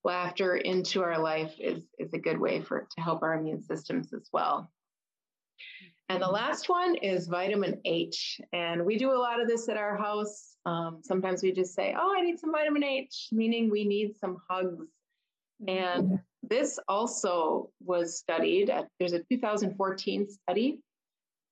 laughter 0.05 0.57
into 0.57 1.03
our 1.03 1.19
life 1.19 1.55
is, 1.59 1.83
is 1.99 2.13
a 2.13 2.19
good 2.19 2.39
way 2.39 2.61
for 2.61 2.87
to 2.95 3.01
help 3.01 3.23
our 3.23 3.35
immune 3.35 3.63
systems 3.63 4.13
as 4.13 4.29
well. 4.33 4.71
And 6.11 6.21
the 6.21 6.27
mm-hmm. 6.27 6.35
last 6.35 6.69
one 6.69 6.97
is 6.97 7.27
vitamin 7.27 7.81
H. 7.87 8.41
And 8.53 8.85
we 8.85 8.99
do 8.99 9.13
a 9.13 9.17
lot 9.19 9.41
of 9.41 9.49
this 9.49 9.69
at 9.71 9.79
our 9.79 9.97
house. 9.97 10.57
Um, 10.67 11.01
sometimes 11.03 11.43
we 11.43 11.53
just 11.53 11.75
say, 11.75 11.95
oh, 11.99 12.15
I 12.15 12.21
need 12.21 12.39
some 12.39 12.53
vitamin 12.53 12.85
H, 12.85 13.29
meaning 13.33 13.71
we 13.71 13.87
need 13.87 14.15
some 14.19 14.37
hugs. 14.49 14.87
Mm-hmm. 15.63 15.69
And 15.69 16.19
this 16.49 16.79
also 16.89 17.71
was 17.85 18.19
studied. 18.19 18.71
At, 18.71 18.87
there's 18.99 19.13
a 19.13 19.23
2014 19.31 20.29
study 20.29 20.81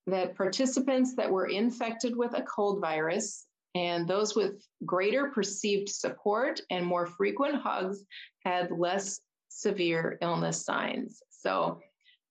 that 0.07 0.36
participants 0.36 1.14
that 1.16 1.30
were 1.30 1.47
infected 1.47 2.16
with 2.16 2.36
a 2.36 2.43
cold 2.43 2.80
virus 2.80 3.47
and 3.74 4.07
those 4.07 4.36
with 4.36 4.64
greater 4.84 5.30
perceived 5.30 5.88
support 5.88 6.61
and 6.70 6.84
more 6.84 7.07
frequent 7.07 7.57
hugs 7.57 8.05
had 8.45 8.70
less 8.70 9.20
severe 9.49 10.18
illness 10.20 10.64
signs. 10.64 11.22
So 11.30 11.80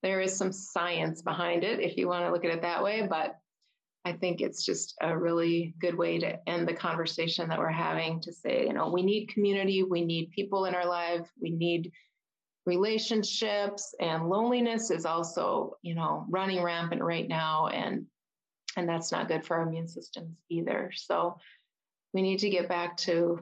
there 0.02 0.20
is 0.20 0.36
some 0.36 0.52
science 0.52 1.22
behind 1.22 1.64
it 1.64 1.80
if 1.80 1.96
you 1.96 2.08
want 2.08 2.24
to 2.24 2.32
look 2.32 2.44
at 2.44 2.52
it 2.52 2.62
that 2.62 2.82
way, 2.82 3.06
but 3.08 3.36
I 4.04 4.12
think 4.12 4.40
it's 4.40 4.64
just 4.64 4.94
a 5.00 5.16
really 5.16 5.74
good 5.80 5.96
way 5.96 6.18
to 6.18 6.36
end 6.48 6.66
the 6.66 6.74
conversation 6.74 7.48
that 7.48 7.58
we're 7.58 7.68
having 7.68 8.20
to 8.22 8.32
say, 8.32 8.66
you 8.66 8.72
know, 8.72 8.90
we 8.90 9.02
need 9.02 9.28
community, 9.28 9.84
we 9.84 10.04
need 10.04 10.30
people 10.30 10.64
in 10.64 10.74
our 10.74 10.86
life, 10.86 11.28
we 11.40 11.50
need 11.50 11.92
relationships 12.66 13.94
and 14.00 14.28
loneliness 14.28 14.90
is 14.90 15.04
also 15.04 15.76
you 15.82 15.94
know 15.94 16.24
running 16.28 16.62
rampant 16.62 17.02
right 17.02 17.28
now 17.28 17.66
and 17.68 18.06
and 18.76 18.88
that's 18.88 19.10
not 19.10 19.28
good 19.28 19.44
for 19.44 19.56
our 19.56 19.62
immune 19.64 19.88
systems 19.88 20.36
either 20.48 20.90
so 20.94 21.36
we 22.12 22.22
need 22.22 22.40
to 22.40 22.50
get 22.50 22.68
back 22.68 22.96
to, 22.98 23.40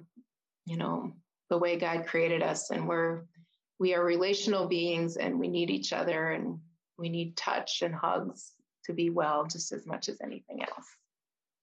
you 0.67 0.77
know, 0.77 1.13
the 1.49 1.59
way 1.59 1.77
God 1.77 2.07
created 2.07 2.43
us. 2.43 2.71
And 2.71 2.87
we're, 2.87 3.23
we 3.79 3.95
are 3.95 4.05
relational 4.05 4.69
beings 4.69 5.17
and 5.17 5.39
we 5.39 5.49
need 5.49 5.71
each 5.71 5.93
other 5.93 6.31
and 6.31 6.59
we 6.99 7.09
need 7.09 7.37
touch 7.37 7.83
and 7.83 7.95
hugs 7.95 8.53
to 8.85 8.93
be 8.93 9.11
well 9.11 9.47
just 9.47 9.73
as 9.73 9.87
much 9.87 10.09
as 10.09 10.21
anything 10.23 10.63
else. 10.63 10.87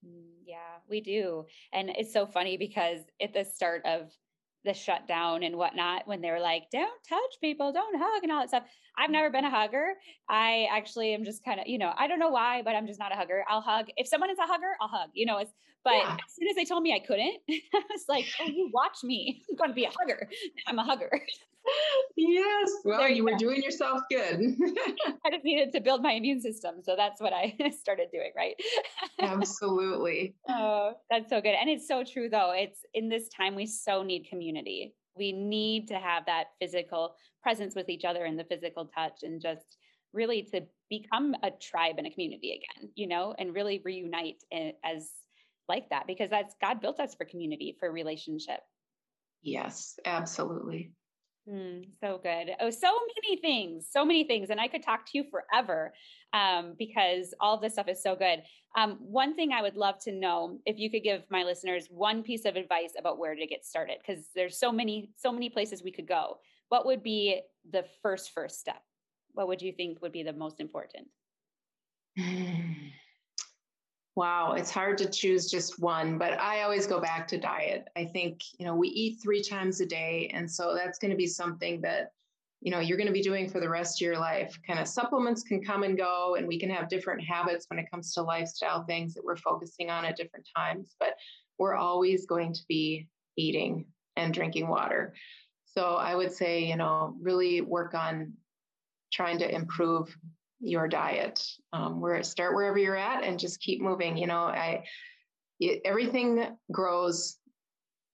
Mm, 0.06 0.34
yeah, 0.44 0.76
we 0.88 1.00
do. 1.00 1.46
And 1.72 1.90
it's 1.90 2.12
so 2.12 2.26
funny 2.26 2.56
because 2.56 3.00
at 3.20 3.32
the 3.32 3.44
start 3.44 3.84
of 3.86 4.12
the 4.64 4.74
shutdown 4.74 5.42
and 5.42 5.56
whatnot, 5.56 6.06
when 6.06 6.20
they're 6.20 6.40
like, 6.40 6.64
don't 6.72 6.90
touch 7.08 7.40
people, 7.40 7.72
don't 7.72 7.96
hug 7.98 8.22
and 8.22 8.32
all 8.32 8.40
that 8.40 8.48
stuff. 8.48 8.64
I've 8.96 9.10
mm. 9.10 9.14
never 9.14 9.30
been 9.30 9.44
a 9.44 9.50
hugger. 9.50 9.94
I 10.28 10.66
actually 10.70 11.14
am 11.14 11.24
just 11.24 11.44
kind 11.44 11.60
of, 11.60 11.66
you 11.66 11.78
know, 11.78 11.92
I 11.96 12.06
don't 12.08 12.18
know 12.18 12.30
why, 12.30 12.62
but 12.62 12.74
I'm 12.74 12.86
just 12.86 12.98
not 12.98 13.12
a 13.12 13.16
hugger. 13.16 13.44
I'll 13.48 13.60
hug. 13.60 13.86
If 13.96 14.08
someone 14.08 14.30
is 14.30 14.38
a 14.38 14.46
hugger, 14.46 14.76
I'll 14.80 14.88
hug, 14.88 15.10
you 15.14 15.26
know, 15.26 15.38
it's, 15.38 15.52
but 15.84 15.94
yeah. 15.94 16.14
as 16.14 16.34
soon 16.34 16.48
as 16.48 16.56
they 16.56 16.64
told 16.64 16.82
me 16.82 16.94
I 16.94 17.04
couldn't, 17.06 17.38
I 17.48 17.82
was 17.90 18.04
like, 18.08 18.26
oh, 18.40 18.48
you 18.48 18.70
watch 18.72 18.98
me. 19.04 19.42
I'm 19.48 19.56
going 19.56 19.70
to 19.70 19.74
be 19.74 19.84
a 19.84 19.90
hugger. 19.90 20.28
I'm 20.66 20.78
a 20.78 20.84
hugger. 20.84 21.10
yes. 22.16 22.70
Well, 22.84 22.98
there 22.98 23.08
you, 23.08 23.16
you 23.16 23.24
were 23.24 23.36
doing 23.36 23.62
yourself 23.62 24.00
good. 24.10 24.40
I 25.24 25.30
just 25.30 25.44
needed 25.44 25.72
to 25.72 25.80
build 25.80 26.02
my 26.02 26.12
immune 26.12 26.40
system. 26.40 26.76
So 26.82 26.94
that's 26.96 27.20
what 27.20 27.32
I 27.32 27.56
started 27.78 28.08
doing, 28.12 28.32
right? 28.36 28.54
Absolutely. 29.20 30.34
Oh, 30.48 30.92
that's 31.10 31.30
so 31.30 31.40
good. 31.40 31.54
And 31.54 31.68
it's 31.68 31.86
so 31.86 32.04
true, 32.04 32.28
though. 32.28 32.52
It's 32.54 32.80
in 32.94 33.08
this 33.08 33.28
time, 33.28 33.54
we 33.54 33.66
so 33.66 34.02
need 34.02 34.26
community. 34.28 34.47
We 35.16 35.32
need 35.32 35.88
to 35.88 35.98
have 35.98 36.26
that 36.26 36.48
physical 36.60 37.16
presence 37.42 37.74
with 37.74 37.88
each 37.88 38.04
other 38.04 38.24
and 38.24 38.38
the 38.38 38.44
physical 38.44 38.86
touch 38.86 39.22
and 39.22 39.40
just 39.40 39.76
really 40.12 40.42
to 40.42 40.62
become 40.88 41.34
a 41.42 41.50
tribe 41.50 41.96
and 41.98 42.06
a 42.06 42.10
community 42.10 42.62
again, 42.62 42.90
you 42.94 43.06
know, 43.06 43.34
and 43.38 43.54
really 43.54 43.82
reunite 43.84 44.42
as 44.84 45.10
like 45.68 45.90
that 45.90 46.06
because 46.06 46.30
that's 46.30 46.54
God 46.60 46.80
built 46.80 46.98
us 47.00 47.14
for 47.14 47.24
community, 47.24 47.76
for 47.78 47.92
relationship. 47.92 48.60
Yes, 49.42 49.98
absolutely. 50.04 50.92
Mm, 51.48 51.86
so 52.00 52.20
good. 52.22 52.50
Oh, 52.60 52.68
so 52.68 52.88
many 53.22 53.40
things, 53.40 53.86
so 53.90 54.04
many 54.04 54.24
things. 54.24 54.50
And 54.50 54.60
I 54.60 54.68
could 54.68 54.82
talk 54.82 55.06
to 55.06 55.12
you 55.14 55.24
forever 55.30 55.94
um, 56.34 56.74
because 56.78 57.32
all 57.40 57.58
this 57.58 57.74
stuff 57.74 57.88
is 57.88 58.02
so 58.02 58.14
good. 58.14 58.42
Um, 58.76 58.98
one 59.00 59.34
thing 59.34 59.52
I 59.52 59.62
would 59.62 59.76
love 59.76 59.98
to 60.00 60.12
know 60.12 60.58
if 60.66 60.78
you 60.78 60.90
could 60.90 61.02
give 61.02 61.22
my 61.30 61.44
listeners 61.44 61.86
one 61.90 62.22
piece 62.22 62.44
of 62.44 62.56
advice 62.56 62.92
about 62.98 63.18
where 63.18 63.34
to 63.34 63.46
get 63.46 63.64
started, 63.64 63.96
because 63.98 64.28
there's 64.34 64.58
so 64.58 64.70
many, 64.70 65.10
so 65.16 65.32
many 65.32 65.48
places 65.48 65.82
we 65.82 65.92
could 65.92 66.06
go. 66.06 66.38
What 66.68 66.84
would 66.84 67.02
be 67.02 67.40
the 67.70 67.84
first, 68.02 68.32
first 68.34 68.60
step? 68.60 68.82
What 69.32 69.48
would 69.48 69.62
you 69.62 69.72
think 69.72 70.02
would 70.02 70.12
be 70.12 70.22
the 70.22 70.34
most 70.34 70.60
important? 70.60 71.08
Wow, 74.18 74.54
it's 74.54 74.72
hard 74.72 74.98
to 74.98 75.08
choose 75.08 75.48
just 75.48 75.78
one, 75.78 76.18
but 76.18 76.40
I 76.40 76.62
always 76.62 76.88
go 76.88 76.98
back 76.98 77.28
to 77.28 77.38
diet. 77.38 77.86
I 77.94 78.04
think, 78.04 78.40
you 78.58 78.66
know, 78.66 78.74
we 78.74 78.88
eat 78.88 79.20
three 79.22 79.40
times 79.40 79.80
a 79.80 79.86
day. 79.86 80.28
And 80.34 80.50
so 80.50 80.74
that's 80.74 80.98
going 80.98 81.12
to 81.12 81.16
be 81.16 81.28
something 81.28 81.80
that, 81.82 82.10
you 82.60 82.72
know, 82.72 82.80
you're 82.80 82.96
going 82.96 83.06
to 83.06 83.12
be 83.12 83.22
doing 83.22 83.48
for 83.48 83.60
the 83.60 83.68
rest 83.68 84.02
of 84.02 84.04
your 84.04 84.18
life. 84.18 84.58
Kind 84.66 84.80
of 84.80 84.88
supplements 84.88 85.44
can 85.44 85.62
come 85.62 85.84
and 85.84 85.96
go, 85.96 86.34
and 86.34 86.48
we 86.48 86.58
can 86.58 86.68
have 86.68 86.88
different 86.88 87.22
habits 87.22 87.66
when 87.68 87.78
it 87.78 87.88
comes 87.92 88.12
to 88.14 88.22
lifestyle 88.22 88.82
things 88.82 89.14
that 89.14 89.24
we're 89.24 89.36
focusing 89.36 89.88
on 89.88 90.04
at 90.04 90.16
different 90.16 90.48
times, 90.56 90.96
but 90.98 91.14
we're 91.60 91.76
always 91.76 92.26
going 92.26 92.52
to 92.54 92.62
be 92.68 93.06
eating 93.36 93.86
and 94.16 94.34
drinking 94.34 94.66
water. 94.66 95.14
So 95.64 95.94
I 95.94 96.16
would 96.16 96.32
say, 96.32 96.64
you 96.64 96.76
know, 96.76 97.14
really 97.22 97.60
work 97.60 97.94
on 97.94 98.32
trying 99.12 99.38
to 99.38 99.48
improve 99.48 100.12
your 100.60 100.88
diet. 100.88 101.44
Um, 101.72 102.00
where 102.00 102.22
start 102.22 102.54
wherever 102.54 102.78
you're 102.78 102.96
at 102.96 103.24
and 103.24 103.38
just 103.38 103.60
keep 103.60 103.80
moving. 103.80 104.16
You 104.16 104.26
know, 104.26 104.42
I 104.42 104.84
it, 105.60 105.82
everything 105.84 106.56
grows 106.70 107.38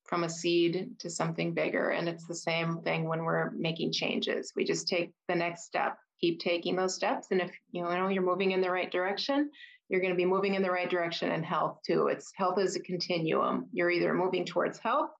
from 0.05 0.24
a 0.24 0.28
seed 0.28 0.90
to 0.99 1.11
something 1.11 1.55
bigger, 1.55 1.90
and 1.90 2.09
it's 2.09 2.26
the 2.26 2.34
same 2.34 2.80
thing 2.82 3.09
when 3.09 3.24
we're 3.24 3.51
making 3.53 3.92
changes. 3.92 4.53
We 4.55 4.64
just 4.64 4.86
take 4.86 5.12
the 5.28 5.34
next 5.34 5.64
step, 5.64 5.97
keep 6.20 6.40
taking 6.40 6.76
those 6.76 6.95
steps, 6.95 7.28
and 7.30 7.40
if 7.40 7.51
you 7.70 7.82
know 7.82 8.09
you're 8.09 8.22
moving 8.22 8.53
in 8.53 8.61
the 8.61 8.70
right 8.70 8.90
direction, 8.90 9.51
you're 9.88 10.01
going 10.01 10.12
to 10.12 10.16
be 10.16 10.24
moving 10.24 10.55
in 10.55 10.62
the 10.62 10.70
right 10.70 10.90
direction 10.90 11.32
in 11.32 11.42
health 11.42 11.78
too. 11.86 12.09
It's 12.09 12.32
health 12.34 12.59
is 12.59 12.76
a 12.76 12.80
continuum. 12.80 13.66
You're 13.72 13.90
either 13.90 14.14
moving 14.14 14.45
towards 14.45 14.78
health 14.78 15.11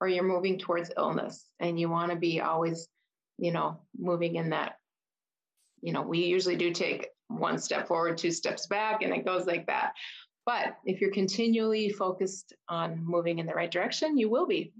or 0.00 0.08
you're 0.08 0.24
moving 0.24 0.58
towards 0.58 0.90
illness, 0.96 1.44
and 1.60 1.78
you 1.78 1.88
want 1.88 2.10
to 2.10 2.16
be 2.16 2.40
always, 2.40 2.88
you 3.38 3.52
know, 3.52 3.80
moving 3.96 4.34
in 4.34 4.50
that 4.50 4.74
you 5.82 5.92
know, 5.92 6.02
we 6.02 6.20
usually 6.20 6.56
do 6.56 6.70
take 6.70 7.08
one 7.28 7.58
step 7.58 7.86
forward, 7.86 8.16
two 8.16 8.30
steps 8.30 8.66
back, 8.66 9.02
and 9.02 9.12
it 9.12 9.26
goes 9.26 9.46
like 9.46 9.66
that. 9.66 9.92
But 10.46 10.76
if 10.84 11.00
you're 11.00 11.12
continually 11.12 11.90
focused 11.90 12.52
on 12.68 13.04
moving 13.04 13.38
in 13.38 13.46
the 13.46 13.54
right 13.54 13.70
direction, 13.70 14.18
you 14.18 14.28
will 14.28 14.46
be. 14.46 14.72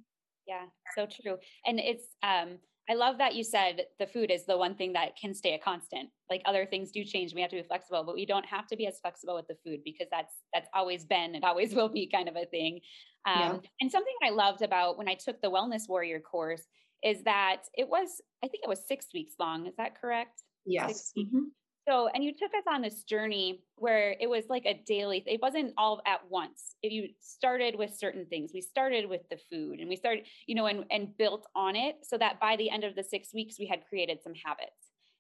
Yeah, 0.47 0.65
so 0.97 1.07
true. 1.07 1.37
And 1.67 1.79
it's, 1.79 2.05
um, 2.23 2.59
I 2.91 2.95
love 2.95 3.19
that 3.19 3.37
you 3.37 3.45
said 3.45 3.83
the 4.01 4.07
food 4.09 4.31
is 4.31 4.45
the 4.45 4.59
one 4.59 4.75
thing 4.75 4.93
that 4.95 5.17
can 5.17 5.35
stay 5.35 5.55
a 5.55 5.59
constant. 5.59 6.11
Like 6.29 6.43
other 6.47 6.67
things 6.67 6.91
do 6.91 7.05
change. 7.05 7.33
We 7.33 7.41
have 7.41 7.51
to 7.51 7.57
be 7.57 7.63
flexible, 7.63 8.03
but 8.03 8.17
we 8.17 8.27
don't 8.27 8.45
have 8.47 8.67
to 8.69 8.77
be 8.77 8.89
as 8.89 8.99
flexible 9.01 9.37
with 9.37 9.47
the 9.47 9.57
food 9.65 9.81
because 9.85 10.09
that's 10.11 10.35
that's 10.53 10.69
always 10.75 11.05
been 11.05 11.37
and 11.37 11.45
always 11.45 11.75
will 11.75 11.89
be 11.89 12.09
kind 12.13 12.29
of 12.29 12.35
a 12.35 12.45
thing. 12.47 12.81
Um, 13.25 13.41
yeah. 13.41 13.59
And 13.81 13.91
something 13.91 14.15
I 14.25 14.31
loved 14.31 14.63
about 14.63 14.99
when 14.99 15.09
I 15.09 15.15
took 15.15 15.41
the 15.41 15.51
Wellness 15.51 15.89
Warrior 15.89 16.19
course 16.19 16.65
is 17.05 17.23
that 17.23 17.63
it 17.75 17.89
was, 17.89 18.21
I 18.45 18.49
think 18.49 18.65
it 18.65 18.69
was 18.69 18.81
six 18.87 19.07
weeks 19.15 19.35
long. 19.39 19.67
Is 19.67 19.77
that 19.77 20.01
correct? 20.01 20.43
Yes. 20.65 21.13
Mm-hmm. 21.19 21.45
So, 21.89 22.09
and 22.15 22.23
you 22.23 22.33
took 22.33 22.53
us 22.55 22.65
on 22.73 22.81
this 22.81 23.03
journey 23.03 23.65
where 23.77 24.15
it 24.21 24.29
was 24.29 24.45
like 24.49 24.67
a 24.67 24.81
daily, 24.87 25.25
it 25.27 25.43
wasn't 25.43 25.75
all 25.77 26.01
at 26.07 26.21
once. 26.29 26.77
If 26.83 26.93
you 26.93 27.09
started 27.21 27.75
with 27.77 27.97
certain 27.97 28.25
things, 28.27 28.53
we 28.55 28.61
started 28.61 29.09
with 29.09 29.23
the 29.31 29.39
food 29.51 29.81
and 29.81 29.89
we 29.89 29.97
started, 29.97 30.27
you 30.47 30.55
know, 30.55 30.67
and, 30.67 30.85
and 30.93 31.17
built 31.17 31.45
on 31.57 31.75
it 31.75 31.97
so 32.05 32.17
that 32.19 32.39
by 32.39 32.55
the 32.55 32.71
end 32.71 32.85
of 32.85 32.95
the 32.95 33.03
six 33.03 33.35
weeks, 33.35 33.57
we 33.59 33.67
had 33.67 33.81
created 33.89 34.23
some 34.23 34.35
habits. 34.35 34.71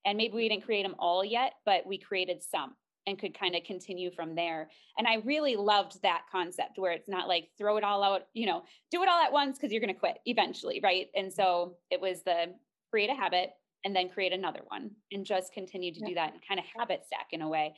And 0.04 0.16
maybe 0.16 0.34
we 0.34 0.48
didn't 0.48 0.64
create 0.64 0.84
them 0.84 0.94
all 0.98 1.24
yet, 1.24 1.54
but 1.64 1.84
we 1.84 1.98
created 1.98 2.42
some 2.42 2.74
and 3.06 3.18
could 3.18 3.36
kind 3.36 3.56
of 3.56 3.64
continue 3.64 4.12
from 4.12 4.36
there. 4.36 4.70
And 4.96 5.08
I 5.08 5.16
really 5.24 5.56
loved 5.56 6.00
that 6.02 6.22
concept 6.30 6.78
where 6.78 6.92
it's 6.92 7.08
not 7.08 7.26
like 7.26 7.48
throw 7.58 7.76
it 7.76 7.84
all 7.84 8.04
out, 8.04 8.22
you 8.34 8.46
know, 8.46 8.62
do 8.92 9.02
it 9.02 9.08
all 9.08 9.20
at 9.20 9.32
once 9.32 9.58
because 9.58 9.72
you're 9.72 9.80
going 9.80 9.94
to 9.94 9.98
quit 9.98 10.18
eventually. 10.26 10.80
Right. 10.82 11.08
And 11.16 11.32
so 11.32 11.76
it 11.90 12.00
was 12.00 12.22
the 12.22 12.54
create 12.90 13.10
a 13.10 13.14
habit, 13.14 13.50
and 13.84 13.94
then 13.94 14.08
create 14.08 14.32
another 14.32 14.60
one 14.68 14.90
and 15.10 15.24
just 15.24 15.52
continue 15.52 15.92
to 15.92 16.00
yeah. 16.00 16.08
do 16.08 16.14
that 16.14 16.32
and 16.32 16.42
kind 16.46 16.60
of 16.60 16.66
habit 16.76 17.02
stack 17.06 17.28
in 17.32 17.42
a 17.42 17.48
way. 17.48 17.74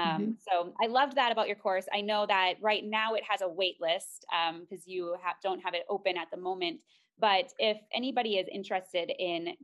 Um, 0.00 0.06
mm-hmm. 0.06 0.30
So 0.48 0.74
I 0.80 0.86
loved 0.86 1.16
that 1.16 1.32
about 1.32 1.48
your 1.48 1.56
course. 1.56 1.86
I 1.92 2.00
know 2.00 2.24
that 2.26 2.54
right 2.60 2.84
now 2.84 3.14
it 3.14 3.24
has 3.28 3.42
a 3.42 3.48
wait 3.48 3.76
list 3.80 4.24
because 4.60 4.84
um, 4.84 4.86
you 4.86 5.16
have, 5.22 5.36
don't 5.42 5.60
have 5.60 5.74
it 5.74 5.84
open 5.88 6.16
at 6.16 6.28
the 6.30 6.36
moment. 6.36 6.80
But 7.18 7.52
if 7.58 7.78
anybody 7.92 8.36
is 8.36 8.46
interested 8.52 9.10
in 9.18 9.54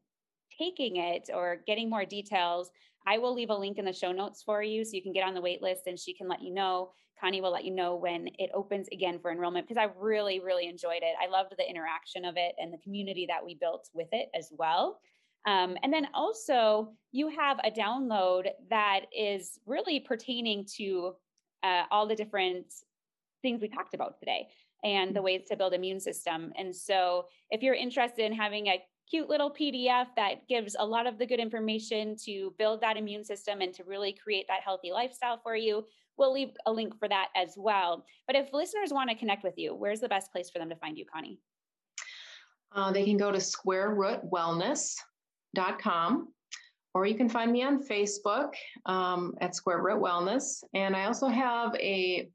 taking 0.58 0.96
it 0.96 1.30
or 1.32 1.58
getting 1.66 1.88
more 1.88 2.04
details, 2.04 2.70
I 3.06 3.18
will 3.18 3.34
leave 3.34 3.50
a 3.50 3.54
link 3.54 3.78
in 3.78 3.84
the 3.84 3.92
show 3.92 4.12
notes 4.12 4.42
for 4.42 4.62
you 4.62 4.84
so 4.84 4.92
you 4.94 5.02
can 5.02 5.12
get 5.12 5.26
on 5.26 5.34
the 5.34 5.40
wait 5.40 5.62
list 5.62 5.82
and 5.86 5.98
she 5.98 6.14
can 6.14 6.28
let 6.28 6.42
you 6.42 6.52
know. 6.52 6.90
Connie 7.20 7.40
will 7.40 7.52
let 7.52 7.64
you 7.64 7.70
know 7.70 7.94
when 7.94 8.28
it 8.38 8.50
opens 8.54 8.88
again 8.92 9.18
for 9.20 9.30
enrollment 9.30 9.68
because 9.68 9.80
I 9.80 9.92
really, 9.98 10.40
really 10.40 10.66
enjoyed 10.66 11.02
it. 11.02 11.14
I 11.22 11.30
loved 11.30 11.54
the 11.56 11.68
interaction 11.68 12.24
of 12.24 12.34
it 12.36 12.54
and 12.58 12.72
the 12.72 12.78
community 12.78 13.26
that 13.28 13.44
we 13.44 13.54
built 13.54 13.88
with 13.94 14.08
it 14.12 14.30
as 14.34 14.50
well. 14.56 14.98
Um, 15.46 15.76
and 15.82 15.92
then 15.92 16.08
also, 16.14 16.92
you 17.12 17.28
have 17.28 17.58
a 17.64 17.70
download 17.70 18.48
that 18.70 19.02
is 19.16 19.58
really 19.66 20.00
pertaining 20.00 20.66
to 20.76 21.14
uh, 21.62 21.84
all 21.90 22.06
the 22.06 22.14
different 22.14 22.66
things 23.42 23.60
we 23.60 23.68
talked 23.68 23.94
about 23.94 24.18
today 24.18 24.48
and 24.82 25.14
the 25.14 25.20
mm. 25.20 25.24
ways 25.24 25.42
to 25.48 25.56
build 25.56 25.74
immune 25.74 26.00
system. 26.00 26.52
And 26.56 26.74
so, 26.74 27.26
if 27.50 27.62
you're 27.62 27.74
interested 27.74 28.24
in 28.24 28.32
having 28.32 28.68
a 28.68 28.82
cute 29.08 29.28
little 29.28 29.50
PDF 29.50 30.06
that 30.16 30.48
gives 30.48 30.76
a 30.78 30.86
lot 30.86 31.06
of 31.06 31.18
the 31.18 31.26
good 31.26 31.40
information 31.40 32.16
to 32.24 32.54
build 32.58 32.80
that 32.80 32.96
immune 32.96 33.22
system 33.22 33.60
and 33.60 33.74
to 33.74 33.84
really 33.84 34.12
create 34.12 34.46
that 34.48 34.62
healthy 34.64 34.92
lifestyle 34.92 35.38
for 35.42 35.54
you, 35.54 35.84
we'll 36.16 36.32
leave 36.32 36.50
a 36.64 36.72
link 36.72 36.98
for 36.98 37.06
that 37.08 37.28
as 37.36 37.54
well. 37.56 38.06
But 38.26 38.36
if 38.36 38.52
listeners 38.52 38.92
want 38.92 39.10
to 39.10 39.16
connect 39.16 39.44
with 39.44 39.58
you, 39.58 39.74
where's 39.74 40.00
the 40.00 40.08
best 40.08 40.32
place 40.32 40.48
for 40.48 40.58
them 40.58 40.70
to 40.70 40.76
find 40.76 40.96
you, 40.96 41.04
Connie? 41.04 41.38
Uh, 42.72 42.92
they 42.92 43.04
can 43.04 43.18
go 43.18 43.30
to 43.30 43.40
Square 43.40 43.94
Root 43.94 44.20
Wellness 44.30 44.96
com, 45.80 46.28
or 46.94 47.06
you 47.06 47.14
can 47.14 47.28
find 47.28 47.52
me 47.52 47.62
on 47.62 47.82
Facebook 47.82 48.54
um, 48.86 49.34
at 49.40 49.54
Square 49.54 49.82
Root 49.82 50.00
Wellness. 50.00 50.62
And 50.74 50.94
I 50.94 51.06
also 51.06 51.26
have 51.26 51.74
a, 51.76 52.28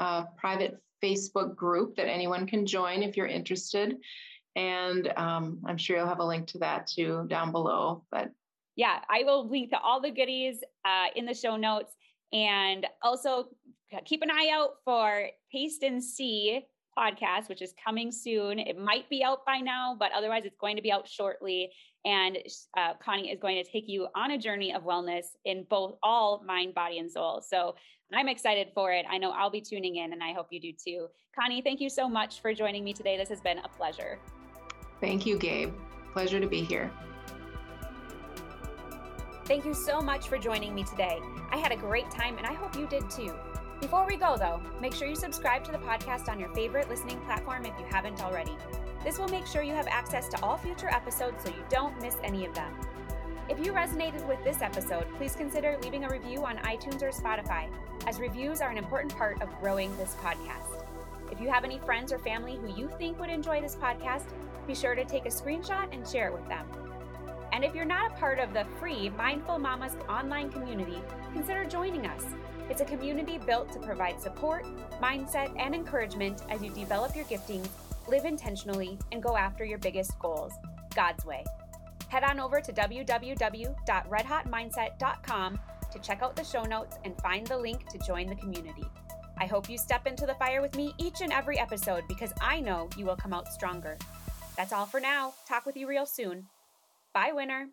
a, 0.00 0.24
private 0.36 0.76
Facebook 1.02 1.54
group 1.54 1.96
that 1.96 2.08
anyone 2.08 2.46
can 2.46 2.66
join 2.66 3.02
if 3.02 3.16
you're 3.16 3.26
interested. 3.26 3.96
And 4.56 5.12
um, 5.16 5.60
I'm 5.64 5.78
sure 5.78 5.96
you'll 5.96 6.08
have 6.08 6.18
a 6.18 6.24
link 6.24 6.48
to 6.48 6.58
that 6.58 6.86
too 6.86 7.24
down 7.28 7.52
below. 7.52 8.04
But 8.10 8.30
yeah, 8.76 9.00
I 9.08 9.22
will 9.24 9.48
link 9.48 9.70
to 9.70 9.78
all 9.78 10.00
the 10.00 10.10
goodies 10.10 10.62
uh, 10.84 11.06
in 11.14 11.24
the 11.24 11.34
show 11.34 11.56
notes. 11.56 11.94
And 12.32 12.86
also 13.02 13.48
keep 14.04 14.22
an 14.22 14.30
eye 14.30 14.50
out 14.52 14.70
for 14.84 15.28
Paste 15.52 15.82
and 15.82 16.02
See 16.02 16.64
podcast, 17.00 17.48
which 17.48 17.62
is 17.62 17.72
coming 17.82 18.12
soon. 18.12 18.58
It 18.58 18.78
might 18.78 19.08
be 19.08 19.24
out 19.24 19.46
by 19.46 19.58
now, 19.58 19.96
but 19.98 20.12
otherwise, 20.12 20.44
it's 20.44 20.56
going 20.60 20.76
to 20.76 20.82
be 20.82 20.92
out 20.92 21.08
shortly. 21.08 21.70
And 22.04 22.38
uh, 22.76 22.94
Connie 23.02 23.30
is 23.30 23.38
going 23.40 23.62
to 23.62 23.70
take 23.70 23.88
you 23.88 24.08
on 24.14 24.32
a 24.32 24.38
journey 24.38 24.72
of 24.74 24.82
wellness 24.84 25.26
in 25.44 25.66
both 25.68 25.96
all 26.02 26.42
mind, 26.46 26.74
body, 26.74 26.98
and 26.98 27.10
soul. 27.10 27.42
So 27.46 27.74
I'm 28.12 28.28
excited 28.28 28.68
for 28.74 28.92
it. 28.92 29.06
I 29.08 29.18
know 29.18 29.30
I'll 29.30 29.50
be 29.50 29.60
tuning 29.60 29.96
in, 29.96 30.12
and 30.12 30.22
I 30.22 30.32
hope 30.32 30.48
you 30.50 30.60
do 30.60 30.72
too. 30.72 31.08
Connie, 31.38 31.62
thank 31.62 31.80
you 31.80 31.88
so 31.88 32.08
much 32.08 32.40
for 32.40 32.52
joining 32.52 32.84
me 32.84 32.92
today. 32.92 33.16
This 33.16 33.28
has 33.28 33.40
been 33.40 33.58
a 33.58 33.68
pleasure. 33.68 34.18
Thank 35.00 35.26
you, 35.26 35.38
Gabe. 35.38 35.72
Pleasure 36.12 36.40
to 36.40 36.46
be 36.46 36.62
here. 36.62 36.90
Thank 39.44 39.64
you 39.64 39.74
so 39.74 40.00
much 40.00 40.28
for 40.28 40.38
joining 40.38 40.74
me 40.74 40.84
today. 40.84 41.18
I 41.50 41.56
had 41.56 41.72
a 41.72 41.76
great 41.76 42.10
time, 42.10 42.38
and 42.38 42.46
I 42.46 42.52
hope 42.52 42.76
you 42.76 42.86
did 42.86 43.08
too. 43.10 43.34
Before 43.80 44.06
we 44.06 44.18
go, 44.18 44.36
though, 44.36 44.60
make 44.78 44.92
sure 44.92 45.08
you 45.08 45.16
subscribe 45.16 45.64
to 45.64 45.72
the 45.72 45.78
podcast 45.78 46.28
on 46.28 46.38
your 46.38 46.50
favorite 46.50 46.90
listening 46.90 47.18
platform 47.20 47.64
if 47.64 47.72
you 47.78 47.86
haven't 47.86 48.22
already. 48.22 48.54
This 49.02 49.18
will 49.18 49.28
make 49.28 49.46
sure 49.46 49.62
you 49.62 49.72
have 49.72 49.86
access 49.86 50.28
to 50.28 50.44
all 50.44 50.58
future 50.58 50.90
episodes 50.90 51.42
so 51.42 51.48
you 51.48 51.64
don't 51.70 51.98
miss 52.02 52.16
any 52.22 52.44
of 52.44 52.54
them. 52.54 52.70
If 53.48 53.64
you 53.64 53.72
resonated 53.72 54.24
with 54.28 54.44
this 54.44 54.60
episode, 54.60 55.06
please 55.16 55.34
consider 55.34 55.78
leaving 55.82 56.04
a 56.04 56.10
review 56.10 56.44
on 56.44 56.58
iTunes 56.58 57.00
or 57.00 57.08
Spotify, 57.08 57.68
as 58.06 58.20
reviews 58.20 58.60
are 58.60 58.68
an 58.68 58.76
important 58.76 59.16
part 59.16 59.40
of 59.40 59.48
growing 59.60 59.96
this 59.96 60.14
podcast. 60.22 60.84
If 61.32 61.40
you 61.40 61.48
have 61.48 61.64
any 61.64 61.78
friends 61.78 62.12
or 62.12 62.18
family 62.18 62.56
who 62.56 62.78
you 62.78 62.90
think 62.98 63.18
would 63.18 63.30
enjoy 63.30 63.62
this 63.62 63.76
podcast, 63.76 64.26
be 64.66 64.74
sure 64.74 64.94
to 64.94 65.06
take 65.06 65.24
a 65.24 65.30
screenshot 65.30 65.88
and 65.90 66.06
share 66.06 66.28
it 66.28 66.34
with 66.34 66.46
them. 66.48 66.66
And 67.52 67.64
if 67.64 67.74
you're 67.74 67.86
not 67.86 68.12
a 68.12 68.14
part 68.16 68.38
of 68.38 68.52
the 68.52 68.66
free 68.78 69.08
Mindful 69.16 69.58
Mamas 69.58 69.96
online 70.06 70.50
community, 70.50 71.00
consider 71.32 71.64
joining 71.64 72.06
us. 72.06 72.24
It's 72.70 72.80
a 72.80 72.84
community 72.84 73.36
built 73.36 73.72
to 73.72 73.80
provide 73.80 74.22
support, 74.22 74.64
mindset, 75.02 75.52
and 75.58 75.74
encouragement 75.74 76.44
as 76.48 76.62
you 76.62 76.70
develop 76.70 77.16
your 77.16 77.24
giftings, 77.24 77.66
live 78.08 78.24
intentionally, 78.24 78.96
and 79.10 79.20
go 79.20 79.36
after 79.36 79.64
your 79.64 79.78
biggest 79.78 80.16
goals 80.20 80.52
God's 80.94 81.24
way. 81.24 81.44
Head 82.08 82.22
on 82.24 82.38
over 82.38 82.60
to 82.60 82.72
www.redhotmindset.com 82.72 85.58
to 85.92 85.98
check 85.98 86.22
out 86.22 86.36
the 86.36 86.44
show 86.44 86.62
notes 86.62 86.96
and 87.04 87.20
find 87.20 87.44
the 87.46 87.58
link 87.58 87.88
to 87.88 87.98
join 87.98 88.28
the 88.28 88.36
community. 88.36 88.84
I 89.38 89.46
hope 89.46 89.68
you 89.68 89.76
step 89.76 90.06
into 90.06 90.26
the 90.26 90.34
fire 90.34 90.62
with 90.62 90.76
me 90.76 90.94
each 90.98 91.22
and 91.22 91.32
every 91.32 91.58
episode 91.58 92.04
because 92.06 92.32
I 92.40 92.60
know 92.60 92.88
you 92.96 93.04
will 93.04 93.16
come 93.16 93.32
out 93.32 93.52
stronger. 93.52 93.98
That's 94.56 94.72
all 94.72 94.86
for 94.86 95.00
now. 95.00 95.34
Talk 95.48 95.66
with 95.66 95.76
you 95.76 95.88
real 95.88 96.06
soon. 96.06 96.46
Bye, 97.12 97.32
winner. 97.32 97.70